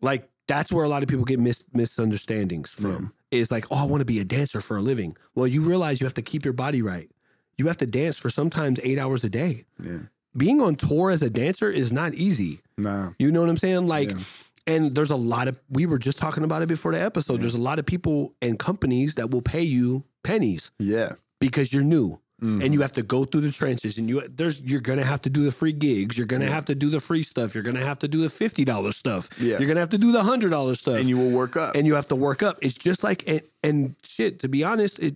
like 0.00 0.28
that's 0.46 0.70
where 0.70 0.84
a 0.84 0.88
lot 0.88 1.02
of 1.02 1.08
people 1.08 1.24
get 1.24 1.40
mis- 1.40 1.64
misunderstandings 1.72 2.70
from. 2.70 3.12
Is 3.30 3.50
like, 3.50 3.66
oh, 3.70 3.76
I 3.78 3.84
want 3.84 4.00
to 4.02 4.04
be 4.04 4.20
a 4.20 4.24
dancer 4.24 4.60
for 4.60 4.76
a 4.76 4.82
living. 4.82 5.16
Well, 5.34 5.46
you 5.46 5.62
realize 5.62 6.00
you 6.00 6.06
have 6.06 6.14
to 6.14 6.22
keep 6.22 6.44
your 6.44 6.52
body 6.52 6.82
right. 6.82 7.10
You 7.56 7.66
have 7.66 7.78
to 7.78 7.86
dance 7.86 8.16
for 8.16 8.30
sometimes 8.30 8.78
eight 8.84 8.98
hours 8.98 9.24
a 9.24 9.28
day. 9.30 9.64
Yeah. 9.82 10.00
Being 10.36 10.60
on 10.60 10.76
tour 10.76 11.10
as 11.10 11.22
a 11.22 11.30
dancer 11.30 11.70
is 11.70 11.92
not 11.92 12.14
easy. 12.14 12.60
Nah. 12.76 13.10
You 13.18 13.32
know 13.32 13.40
what 13.40 13.48
I'm 13.48 13.56
saying? 13.56 13.86
Like, 13.88 14.10
Yeah. 14.10 14.18
And 14.66 14.94
there's 14.94 15.10
a 15.10 15.16
lot 15.16 15.48
of, 15.48 15.58
we 15.70 15.86
were 15.86 15.98
just 15.98 16.18
talking 16.18 16.44
about 16.44 16.62
it 16.62 16.66
before 16.68 16.92
the 16.92 17.00
episode. 17.00 17.40
There's 17.40 17.54
a 17.54 17.60
lot 17.60 17.78
of 17.78 17.86
people 17.86 18.34
and 18.40 18.58
companies 18.58 19.14
that 19.16 19.30
will 19.30 19.42
pay 19.42 19.62
you 19.62 20.04
pennies 20.22 20.70
Yeah. 20.78 21.12
because 21.40 21.72
you're 21.72 21.82
new 21.84 22.18
Mhm. 22.42 22.64
and 22.64 22.74
you 22.74 22.80
have 22.80 22.92
to 22.94 23.02
go 23.02 23.24
through 23.24 23.42
the 23.42 23.52
trenches 23.52 23.96
and 23.96 24.08
you 24.08 24.20
there's 24.36 24.60
you're 24.60 24.80
gonna 24.80 25.04
have 25.04 25.22
to 25.22 25.30
do 25.30 25.44
the 25.44 25.52
free 25.52 25.72
gigs 25.72 26.18
you're 26.18 26.26
gonna 26.26 26.50
have 26.50 26.64
to 26.64 26.74
do 26.74 26.90
the 26.90 26.98
free 26.98 27.22
stuff 27.22 27.54
you're 27.54 27.62
gonna 27.62 27.84
have 27.84 27.98
to 28.00 28.08
do 28.08 28.20
the 28.22 28.28
$50 28.28 28.92
stuff 28.96 29.28
Yeah. 29.38 29.58
you're 29.58 29.68
gonna 29.68 29.78
have 29.80 29.90
to 29.90 29.98
do 29.98 30.10
the 30.10 30.20
$100 30.22 30.80
stuff 30.80 30.96
and 30.96 31.08
you 31.08 31.16
will 31.16 31.30
work 31.30 31.56
up. 31.56 31.76
and 31.76 31.86
you 31.86 31.94
have 31.94 32.08
to 32.08 32.16
work 32.16 32.42
up 32.42 32.58
it's 32.60 32.74
just 32.74 33.04
like 33.04 33.22
and, 33.28 33.42
and 33.62 33.94
shit 34.02 34.40
to 34.40 34.48
be 34.48 34.64
honest 34.64 34.98
it 34.98 35.14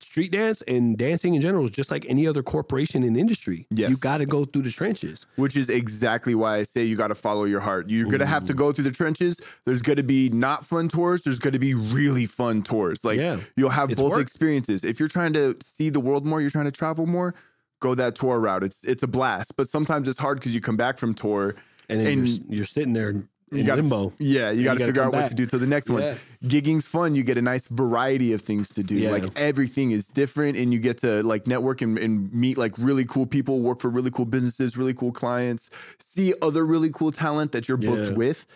street 0.00 0.32
dance 0.32 0.62
and 0.66 0.96
dancing 0.96 1.34
in 1.34 1.40
general 1.42 1.64
is 1.66 1.70
just 1.70 1.90
like 1.90 2.06
any 2.08 2.26
other 2.26 2.42
corporation 2.42 3.02
in 3.02 3.14
industry 3.16 3.66
Yes. 3.70 3.90
you 3.90 3.96
got 3.96 4.18
to 4.18 4.26
go 4.26 4.44
through 4.46 4.62
the 4.62 4.70
trenches 4.70 5.26
which 5.36 5.56
is 5.56 5.68
exactly 5.68 6.34
why 6.34 6.56
I 6.56 6.62
say 6.62 6.84
you 6.84 6.96
got 6.96 7.08
to 7.08 7.14
follow 7.14 7.44
your 7.44 7.60
heart. 7.60 7.90
You're 7.90 8.06
going 8.06 8.20
to 8.20 8.26
have 8.26 8.46
to 8.46 8.54
go 8.54 8.72
through 8.72 8.84
the 8.84 8.90
trenches. 8.90 9.40
There's 9.66 9.82
going 9.82 9.96
to 9.98 10.02
be 10.02 10.30
not 10.30 10.64
fun 10.64 10.88
tours. 10.88 11.22
There's 11.24 11.38
going 11.38 11.52
to 11.52 11.58
be 11.58 11.74
really 11.74 12.24
fun 12.26 12.62
tours. 12.62 13.04
Like 13.04 13.18
Yeah. 13.18 13.40
you'll 13.56 13.70
have 13.70 13.90
It's 13.90 14.00
both 14.00 14.12
work. 14.12 14.22
experiences. 14.22 14.84
If 14.84 14.98
you're 14.98 15.08
trying 15.08 15.32
to 15.34 15.56
see 15.62 15.90
the 15.90 16.00
world 16.00 16.24
more, 16.24 16.40
you're 16.40 16.50
trying 16.50 16.64
to 16.66 16.72
travel 16.72 17.04
more, 17.06 17.34
go 17.80 17.94
that 17.94 18.14
tour 18.14 18.40
route. 18.40 18.62
It's 18.62 18.82
it's 18.84 19.02
a 19.02 19.06
blast. 19.06 19.56
But 19.56 19.68
sometimes 19.68 20.08
it's 20.08 20.18
hard 20.18 20.38
because 20.38 20.54
you 20.54 20.60
come 20.62 20.76
back 20.78 20.96
from 20.98 21.12
tour. 21.12 21.54
and 21.90 22.00
then 22.00 22.06
And 22.06 22.28
you're, 22.28 22.38
you're 22.48 22.64
sitting 22.64 22.94
there 22.94 23.14
You 23.52 23.62
gotta, 23.62 23.80
limbo 23.82 24.12
Yeah, 24.18 24.50
you 24.50 24.64
got 24.64 24.76
to 24.78 24.84
figure 24.86 25.02
out 25.02 25.12
what 25.12 25.28
to 25.28 25.34
do 25.34 25.46
to 25.46 25.58
the 25.58 25.66
next 25.68 25.88
Yeah. 25.88 25.94
one. 25.94 26.16
Gigging's 26.44 26.84
fun. 26.84 27.14
You 27.14 27.22
get 27.22 27.38
a 27.38 27.42
nice 27.42 27.66
variety 27.68 28.32
of 28.32 28.40
things 28.42 28.68
to 28.70 28.82
do. 28.82 28.96
Yeah. 28.96 29.12
Like 29.12 29.38
everything 29.38 29.92
is 29.92 30.08
different, 30.08 30.56
and 30.56 30.72
you 30.72 30.80
get 30.80 30.98
to 30.98 31.22
like 31.22 31.46
network 31.46 31.80
and, 31.80 31.96
and 31.96 32.32
meet 32.32 32.58
like 32.58 32.74
really 32.76 33.04
cool 33.04 33.24
people, 33.26 33.60
work 33.60 33.80
for 33.80 33.88
really 33.88 34.10
cool 34.10 34.24
businesses, 34.24 34.76
really 34.76 34.94
cool 34.94 35.12
clients, 35.12 35.70
see 36.00 36.34
other 36.42 36.66
really 36.66 36.90
cool 36.90 37.12
talent 37.12 37.52
that 37.52 37.68
you're 37.68 37.76
booked 37.76 38.10
Yeah. 38.10 38.16
with. 38.16 38.46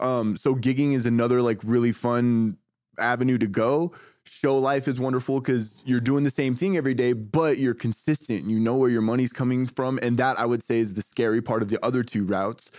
Um, 0.00 0.36
so 0.36 0.54
gigging 0.54 0.94
is 0.94 1.04
another 1.04 1.42
like 1.42 1.60
really 1.62 1.92
fun 1.92 2.56
avenue 2.98 3.36
to 3.38 3.46
go. 3.46 3.92
Show 4.24 4.58
life 4.58 4.88
is 4.88 4.98
wonderful 5.00 5.40
because 5.40 5.82
you're 5.86 6.00
doing 6.00 6.22
the 6.24 6.30
same 6.30 6.54
thing 6.54 6.76
every 6.76 6.94
day, 6.94 7.12
but 7.12 7.58
you're 7.58 7.74
consistent. 7.74 8.44
You 8.44 8.60
know 8.60 8.76
where 8.76 8.90
your 8.90 9.00
money's 9.02 9.32
coming 9.32 9.66
from, 9.66 9.98
and 10.02 10.18
that 10.18 10.38
I 10.38 10.46
would 10.46 10.62
say 10.62 10.78
is 10.80 10.94
the 10.94 11.02
scary 11.02 11.40
part 11.42 11.62
of 11.62 11.68
the 11.68 11.82
other 11.84 12.02
two 12.02 12.24
routes. 12.24 12.70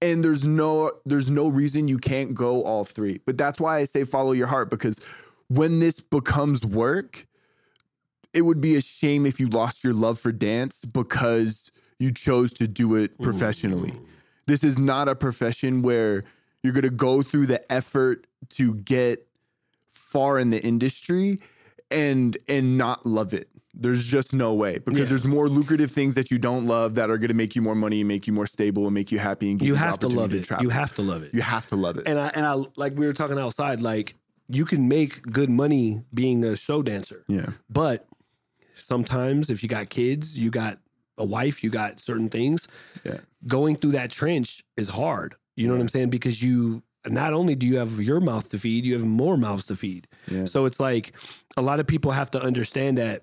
And 0.00 0.24
there's 0.24 0.46
no 0.46 0.92
there's 1.04 1.30
no 1.30 1.48
reason 1.48 1.88
you 1.88 1.98
can't 1.98 2.34
go 2.34 2.62
all 2.62 2.84
three. 2.84 3.20
But 3.26 3.36
that's 3.36 3.60
why 3.60 3.78
I 3.78 3.84
say 3.84 4.04
follow 4.04 4.32
your 4.32 4.46
heart 4.46 4.70
because 4.70 5.00
when 5.48 5.80
this 5.80 6.00
becomes 6.00 6.64
work, 6.64 7.26
it 8.32 8.42
would 8.42 8.60
be 8.60 8.76
a 8.76 8.80
shame 8.80 9.26
if 9.26 9.40
you 9.40 9.48
lost 9.48 9.82
your 9.82 9.94
love 9.94 10.18
for 10.20 10.30
dance 10.30 10.84
because 10.84 11.72
you 11.98 12.12
chose 12.12 12.52
to 12.54 12.68
do 12.68 12.94
it 12.94 13.20
professionally. 13.20 13.92
This 14.46 14.62
is 14.62 14.78
not 14.78 15.08
a 15.08 15.16
profession 15.16 15.82
where 15.82 16.24
you're 16.62 16.72
going 16.72 16.82
to 16.82 16.90
go 16.90 17.22
through 17.22 17.46
the 17.46 17.70
effort 17.72 18.26
to 18.50 18.74
get 18.74 19.26
far 19.90 20.38
in 20.38 20.50
the 20.50 20.62
industry 20.62 21.40
and 21.90 22.36
and 22.48 22.78
not 22.78 23.04
love 23.04 23.34
it. 23.34 23.48
There's 23.80 24.04
just 24.04 24.34
no 24.34 24.54
way 24.54 24.78
because 24.78 24.98
Yeah. 24.98 25.04
there's 25.06 25.24
more 25.26 25.48
lucrative 25.48 25.90
things 25.92 26.16
that 26.16 26.30
you 26.32 26.38
don't 26.38 26.66
love 26.66 26.96
that 26.96 27.10
are 27.10 27.16
going 27.18 27.28
to 27.28 27.34
make 27.34 27.54
you 27.54 27.62
more 27.62 27.76
money, 27.76 28.00
and 28.00 28.08
make 28.08 28.26
you 28.26 28.32
more 28.32 28.46
stable, 28.46 28.86
and 28.86 28.92
make 28.94 29.12
you 29.12 29.18
happy 29.20 29.50
and 29.50 29.58
give 29.58 29.68
You 29.68 29.74
the 29.74 29.78
have 29.78 29.98
to 30.00 30.08
love 30.08 30.34
it. 30.34 30.44
travel. 30.44 30.64
You 30.64 30.70
have 30.70 30.94
to 30.96 31.02
love 31.02 31.22
it. 31.22 31.32
you 31.32 31.42
have 31.42 31.66
to 31.68 31.76
love 31.76 31.96
it. 31.96 32.02
and 32.06 32.18
I 32.18 32.28
and 32.34 32.44
I 32.44 32.54
like 32.76 32.98
we 32.98 33.06
were 33.06 33.12
talking 33.12 33.38
outside. 33.38 33.80
Like 33.80 34.16
you 34.48 34.64
can 34.64 34.88
make 34.88 35.22
good 35.22 35.48
money 35.50 36.02
being 36.12 36.42
a 36.44 36.56
show 36.56 36.82
dancer, 36.82 37.22
yeah, 37.28 37.50
but 37.70 38.06
sometimes 38.74 39.50
if 39.50 39.62
you 39.62 39.68
got 39.68 39.88
kids, 39.90 40.38
you 40.38 40.50
got 40.50 40.78
a 41.16 41.24
wife, 41.24 41.62
you 41.64 41.70
got 41.70 42.00
certain 42.00 42.28
things. 42.28 42.68
Yeah. 43.04 43.18
Going 43.46 43.76
through 43.76 43.92
that 43.92 44.10
trench 44.10 44.64
is 44.76 44.88
hard. 44.88 45.34
You 45.56 45.66
know 45.66 45.74
what 45.74 45.80
I'm 45.80 45.88
saying? 45.88 46.10
Because 46.10 46.42
you 46.42 46.82
not 47.06 47.32
only 47.32 47.54
do 47.54 47.66
you 47.66 47.78
have 47.78 48.00
your 48.00 48.20
mouth 48.20 48.48
to 48.50 48.58
feed, 48.58 48.84
you 48.84 48.94
have 48.94 49.04
more 49.04 49.36
mouths 49.36 49.66
to 49.66 49.76
feed. 49.76 50.06
Yeah. 50.30 50.44
So 50.44 50.64
it's 50.66 50.78
like 50.80 51.12
a 51.56 51.62
lot 51.62 51.80
of 51.80 51.86
people 51.86 52.12
have 52.12 52.30
to 52.32 52.40
understand 52.42 52.98
that. 52.98 53.22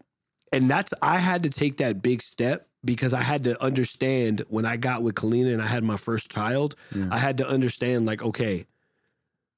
And 0.53 0.69
that's 0.69 0.93
I 1.01 1.17
had 1.17 1.43
to 1.43 1.49
take 1.49 1.77
that 1.77 2.01
big 2.01 2.21
step 2.21 2.67
because 2.83 3.13
I 3.13 3.21
had 3.21 3.43
to 3.45 3.61
understand 3.63 4.43
when 4.47 4.65
I 4.65 4.77
got 4.77 5.01
with 5.03 5.15
Kalina 5.15 5.51
and 5.53 5.61
I 5.61 5.67
had 5.67 5.83
my 5.83 5.97
first 5.97 6.29
child, 6.29 6.75
Yeah. 6.95 7.07
I 7.11 7.17
had 7.17 7.37
to 7.39 7.47
understand 7.47 8.05
like, 8.05 8.21
okay, 8.21 8.67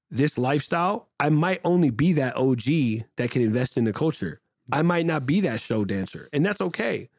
this 0.10 0.38
lifestyle, 0.38 1.08
I 1.20 1.30
might 1.30 1.60
only 1.66 1.90
be 1.90 2.14
that 2.14 2.38
OG 2.38 3.04
that 3.18 3.30
can 3.32 3.42
invest 3.42 3.78
in 3.78 3.84
the 3.84 3.94
culture. 3.94 4.40
I 4.72 4.82
might 4.82 5.06
not 5.06 5.26
be 5.26 5.42
that 5.42 5.60
show 5.62 5.86
dancer, 5.86 6.30
and 6.34 6.46
that's 6.46 6.62
okay. 6.62 7.10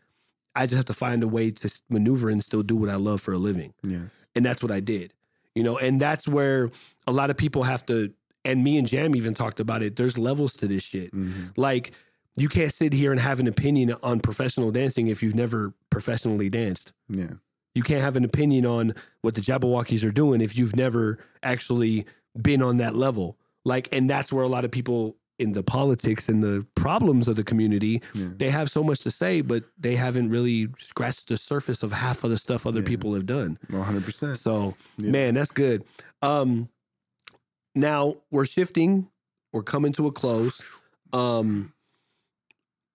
I 0.55 0.67
just 0.67 0.77
have 0.77 0.85
to 0.87 0.95
find 0.95 1.23
a 1.23 1.29
way 1.29 1.51
to 1.51 1.71
maneuver 1.89 2.29
and 2.31 2.43
still 2.43 2.63
do 2.63 2.75
what 2.77 2.89
I 2.89 2.97
love 2.97 3.21
for 3.21 3.33
a 3.33 3.39
living. 3.39 3.75
yes, 3.83 4.27
And 4.35 4.45
that's 4.45 4.63
what 4.63 4.73
I 4.73 4.81
did. 4.81 5.13
You 5.55 5.63
know, 5.63 5.79
and 5.79 6.01
that's 6.01 6.27
where 6.27 6.71
a 7.07 7.13
lot 7.13 7.31
of 7.31 7.37
people 7.37 7.63
have 7.65 7.85
to 7.87 8.13
and 8.45 8.65
me 8.65 8.79
and 8.79 8.87
Jam 8.89 9.15
even 9.15 9.35
talked 9.35 9.61
about 9.61 9.83
it. 9.83 9.97
There's 9.97 10.17
levels 10.17 10.55
to 10.55 10.67
this 10.67 10.83
shit. 10.83 11.13
Mhm. 11.15 11.53
Like 11.57 11.93
you 12.39 12.49
can't 12.49 12.73
sit 12.73 12.93
here 12.93 13.11
and 13.13 13.21
have 13.21 13.41
an 13.41 13.47
opinion 13.47 13.95
on 14.03 14.21
professional 14.21 14.71
dancing 14.71 15.09
if 15.09 15.23
you've 15.23 15.35
never 15.35 15.75
professionally 15.91 16.49
danced. 16.49 16.93
yeah, 17.09 17.33
You 17.75 17.83
can't 17.83 18.01
have 18.01 18.17
an 18.17 18.25
opinion 18.25 18.65
on 18.67 18.95
what 19.23 19.35
the 19.35 19.41
Jabbawockeez 19.41 20.05
are 20.07 20.13
doing 20.13 20.41
if 20.41 20.57
you've 20.57 20.77
never 20.77 21.19
actually 21.43 22.07
been 22.41 22.63
on 22.63 22.77
that 22.79 22.95
level. 22.95 23.37
Like, 23.65 23.89
and 23.93 24.09
that's 24.09 24.33
where 24.33 24.45
a 24.45 24.49
lot 24.49 24.65
of 24.65 24.71
people 24.71 25.17
in 25.39 25.53
the 25.53 25.63
politics 25.63 26.29
and 26.29 26.43
the 26.43 26.67
problems 26.75 27.29
of 27.29 27.37
the 27.37 27.45
community, 27.45 28.03
Yeah. 28.15 28.29
they 28.37 28.51
have 28.51 28.71
so 28.71 28.83
much 28.83 29.01
to 29.01 29.11
say, 29.11 29.41
but 29.41 29.63
they 29.79 29.95
haven't 29.95 30.31
really 30.31 30.69
scratched 30.81 31.29
the 31.29 31.37
surface 31.37 31.83
of 31.85 31.93
half 31.93 32.25
of 32.25 32.31
the 32.31 32.39
stuff 32.39 32.67
other 32.67 32.81
Yeah. 32.81 32.87
people 32.89 33.15
have 33.15 33.27
done. 33.27 33.57
one 33.71 33.83
hundred 33.85 34.05
percent. 34.05 34.39
So, 34.39 34.75
Yeah. 34.97 35.11
man, 35.11 35.35
that's 35.35 35.53
good. 35.53 35.85
Um, 36.23 36.69
now 37.75 38.17
we're 38.31 38.47
shifting. 38.47 39.09
We're 39.53 39.63
coming 39.63 39.93
to 39.93 40.07
a 40.07 40.13
close. 40.13 40.61
Um, 41.13 41.73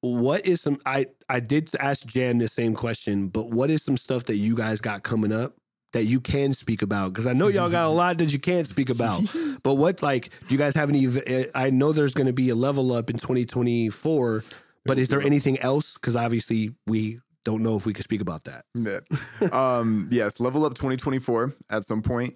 what 0.03 0.45
is 0.45 0.59
some? 0.61 0.79
I 0.85 1.07
I 1.29 1.39
did 1.39 1.69
ask 1.79 2.05
Jam 2.05 2.37
the 2.39 2.47
same 2.49 2.75
question, 2.75 3.27
but 3.29 3.49
what 3.51 3.69
is 3.69 3.81
some 3.81 3.95
stuff 3.95 4.25
that 4.25 4.35
you 4.35 4.53
guys 4.55 4.81
got 4.81 5.03
coming 5.03 5.31
up 5.31 5.55
that 5.93 6.05
you 6.05 6.19
can 6.19 6.51
speak 6.51 6.81
about? 6.81 7.13
Because 7.13 7.25
I 7.25 7.31
know 7.31 7.47
y'all 7.47 7.69
got 7.69 7.85
a 7.85 7.89
lot 8.03 8.17
that 8.17 8.33
you 8.33 8.39
can't 8.39 8.67
speak 8.67 8.89
about. 8.89 9.23
But 9.63 9.75
what 9.75 10.01
like 10.03 10.29
do 10.47 10.53
you 10.53 10.57
guys 10.57 10.75
have 10.75 10.89
any? 10.89 11.07
I 11.55 11.69
know 11.69 11.93
there's 11.93 12.13
going 12.13 12.27
to 12.27 12.33
be 12.33 12.49
a 12.49 12.55
level 12.55 12.91
up 12.91 13.09
in 13.09 13.17
2024, 13.17 14.43
but 14.85 14.97
is 14.97 15.07
there 15.07 15.21
anything 15.21 15.57
else? 15.59 15.93
Because 15.93 16.17
obviously 16.17 16.73
we 16.85 17.21
don't 17.45 17.63
know 17.63 17.77
if 17.77 17.85
we 17.85 17.93
could 17.93 18.03
speak 18.03 18.21
about 18.21 18.43
that. 18.43 18.65
Um, 19.53 20.09
yes, 20.11 20.39
level 20.39 20.65
up 20.65 20.73
2024 20.75 21.53
at 21.69 21.85
some 21.85 22.01
point. 22.01 22.35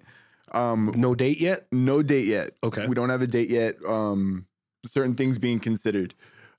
Um, 0.52 0.92
No 0.96 1.14
date 1.14 1.38
yet. 1.38 1.66
no 1.70 2.02
date 2.02 2.26
yet. 2.26 2.52
Okay. 2.62 2.86
We 2.86 2.94
don't 2.94 3.10
have 3.10 3.20
a 3.20 3.26
date 3.26 3.50
yet. 3.50 3.76
Um, 3.86 4.46
certain 4.86 5.14
things 5.14 5.38
being 5.38 5.58
considered. 5.58 6.14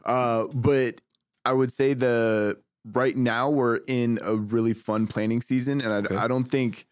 Uh, 0.05 0.47
but 0.53 1.01
I 1.45 1.53
would 1.53 1.71
say 1.71 1.93
the 1.93 2.57
right 2.93 3.15
now 3.15 3.49
we're 3.49 3.77
in 3.87 4.19
a 4.23 4.35
really 4.35 4.73
fun 4.73 5.07
planning 5.07 5.41
season, 5.41 5.81
and 5.81 5.93
I, 5.93 5.97
Okay. 5.97 6.15
I 6.15 6.27
don't 6.27 6.45
think 6.45 6.85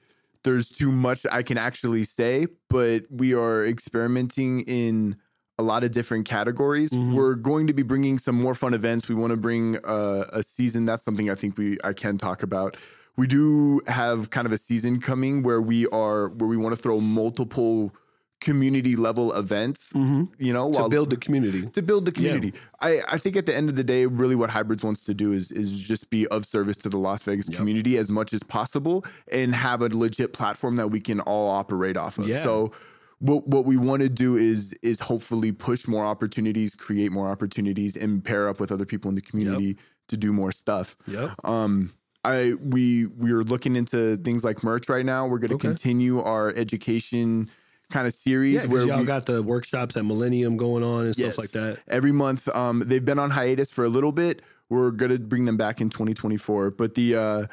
there's 0.43 0.69
too 0.69 0.91
much 0.91 1.25
I 1.31 1.43
can 1.43 1.57
actually 1.57 2.03
say. 2.03 2.47
But 2.69 3.03
we 3.09 3.33
are 3.33 3.65
experimenting 3.65 4.61
in 4.61 5.15
a 5.59 5.63
lot 5.63 5.83
of 5.83 5.91
different 5.91 6.25
categories. 6.27 6.91
Mhm. 6.91 7.13
We're 7.15 7.33
going 7.35 7.65
to 7.67 7.73
be 7.73 7.81
bringing 7.81 8.19
some 8.19 8.35
more 8.35 8.53
fun 8.53 8.73
events. 8.75 9.09
We 9.09 9.15
want 9.15 9.31
to 9.31 9.37
bring 9.37 9.77
uh, 9.83 10.25
a 10.31 10.43
season. 10.43 10.85
That's 10.85 11.03
something 11.03 11.29
I 11.31 11.35
think 11.35 11.57
we 11.57 11.77
I 11.83 11.93
can 11.93 12.17
talk 12.17 12.43
about. 12.43 12.77
We 13.15 13.25
do 13.25 13.81
have 13.87 14.29
kind 14.29 14.45
of 14.45 14.51
a 14.53 14.57
season 14.57 14.99
coming 15.01 15.41
where 15.41 15.59
we 15.61 15.87
are 15.87 16.27
where 16.29 16.47
we 16.47 16.57
want 16.57 16.75
to 16.75 16.81
throw 16.81 16.99
multiple 17.01 17.91
community 18.39 18.95
level 18.95 19.33
events. 19.33 19.91
Mm-hmm. 19.93 20.25
You 20.37 20.53
know, 20.53 20.71
To 20.73 20.87
build 20.89 21.09
the 21.09 21.17
community. 21.17 21.67
to 21.67 21.81
build 21.81 22.05
the 22.05 22.11
community. 22.11 22.53
I, 22.81 22.99
I 23.09 23.17
think 23.17 23.35
at 23.35 23.45
the 23.45 23.55
end 23.55 23.69
of 23.69 23.75
the 23.75 23.83
day, 23.83 24.05
really 24.05 24.35
what 24.35 24.49
Hybrids 24.51 24.83
wants 24.83 25.03
to 25.05 25.13
do 25.13 25.31
is 25.33 25.51
is 25.51 25.79
just 25.79 26.09
be 26.09 26.27
of 26.27 26.45
service 26.45 26.77
to 26.77 26.89
the 26.89 26.97
Las 26.97 27.23
Vegas 27.23 27.49
Yep. 27.49 27.57
community 27.57 27.97
as 27.97 28.09
much 28.11 28.33
as 28.33 28.43
possible 28.43 29.03
and 29.31 29.55
have 29.55 29.81
a 29.81 29.89
legit 29.89 30.33
platform 30.33 30.75
that 30.75 30.89
we 30.89 30.99
can 31.01 31.19
all 31.21 31.49
operate 31.49 31.97
off 31.97 32.17
of. 32.19 32.27
Yeah. 32.27 32.43
So 32.43 32.71
what 33.19 33.47
what 33.47 33.65
we 33.65 33.75
want 33.77 34.03
to 34.03 34.09
do 34.09 34.35
is 34.35 34.73
is 34.83 34.99
hopefully 34.99 35.51
push 35.51 35.87
more 35.87 36.05
opportunities, 36.05 36.75
create 36.75 37.11
more 37.11 37.27
opportunities, 37.29 37.97
and 37.97 38.23
pair 38.23 38.47
up 38.47 38.59
with 38.59 38.71
other 38.71 38.85
people 38.85 39.09
in 39.09 39.15
the 39.15 39.21
community 39.21 39.77
to 40.09 40.15
do 40.17 40.31
more 40.31 40.51
stuff. 40.51 40.95
Yep. 41.07 41.31
Um, 41.43 41.91
I 42.23 42.53
we 42.61 43.07
we're 43.07 43.43
looking 43.43 43.75
into 43.75 44.17
things 44.17 44.43
like 44.43 44.63
merch 44.63 44.87
right 44.89 45.05
now. 45.05 45.25
We're 45.25 45.39
going 45.39 45.49
to 45.49 45.55
Okay. 45.55 45.67
continue 45.69 46.21
our 46.21 46.49
education 46.55 47.49
kind 47.89 48.07
of 48.07 48.13
series 48.13 48.63
Yeah, 48.63 48.65
where 48.69 48.85
y'all 48.85 48.99
we, 48.99 49.05
got 49.05 49.25
the 49.25 49.41
workshops 49.41 49.95
at 49.95 50.05
Millennium 50.05 50.57
going 50.57 50.83
on 50.83 51.05
and 51.07 51.17
Yes. 51.17 51.33
stuff 51.33 51.37
like 51.43 51.51
that. 51.51 51.79
every 51.87 52.11
month. 52.11 52.47
Um, 52.55 52.83
they've 52.85 53.03
been 53.03 53.19
on 53.19 53.29
hiatus 53.31 53.71
for 53.71 53.85
a 53.85 53.89
little 53.89 54.11
bit. 54.11 54.41
We're 54.69 54.91
gonna 54.91 55.17
bring 55.19 55.45
them 55.45 55.55
back 55.57 55.79
in 55.79 55.89
2024. 55.89 56.71
But 56.71 56.95
the 56.95 57.15
uh, 57.15 57.45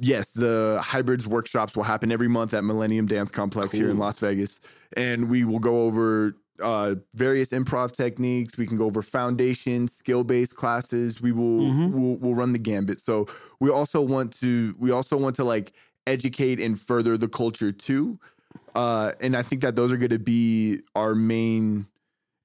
yes, 0.00 0.30
the 0.32 0.80
hybrids 0.82 1.26
workshops 1.26 1.76
will 1.76 1.82
happen 1.84 2.10
every 2.10 2.28
month 2.28 2.54
at 2.54 2.64
Millennium 2.64 3.06
Dance 3.06 3.30
Complex 3.30 3.72
here 3.72 3.90
in 3.90 3.98
Las 3.98 4.18
Vegas, 4.18 4.60
and 4.96 5.28
we 5.30 5.44
will 5.44 5.58
go 5.58 5.82
over 5.82 6.36
uh, 6.62 6.94
various 7.12 7.50
improv 7.50 7.92
techniques. 7.92 8.56
We 8.56 8.66
can 8.66 8.78
go 8.78 8.86
over 8.86 9.02
foundation, 9.02 9.88
skill 9.88 10.24
based 10.24 10.56
classes. 10.56 11.20
We 11.20 11.32
will 11.32 11.60
Mhm. 11.60 11.90
we'll, 11.92 12.16
we'll 12.16 12.34
run 12.34 12.52
the 12.52 12.58
gambit. 12.58 12.98
So 13.00 13.26
we 13.60 13.68
also 13.68 14.00
want 14.00 14.32
to 14.40 14.74
we 14.78 14.90
also 14.90 15.18
want 15.18 15.36
to 15.36 15.44
like 15.44 15.74
educate 16.06 16.58
and 16.58 16.80
further 16.80 17.18
the 17.18 17.28
culture 17.28 17.72
too. 17.72 18.18
Uh, 18.76 19.12
and 19.20 19.36
I 19.36 19.42
think 19.42 19.62
that 19.62 19.74
those 19.74 19.92
are 19.92 19.96
going 19.96 20.10
to 20.10 20.18
be 20.18 20.80
our 20.94 21.14
main. 21.14 21.86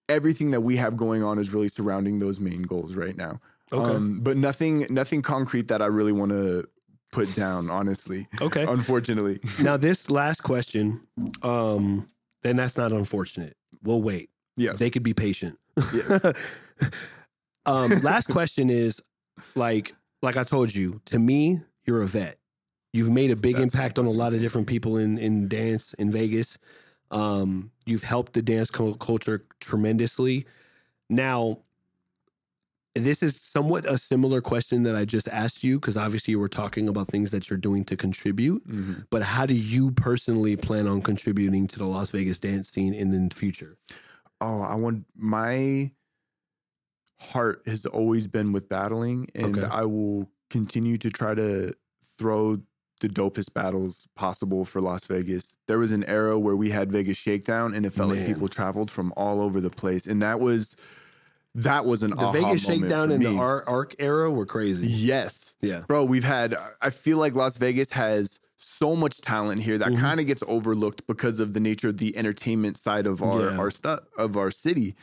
Everything 0.09 0.51
that 0.51 0.61
we 0.61 0.75
have 0.77 0.97
going 0.97 1.23
on 1.23 1.38
is 1.39 1.53
really 1.53 1.67
surrounding 1.67 2.19
those 2.19 2.39
main 2.39 2.63
goals 2.63 2.95
right 2.95 3.15
now. 3.15 3.39
Okay. 3.71 3.95
Um, 3.95 4.19
but 4.21 4.36
nothing, 4.36 4.86
nothing 4.89 5.21
concrete 5.21 5.67
that 5.69 5.82
I 5.82 5.86
really 5.86 6.11
want 6.11 6.32
to 6.32 6.67
put 7.13 7.34
down. 7.36 7.69
Honestly, 7.69 8.27
Okay. 8.41 8.63
unfortunately, 8.63 9.39
now 9.61 9.77
this 9.77 10.09
last 10.09 10.41
question, 10.43 10.99
um, 11.43 12.09
then 12.41 12.57
that's 12.57 12.75
not 12.77 12.91
unfortunate. 12.91 13.55
We'll 13.84 14.01
wait. 14.01 14.29
yes, 14.57 14.79
They 14.79 14.89
could 14.89 15.03
be 15.03 15.13
patient. 15.13 15.57
yes. 15.93 16.21
um, 17.65 18.01
last 18.01 18.27
question 18.27 18.69
is 18.69 19.01
like 19.55 19.95
like 20.21 20.36
I 20.38 20.43
told 20.43 20.75
you, 20.75 21.01
to 21.05 21.19
me, 21.19 21.61
you're 21.86 22.01
a 22.01 22.07
vet. 22.07 22.38
You've 22.93 23.09
made 23.09 23.31
a 23.31 23.35
big 23.35 23.55
That's 23.55 23.73
impact 23.73 23.97
on 23.99 24.05
a 24.05 24.11
lot 24.11 24.33
of 24.33 24.41
different 24.41 24.67
people 24.67 24.97
in 24.97 25.17
in 25.17 25.47
dance 25.47 25.93
in 25.93 26.11
Vegas. 26.11 26.57
Um, 27.11 27.71
you've 27.85 28.03
helped 28.03 28.33
the 28.33 28.41
dance 28.41 28.69
cul- 28.71 28.95
culture 28.95 29.45
tremendously. 29.59 30.45
Now, 31.09 31.59
this 32.95 33.23
is 33.23 33.35
somewhat 33.37 33.85
a 33.85 33.97
similar 33.97 34.41
question 34.41 34.83
that 34.83 34.95
I 34.95 35.05
just 35.05 35.27
asked 35.29 35.63
you 35.63 35.79
because 35.79 35.95
obviously 35.95 36.31
you 36.33 36.39
were 36.39 36.49
talking 36.49 36.89
about 36.89 37.07
things 37.07 37.31
that 37.31 37.49
you're 37.49 37.57
doing 37.59 37.85
to 37.85 37.95
contribute. 37.95 38.67
Mhm. 38.67 39.05
But 39.09 39.23
how 39.23 39.45
do 39.45 39.53
you 39.53 39.91
personally 39.91 40.57
plan 40.57 40.87
on 40.87 41.01
contributing 41.01 41.67
to 41.67 41.79
the 41.79 41.85
Las 41.85 42.11
Vegas 42.11 42.39
dance 42.39 42.69
scene 42.69 42.93
in 42.93 43.11
the 43.11 43.33
future? 43.35 43.77
Oh, 44.41 44.61
I 44.61 44.75
want 44.75 45.05
my 45.15 45.91
heart 47.19 47.61
has 47.67 47.85
always 47.85 48.27
been 48.27 48.51
with 48.51 48.67
battling, 48.67 49.29
and 49.35 49.55
Okay. 49.57 49.67
I 49.69 49.83
will 49.85 50.29
continue 50.49 50.97
to 50.97 51.09
try 51.09 51.33
to 51.35 51.73
throw 52.17 52.61
the 53.01 53.09
dopest 53.09 53.53
battles 53.53 54.07
possible 54.15 54.63
for 54.63 54.79
Las 54.81 55.05
Vegas. 55.05 55.57
There 55.67 55.79
was 55.79 55.91
an 55.91 56.03
era 56.05 56.39
where 56.39 56.55
we 56.55 56.69
had 56.69 56.91
Vegas 56.91 57.17
Shakedown, 57.17 57.73
and 57.73 57.85
it 57.85 57.91
felt 57.91 58.09
like 58.15 58.25
people 58.25 58.47
traveled 58.47 58.89
from 58.89 59.11
all 59.17 59.41
over 59.41 59.59
the 59.59 59.69
place, 59.69 60.07
and 60.07 60.21
that 60.21 60.39
was 60.39 60.75
that 61.53 61.85
was 61.85 62.01
an 62.01 62.11
The 62.11 62.31
Vegas 62.31 62.61
Shakedown 62.61 63.11
and 63.11 63.25
the 63.25 63.35
Ar- 63.35 63.67
Arc 63.67 63.93
era 63.99 64.31
were 64.31 64.45
crazy. 64.45 64.87
Yes, 64.87 65.53
Yeah. 65.59 65.81
bro. 65.85 66.05
We've 66.05 66.23
had. 66.23 66.55
I 66.81 66.91
feel 66.91 67.17
like 67.17 67.35
Las 67.35 67.57
Vegas 67.57 67.91
has 67.91 68.39
so 68.57 68.95
much 68.95 69.19
talent 69.19 69.61
here 69.63 69.77
that 69.77 69.89
Mhm. 69.89 69.99
kind 69.99 70.19
of 70.21 70.27
gets 70.27 70.41
overlooked 70.47 71.05
because 71.07 71.39
of 71.41 71.51
the 71.53 71.59
nature 71.59 71.89
of 71.89 71.97
the 71.97 72.15
entertainment 72.17 72.77
side 72.77 73.05
of 73.05 73.21
our 73.21 73.49
Yeah. 73.51 73.57
our 73.57 73.69
stuff 73.69 73.99
of 74.17 74.37
our 74.37 74.49
city, 74.51 74.95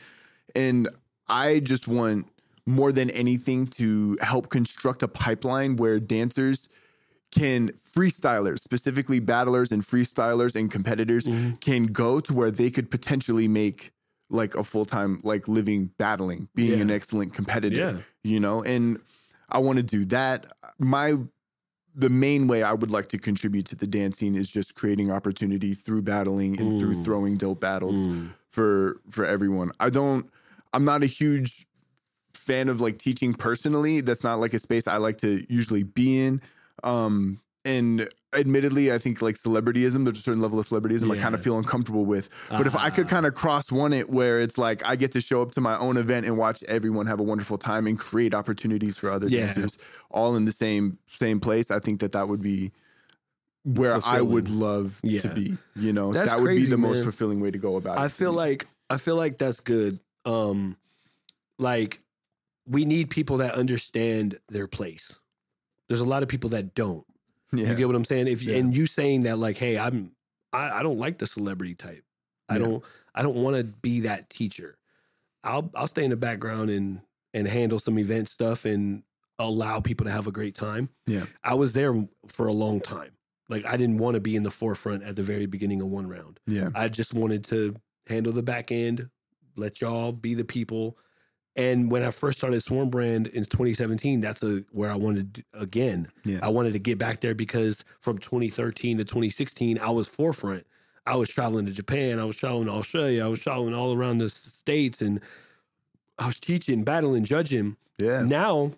and 0.55 0.87
I 1.27 1.59
just 1.59 1.87
want 1.87 2.25
more 2.65 2.91
than 2.91 3.09
anything 3.11 3.67
to 3.67 4.17
help 4.21 4.49
construct 4.49 5.03
a 5.03 5.07
pipeline 5.07 5.75
where 5.75 5.99
dancers 5.99 6.67
can 7.31 7.69
freestylers, 7.73 8.59
specifically 8.59 9.19
battlers 9.19 9.71
and 9.71 9.83
freestylers 9.83 10.55
and 10.55 10.71
competitors, 10.71 11.25
Mm-hmm. 11.25 11.55
can 11.57 11.85
go 11.87 12.19
to 12.19 12.33
where 12.33 12.49
they 12.51 12.69
could 12.71 12.89
potentially 12.89 13.47
make 13.47 13.91
like 14.31 14.55
a 14.55 14.63
full 14.63 14.85
time 14.85 15.19
like 15.23 15.47
living 15.47 15.91
battling, 15.97 16.47
being 16.55 16.73
Yeah. 16.73 16.81
an 16.81 16.91
excellent 16.91 17.33
competitor. 17.33 17.75
Yeah. 17.75 17.97
You 18.23 18.39
know, 18.39 18.63
and 18.63 18.99
I 19.49 19.57
want 19.59 19.77
to 19.77 19.83
do 19.83 20.05
that. 20.05 20.51
My 20.79 21.15
the 21.95 22.09
main 22.09 22.47
way 22.47 22.61
I 22.63 22.71
would 22.73 22.91
like 22.91 23.07
to 23.09 23.17
contribute 23.17 23.65
to 23.65 23.75
the 23.75 23.87
dance 23.87 24.17
scene 24.17 24.35
is 24.35 24.47
just 24.47 24.75
creating 24.75 25.11
opportunity 25.11 25.73
through 25.73 26.03
battling 26.03 26.59
and 26.59 26.79
through 26.79 26.95
Mm. 26.95 27.03
throwing 27.03 27.35
dope 27.35 27.59
battles 27.59 28.07
Mm. 28.07 28.29
for 28.49 29.01
for 29.09 29.25
everyone. 29.25 29.71
I 29.79 29.89
don't 29.89 30.29
I'm 30.73 30.85
not 30.85 31.01
a 31.03 31.07
huge 31.07 31.65
fan 32.33 32.69
of 32.69 32.79
like 32.81 32.97
teaching 32.99 33.33
personally. 33.33 34.01
That's 34.01 34.23
not 34.23 34.39
like 34.39 34.53
a 34.53 34.59
space 34.59 34.87
I 34.87 34.97
like 34.97 35.17
to 35.19 35.43
usually 35.49 35.83
be 35.83 36.19
in. 36.19 36.41
Um 36.83 37.41
and 37.65 38.07
admittedly, 38.33 38.91
I 38.91 38.97
think 38.97 39.21
like 39.21 39.35
celebrityism, 39.35 40.05
there's 40.05 40.19
a 40.19 40.21
certain 40.21 40.41
level 40.41 40.59
of 40.59 40.67
celebrityism 40.67 41.11
I 41.15 41.21
kind 41.21 41.35
of 41.35 41.41
feel 41.43 41.57
uncomfortable 41.57 42.05
with. 42.05 42.29
But 42.49 42.65
if 42.67 42.75
I 42.75 42.89
could 42.89 43.07
Ah. 43.07 43.09
kind 43.09 43.25
of 43.25 43.35
cross 43.35 43.69
one 43.69 43.91
it 43.91 44.09
where 44.09 44.39
it's 44.39 44.57
like 44.57 44.83
I 44.85 44.95
get 44.95 45.11
to 45.11 45.21
show 45.21 45.41
up 45.41 45.51
to 45.51 45.61
my 45.61 45.77
own 45.77 45.97
event 45.97 46.25
and 46.25 46.37
watch 46.37 46.63
everyone 46.63 47.05
have 47.07 47.19
a 47.19 47.23
wonderful 47.23 47.57
time 47.57 47.85
and 47.85 47.99
create 47.99 48.33
opportunities 48.33 48.95
for 48.97 49.11
other 49.11 49.27
Yeah. 49.27 49.41
dancers 49.47 49.77
all 50.09 50.35
in 50.37 50.45
the 50.45 50.53
same 50.53 50.99
same 51.07 51.39
place, 51.41 51.69
I 51.69 51.79
think 51.79 51.99
that 51.99 52.13
that 52.13 52.29
would 52.29 52.41
be 52.41 52.71
where 53.65 53.99
I 54.05 54.21
would 54.21 54.47
Fulfilling. 54.47 54.59
love 54.59 55.01
to 55.19 55.27
be. 55.29 55.57
You 55.75 55.91
know, 55.91 56.13
That's 56.13 56.29
that 56.31 56.39
would 56.39 56.47
be 56.47 56.55
crazy, 56.55 56.69
the 56.71 56.77
most 56.77 57.03
fulfilling 57.03 57.41
way 57.41 57.51
to 57.51 57.57
go 57.59 57.75
about 57.75 57.97
it. 57.97 58.01
I 58.01 58.07
feel 58.07 58.31
like 58.31 58.67
I 58.89 58.95
feel 58.97 59.17
like 59.17 59.37
that's 59.37 59.59
good. 59.59 59.99
Um 60.23 60.77
like 61.59 61.99
we 62.65 62.85
need 62.85 63.09
people 63.09 63.37
that 63.37 63.55
understand 63.55 64.39
their 64.47 64.67
place. 64.67 65.17
There's 65.89 65.99
a 66.01 66.05
lot 66.05 66.23
of 66.23 66.29
people 66.29 66.51
that 66.51 66.73
don't. 66.75 67.05
yeah. 67.51 67.67
You 67.69 67.75
get 67.75 67.87
what 67.87 67.95
I'm 67.95 68.05
saying? 68.05 68.27
If 68.27 68.41
Yeah. 68.43 68.55
and 68.57 68.75
you 68.75 68.85
saying 68.85 69.23
that 69.23 69.37
like, 69.39 69.57
hey, 69.57 69.77
I'm 69.77 70.11
I, 70.53 70.79
I 70.79 70.83
don't 70.83 70.97
like 70.99 71.17
the 71.19 71.27
celebrity 71.27 71.75
type. 71.75 72.03
I 72.47 72.53
Yeah. 72.53 72.59
don't 72.65 72.83
I 73.13 73.21
don't 73.23 73.35
want 73.35 73.57
to 73.57 73.63
be 73.63 74.01
that 74.01 74.29
teacher. 74.29 74.77
I'll 75.43 75.69
I'll 75.75 75.87
stay 75.87 76.03
in 76.03 76.09
the 76.11 76.15
background 76.15 76.69
and 76.69 77.01
and 77.33 77.47
handle 77.47 77.79
some 77.79 77.97
event 77.99 78.27
stuff 78.29 78.65
and 78.65 79.03
allow 79.37 79.79
people 79.79 80.05
to 80.05 80.11
have 80.11 80.27
a 80.27 80.31
great 80.31 80.55
time. 80.55 80.89
Yeah. 81.07 81.25
I 81.43 81.53
was 81.53 81.73
there 81.73 82.07
for 82.27 82.47
a 82.47 82.53
long 82.53 82.81
time. 82.81 83.11
Like 83.49 83.65
I 83.65 83.77
didn't 83.77 83.97
want 83.97 84.15
to 84.15 84.19
be 84.19 84.35
in 84.35 84.43
the 84.43 84.51
forefront 84.51 85.03
at 85.03 85.15
the 85.15 85.23
very 85.23 85.45
beginning 85.47 85.81
of 85.81 85.87
one 85.87 86.07
round. 86.07 86.39
yeah. 86.45 86.69
I 86.75 86.87
just 86.89 87.13
wanted 87.13 87.43
to 87.45 87.75
handle 88.07 88.33
the 88.33 88.43
back 88.43 88.71
end, 88.71 89.09
let 89.55 89.81
y'all 89.81 90.11
be 90.11 90.33
the 90.35 90.43
people. 90.43 90.97
And 91.55 91.91
when 91.91 92.03
I 92.03 92.11
first 92.11 92.37
started 92.37 92.63
Swarm 92.63 92.89
Brand 92.89 93.27
in 93.27 93.43
2017, 93.43 94.21
that's 94.21 94.43
a 94.43 94.63
where 94.71 94.91
I 94.91 94.95
wanted 94.95 95.35
to, 95.35 95.43
again. 95.53 96.07
Yeah. 96.23 96.39
I 96.41 96.49
wanted 96.49 96.73
to 96.73 96.79
get 96.79 96.97
back 96.97 97.21
there 97.21 97.35
because 97.35 97.83
from 97.99 98.17
2013 98.17 98.97
to 98.97 99.03
2016, 99.03 99.79
I 99.79 99.89
was 99.89 100.07
forefront. 100.07 100.65
I 101.05 101.15
was 101.15 101.27
traveling 101.27 101.65
to 101.65 101.71
Japan, 101.71 102.19
I 102.19 102.23
was 102.23 102.35
traveling 102.35 102.67
to 102.67 102.71
Australia, 102.71 103.25
I 103.25 103.27
was 103.27 103.39
traveling 103.39 103.73
all 103.73 103.95
around 103.95 104.19
the 104.19 104.29
states, 104.29 105.01
and 105.01 105.19
I 106.19 106.27
was 106.27 106.39
teaching, 106.39 106.83
battling, 106.83 107.23
judging. 107.23 107.77
Yeah. 107.97 108.21
Now, 108.21 108.73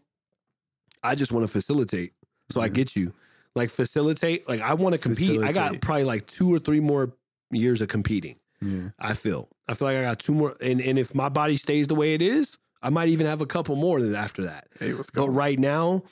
I 1.04 1.16
just 1.16 1.32
want 1.32 1.44
to 1.46 1.52
facilitate. 1.52 2.14
So 2.50 2.62
I 2.62 2.68
mm-hmm. 2.68 2.76
get 2.76 2.96
you. 2.96 3.14
Like 3.54 3.70
facilitate. 3.70 4.48
Like 4.48 4.62
I 4.62 4.76
want 4.76 4.94
to 4.94 5.00
compete. 5.00 5.42
I 5.42 5.52
got 5.52 5.82
probably 5.82 6.06
like 6.06 6.26
two 6.26 6.54
or 6.54 6.60
three 6.60 6.80
more 6.80 7.12
years 7.52 7.82
of 7.82 7.90
competing. 7.90 8.38
Yeah. 8.62 8.90
I 9.00 9.14
feel. 9.14 9.50
I 9.68 9.74
feel 9.74 9.88
like 9.88 9.98
I 9.98 10.02
got 10.04 10.20
two 10.20 10.34
more. 10.34 10.56
And 10.62 10.82
and 10.82 11.00
if 11.00 11.16
my 11.16 11.30
body 11.30 11.58
stays 11.58 11.88
the 11.88 11.96
way 11.96 12.14
it 12.14 12.22
is, 12.22 12.58
I 12.82 12.90
might 12.90 13.10
even 13.10 13.26
have 13.28 13.42
a 13.42 13.46
couple 13.46 13.76
more 13.76 14.00
after 14.16 14.44
that. 14.44 14.68
Hey, 14.80 14.94
let's 14.94 15.10
But 15.10 15.26
go. 15.28 15.32
right 15.32 15.58
now, 15.60 16.04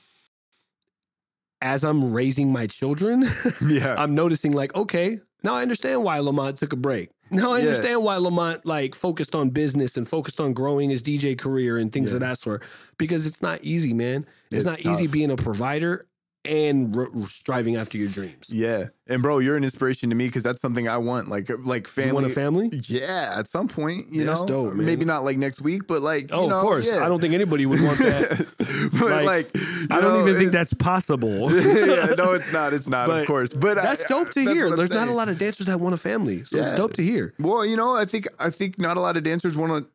as 1.62 1.84
I'm 1.84 2.14
raising 2.14 2.52
my 2.52 2.68
children, 2.68 3.30
yeah. 3.68 3.96
I'm 3.98 4.16
noticing 4.16 4.54
like, 4.54 4.74
okay, 4.76 5.20
now 5.44 5.56
I 5.56 5.62
understand 5.62 6.04
why 6.04 6.20
Lamont 6.20 6.58
took 6.58 6.74
a 6.74 6.78
break. 6.78 7.10
Now 7.32 7.52
I 7.54 7.60
Yeah. 7.60 7.66
understand 7.68 8.04
why 8.04 8.16
Lamont 8.18 8.66
like 8.66 8.96
focused 8.96 9.36
on 9.36 9.50
business 9.52 9.96
and 9.98 10.08
focused 10.08 10.40
on 10.42 10.54
growing 10.54 10.90
his 10.90 11.04
DJ 11.04 11.38
career 11.38 11.78
and 11.78 11.92
things 11.92 12.12
of 12.14 12.22
that 12.22 12.40
sort. 12.40 12.64
Because 12.98 13.26
it's 13.26 13.42
not 13.42 13.60
easy, 13.64 13.94
man. 13.94 14.26
It's, 14.52 14.66
It's 14.66 14.66
not 14.66 14.80
easy 14.92 15.06
being 15.08 15.30
a 15.32 15.36
provider 15.36 16.08
and 16.46 16.96
r- 16.96 17.10
striving 17.28 17.76
after 17.76 17.98
your 17.98 18.08
dreams. 18.08 18.46
yeah. 18.48 18.86
And 19.08 19.22
bro, 19.24 19.40
you're 19.40 19.58
an 19.58 19.64
inspiration 19.64 20.10
to 20.12 20.16
me 20.16 20.28
because 20.28 20.44
that's 20.44 20.62
something 20.62 20.88
I 20.88 20.98
want. 20.98 21.28
Like 21.30 21.50
uh, 21.50 21.58
like 21.64 21.88
family. 21.88 22.08
You 22.10 22.14
want 22.14 22.26
a 22.28 22.30
family? 22.30 22.70
Yeah, 22.88 23.34
at 23.38 23.48
some 23.48 23.68
point, 23.68 24.14
you 24.14 24.20
Yeah, 24.20 24.26
know, 24.28 24.34
that's 24.34 24.44
dope, 24.46 24.74
maybe 24.76 25.04
not 25.04 25.24
like 25.24 25.38
next 25.38 25.62
week, 25.62 25.88
but 25.88 26.02
like, 26.04 26.30
Oh, 26.32 26.44
you 26.44 26.50
know, 26.50 26.58
of 26.58 26.62
course. 26.62 26.86
yeah. 26.88 27.04
I 27.04 27.10
don't 27.10 27.20
think 27.20 27.34
anybody 27.34 27.66
would 27.66 27.82
want 27.82 27.98
that. 28.00 28.38
but 29.00 29.24
Like, 29.24 29.26
like, 29.26 29.50
I 29.92 30.00
don't 30.00 30.14
know, 30.14 30.22
even 30.22 30.36
think 30.38 30.52
that's 30.52 30.74
possible. 30.76 31.52
yeah, 31.56 32.14
no, 32.18 32.34
it's 32.34 32.52
not. 32.54 32.74
It's 32.74 32.88
not, 32.88 33.08
But 33.08 33.22
of 33.22 33.28
course. 33.28 33.52
But 33.54 33.80
I- 33.80 33.82
That's 33.82 34.08
dope 34.08 34.30
to 34.34 34.46
that's 34.46 34.56
hear. 34.56 34.76
There's 34.76 34.92
not 34.92 35.08
a 35.08 35.14
lot 35.14 35.28
of 35.28 35.40
dancers 35.40 35.66
that 35.66 35.80
want 35.80 35.96
a 35.96 35.98
family, 35.98 36.44
so 36.46 36.58
it's 36.60 36.74
dope 36.76 36.94
to 36.94 37.04
hear. 37.04 37.34
Well, 37.40 37.66
you 37.66 37.76
know, 37.76 37.96
I 37.96 38.06
think 38.06 38.28
I 38.40 38.50
think 38.52 38.78
not 38.80 38.96
a 38.96 39.02
lot 39.02 39.18
of 39.18 39.24
dancers 39.24 39.58
want 39.58 39.72
to, 39.86 39.90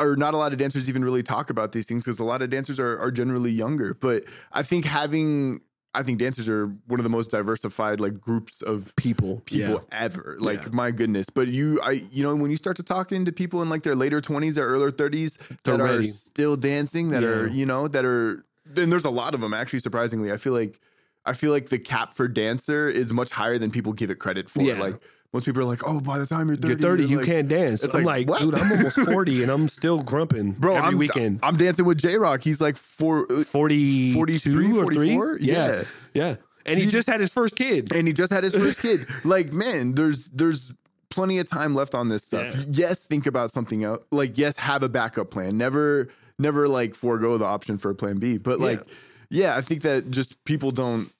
or 0.00 0.16
not 0.16 0.34
a 0.34 0.36
lot 0.36 0.52
of 0.52 0.58
dancers 0.58 0.88
even 0.88 1.04
really 1.04 1.22
talk 1.22 1.50
about 1.50 1.72
these 1.72 1.86
things 1.86 2.02
because 2.02 2.18
a 2.18 2.24
lot 2.24 2.42
of 2.42 2.50
dancers 2.50 2.80
are 2.80 2.98
are 2.98 3.10
generally 3.10 3.52
younger. 3.52 3.94
But 3.94 4.24
I 4.52 4.62
think 4.62 4.84
having, 4.84 5.60
I 5.94 6.02
think 6.02 6.18
dancers 6.18 6.48
are 6.48 6.66
one 6.86 6.98
of 6.98 7.04
the 7.04 7.10
most 7.10 7.30
diversified 7.30 8.00
like 8.00 8.20
groups 8.20 8.62
of 8.62 8.92
People, 8.96 9.42
people 9.44 9.84
ever. 9.92 10.36
Like 10.40 10.62
Yeah. 10.62 10.68
my 10.72 10.90
goodness. 10.90 11.28
But 11.30 11.48
you, 11.48 11.80
I, 11.82 12.02
you 12.10 12.22
know, 12.22 12.34
when 12.34 12.50
you 12.50 12.56
start 12.56 12.76
to 12.76 12.82
talk 12.82 13.12
into 13.12 13.30
people 13.32 13.60
in 13.62 13.68
like 13.68 13.82
their 13.82 13.94
later 13.94 14.20
twenties 14.20 14.56
or 14.56 14.66
earlier 14.66 14.90
thirties 14.90 15.38
They're 15.64 15.76
that 15.76 15.80
are 15.82 16.04
still 16.04 16.56
dancing, 16.56 17.10
that 17.10 17.22
are 17.24 17.46
you 17.48 17.66
know 17.66 17.86
that 17.88 18.04
are, 18.04 18.44
then 18.64 18.90
there's 18.90 19.04
a 19.04 19.10
lot 19.10 19.34
of 19.34 19.40
them 19.40 19.52
actually. 19.54 19.80
Surprisingly, 19.80 20.32
I 20.32 20.36
feel 20.36 20.52
like. 20.54 20.80
I 21.26 21.34
feel 21.34 21.52
like 21.52 21.68
the 21.68 21.78
cap 21.78 22.14
for 22.14 22.26
dancer 22.28 22.88
is 22.88 23.12
much 23.12 23.30
higher 23.30 23.58
than 23.58 23.70
people 23.70 23.92
give 23.92 24.08
it 24.08 24.14
credit 24.14 24.48
for. 24.48 24.62
Yeah. 24.62 24.80
Like 24.80 25.02
most 25.32 25.44
people 25.46 25.62
are 25.62 25.64
like, 25.64 25.86
"Oh, 25.86 26.00
by 26.00 26.18
the 26.18 26.26
time 26.26 26.48
you're 26.48 26.56
30, 26.56 26.68
You're 26.68 26.78
30, 26.78 27.04
you 27.06 27.16
like, 27.18 27.26
can't 27.26 27.48
dance. 27.48 27.84
it's 27.84 27.94
I'm 27.94 28.02
like, 28.04 28.28
like, 28.28 28.40
dude, 28.40 28.54
I'm 28.58 28.72
almost 28.72 28.96
40 28.96 29.42
and 29.42 29.50
I'm 29.52 29.68
still 29.68 30.02
krumping 30.02 30.56
bro, 30.58 30.74
every 30.76 30.88
I'm, 30.88 30.98
weekend. 30.98 31.40
I'm 31.42 31.56
dancing 31.56 31.84
with 31.84 31.98
J 31.98 32.16
Rock. 32.18 32.42
He's 32.42 32.60
like 32.60 32.76
four, 32.76 33.26
42 33.44 34.14
43, 34.14 34.64
or 34.78 34.86
3? 34.86 35.14
44? 35.16 35.38
Yeah. 35.40 35.54
Yeah. 35.54 35.82
Yeah. 36.14 36.36
And 36.66 36.78
he 36.78 36.82
He's- 36.84 36.92
just 36.92 37.08
had 37.08 37.20
his 37.20 37.30
first 37.32 37.56
kid. 37.56 37.92
and 37.92 38.06
he 38.06 38.12
just 38.12 38.32
had 38.32 38.44
his 38.44 38.54
first 38.54 38.80
kid. 38.80 39.06
Like, 39.24 39.52
man, 39.52 39.94
there's 39.94 40.26
there's 40.30 40.72
plenty 41.10 41.38
of 41.38 41.48
time 41.48 41.74
left 41.74 41.94
on 41.94 42.08
this 42.08 42.22
stuff. 42.24 42.54
Yeah. 42.54 42.64
Yes, 42.68 43.02
think 43.04 43.26
about 43.26 43.50
something 43.50 43.82
else. 43.84 44.02
Like, 44.12 44.36
yes, 44.38 44.56
have 44.58 44.82
a 44.82 44.88
backup 44.88 45.30
plan. 45.30 45.56
Never, 45.56 46.08
never 46.38 46.68
like 46.68 46.94
forego 46.94 47.36
the 47.38 47.44
option 47.44 47.78
for 47.78 47.90
a 47.90 47.94
plan 47.94 48.18
B. 48.18 48.36
But 48.38 48.60
like, 48.60 48.86
yeah, 49.30 49.56
I 49.56 49.60
think 49.60 49.82
that 49.82 50.10
just 50.10 50.44
people 50.44 50.70
don't 50.70 51.10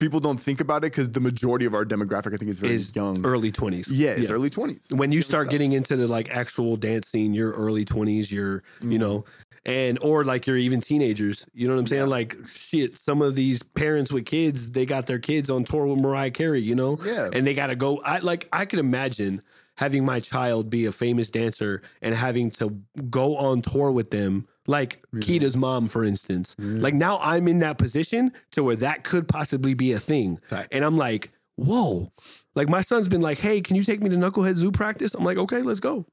people 0.00 0.20
don't 0.20 0.38
think 0.38 0.60
about 0.60 0.78
it 0.84 0.92
because 0.92 1.10
the 1.10 1.20
majority 1.20 1.64
of 1.64 1.74
our 1.74 1.84
demographic, 1.84 2.34
I 2.34 2.36
think, 2.36 2.50
is 2.50 2.58
very 2.58 2.74
Is 2.74 2.94
young. 2.94 3.24
early 3.24 3.52
20s. 3.52 3.86
yeah, 3.90 4.10
it's 4.10 4.30
early 4.30 4.50
twenties. 4.50 4.86
when 4.90 5.12
you 5.12 5.22
start 5.22 5.50
getting 5.50 5.72
into 5.72 5.96
the 5.96 6.06
like 6.06 6.28
actual 6.30 6.76
dance 6.76 7.08
scene, 7.08 7.34
you're 7.34 7.52
early 7.52 7.84
20s, 7.84 8.30
you're, 8.30 8.62
Mm-hmm. 8.80 8.92
you 8.92 8.98
know, 8.98 9.24
and 9.66 9.98
or 10.00 10.24
like 10.24 10.46
you're 10.46 10.56
even 10.56 10.80
teenagers. 10.80 11.44
You 11.52 11.68
know 11.68 11.74
what 11.74 11.80
I'm 11.80 11.86
saying? 11.86 12.06
Like 12.06 12.36
shit, 12.54 12.96
some 12.96 13.20
of 13.22 13.34
these 13.34 13.62
parents 13.62 14.10
with 14.12 14.24
kids, 14.24 14.70
they 14.70 14.86
got 14.86 15.06
their 15.06 15.18
kids 15.18 15.50
on 15.50 15.64
tour 15.64 15.86
with 15.86 15.98
Mariah 15.98 16.30
Carey, 16.30 16.62
you 16.62 16.74
know? 16.74 16.98
Yeah. 17.04 17.28
And 17.32 17.46
they 17.46 17.54
gotta 17.54 17.74
go. 17.76 17.98
I 18.00 18.18
like 18.20 18.48
I 18.52 18.64
could 18.64 18.78
imagine 18.78 19.42
having 19.76 20.04
my 20.04 20.20
child 20.20 20.70
be 20.70 20.86
a 20.86 20.92
famous 20.92 21.30
dancer 21.30 21.82
and 22.02 22.14
having 22.14 22.50
to 22.52 22.80
go 23.10 23.36
on 23.36 23.62
tour 23.62 23.90
with 23.92 24.10
them. 24.10 24.46
Like 24.68 25.02
Kita's 25.20 25.56
mom, 25.56 25.88
for 25.88 26.04
instance. 26.04 26.54
Like 26.58 26.94
now 26.94 27.18
I'm 27.22 27.48
in 27.48 27.58
that 27.60 27.78
position 27.78 28.32
to 28.52 28.62
where 28.62 28.76
that 28.76 29.02
could 29.02 29.26
possibly 29.26 29.72
be 29.72 29.92
a 29.92 29.98
thing. 29.98 30.38
Tight. 30.48 30.68
And 30.70 30.84
I'm 30.84 30.96
like, 30.96 31.32
whoa. 31.56 32.12
Like 32.54 32.68
my 32.68 32.82
son's 32.82 33.08
been 33.08 33.22
like, 33.22 33.38
hey, 33.38 33.62
can 33.62 33.76
you 33.76 33.82
take 33.82 34.02
me 34.02 34.10
to 34.10 34.16
Knucklehead 34.16 34.56
Zoo 34.56 34.70
practice? 34.70 35.14
I'm 35.14 35.24
like, 35.24 35.38
okay, 35.38 35.62
let's 35.62 35.80
go. 35.80 36.04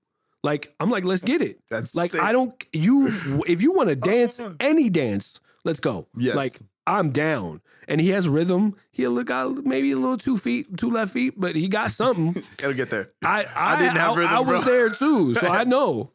Like, 0.42 0.74
I'm 0.80 0.90
like, 0.90 1.04
let's 1.04 1.22
get 1.22 1.42
it. 1.42 1.60
That's 1.70 1.96
like 1.96 2.12
sick. 2.12 2.22
I 2.22 2.32
don't 2.32 2.54
you 2.72 3.42
if 3.46 3.62
you 3.62 3.74
want 3.74 3.90
to 3.90 3.96
oh, 4.10 4.12
dance, 4.12 4.40
any 4.62 4.90
dance, 4.90 5.40
let's 5.66 5.82
go. 5.82 6.08
Yes. 6.16 6.36
Like 6.36 6.54
I'm 6.88 7.12
down. 7.12 7.62
And 7.88 8.02
he 8.02 8.10
has 8.10 8.28
rhythm. 8.28 8.76
He 8.92 9.08
look 9.08 9.28
got 9.28 9.66
maybe 9.66 9.92
a 9.92 9.98
little 9.98 10.18
two 10.18 10.38
feet, 10.38 10.78
two 10.78 10.90
left 10.90 11.12
feet, 11.14 11.34
but 11.38 11.56
he 11.56 11.68
got 11.68 11.92
something. 11.92 12.42
Gotta 12.58 12.74
get 12.74 12.90
there. 12.90 13.12
I 13.24 13.46
I, 13.56 13.78
didn't 13.78 13.98
have 13.98 14.14
I, 14.14 14.16
rhythm, 14.16 14.34
I 14.34 14.40
was 14.40 14.64
bro. 14.64 14.72
there 14.72 14.90
too, 14.90 15.36
so 15.36 15.48
I 15.48 15.64
know. 15.66 16.12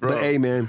Bro. 0.00 0.10
But 0.10 0.22
hey, 0.22 0.36
man, 0.36 0.68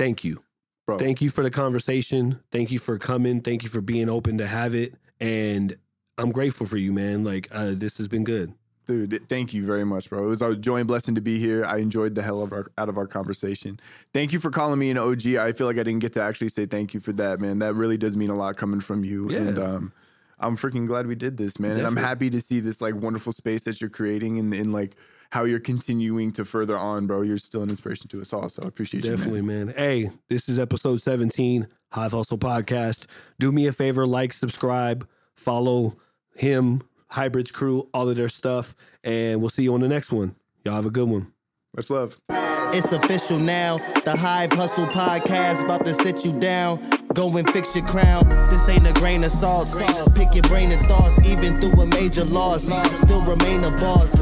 thank 0.00 0.24
you. 0.24 0.42
Bro. 0.86 0.98
Thank 0.98 1.20
you 1.20 1.30
for 1.30 1.44
the 1.44 1.50
conversation. 1.50 2.40
Thank 2.50 2.70
you 2.70 2.78
for 2.78 2.98
coming. 2.98 3.40
Thank 3.40 3.62
you 3.62 3.68
for 3.68 3.80
being 3.80 4.08
open 4.08 4.38
to 4.38 4.46
have 4.46 4.74
it. 4.74 4.94
And 5.20 5.76
I'm 6.18 6.32
grateful 6.32 6.66
for 6.66 6.78
you, 6.78 6.92
man. 6.92 7.22
Like 7.22 7.48
uh, 7.52 7.72
this 7.74 7.98
has 7.98 8.08
been 8.08 8.24
good. 8.24 8.54
Dude, 8.86 9.28
thank 9.28 9.54
you 9.54 9.64
very 9.64 9.84
much, 9.84 10.10
bro. 10.10 10.24
It 10.24 10.28
was 10.28 10.42
a 10.42 10.56
joy 10.56 10.78
and 10.78 10.88
blessing 10.88 11.14
to 11.14 11.20
be 11.20 11.38
here. 11.38 11.64
I 11.64 11.76
enjoyed 11.76 12.16
the 12.16 12.22
hell 12.22 12.42
of 12.42 12.52
our, 12.52 12.72
out 12.76 12.88
of 12.88 12.98
our 12.98 13.06
conversation. 13.06 13.78
Thank 14.12 14.32
you 14.32 14.40
for 14.40 14.50
calling 14.50 14.80
me 14.80 14.90
an 14.90 14.98
OG. 14.98 15.36
I 15.36 15.52
feel 15.52 15.68
like 15.68 15.78
I 15.78 15.84
didn't 15.84 16.00
get 16.00 16.12
to 16.14 16.22
actually 16.22 16.48
say 16.48 16.66
thank 16.66 16.92
you 16.92 16.98
for 16.98 17.12
that, 17.12 17.38
man. 17.38 17.60
That 17.60 17.74
really 17.74 17.96
does 17.96 18.16
mean 18.16 18.30
a 18.30 18.34
lot 18.34 18.56
coming 18.56 18.80
from 18.80 19.04
you. 19.04 19.30
Yeah. 19.30 19.38
And 19.38 19.58
um, 19.60 19.92
I'm 20.40 20.56
freaking 20.56 20.88
glad 20.88 21.06
we 21.06 21.14
did 21.14 21.36
this, 21.36 21.60
man. 21.60 21.76
And 21.76 21.86
I'm 21.86 21.96
happy 21.96 22.30
to 22.30 22.40
see 22.40 22.58
this 22.58 22.80
like 22.80 22.96
wonderful 22.96 23.32
space 23.32 23.62
that 23.62 23.80
you're 23.80 23.90
creating 23.90 24.40
and, 24.40 24.52
and 24.52 24.72
like 24.72 24.96
how 25.30 25.44
you're 25.44 25.60
continuing 25.60 26.32
to 26.32 26.44
further 26.44 26.76
on, 26.76 27.06
bro. 27.06 27.22
You're 27.22 27.38
still 27.38 27.62
an 27.62 27.70
inspiration 27.70 28.08
to 28.08 28.20
us 28.20 28.32
all. 28.32 28.48
So 28.48 28.62
I 28.64 28.68
appreciate 28.68 29.04
Definitely, 29.04 29.38
you, 29.40 29.44
man. 29.44 29.66
man. 29.66 29.74
Hey, 29.76 30.10
this 30.28 30.48
is 30.48 30.58
episode 30.58 31.00
17, 31.00 31.68
Hive 31.92 32.12
Hustle 32.12 32.38
Podcast. 32.38 33.06
Do 33.38 33.52
me 33.52 33.66
a 33.66 33.72
favor, 33.72 34.06
like, 34.06 34.32
subscribe, 34.32 35.08
Follow 35.34 35.96
him, 36.36 36.82
Hybrids 37.08 37.50
Crew, 37.50 37.88
all 37.94 38.10
of 38.10 38.16
their 38.16 38.28
stuff, 38.28 38.74
and 39.02 39.40
we'll 39.40 39.48
see 39.48 39.62
you 39.62 39.72
on 39.72 39.80
the 39.80 39.88
next 39.88 40.12
one. 40.12 40.36
Y'all 40.64 40.74
have 40.74 40.84
a 40.84 40.90
good 40.90 41.08
one. 41.08 41.32
Much 41.74 41.88
love. 41.88 42.20
It's 42.72 42.92
official 42.92 43.38
now. 43.38 43.78
The 44.04 44.14
Hive 44.14 44.52
Hustle 44.52 44.86
podcast 44.88 45.64
about 45.64 45.86
to 45.86 45.94
sit 45.94 46.26
you 46.26 46.38
down. 46.38 46.78
Go 47.14 47.34
and 47.38 47.50
fix 47.52 47.74
your 47.74 47.86
crown. 47.86 48.28
This 48.50 48.68
ain't 48.68 48.86
a 48.86 48.92
grain 48.92 49.24
of 49.24 49.32
salt. 49.32 49.68
Pick 50.14 50.34
your 50.34 50.44
brain 50.44 50.72
and 50.72 50.86
thoughts, 50.86 51.18
even 51.26 51.58
through 51.58 51.80
a 51.80 51.86
major 51.86 52.24
loss. 52.24 52.64
Still 53.00 53.22
remain 53.22 53.64
a 53.64 53.70
boss. 53.70 54.12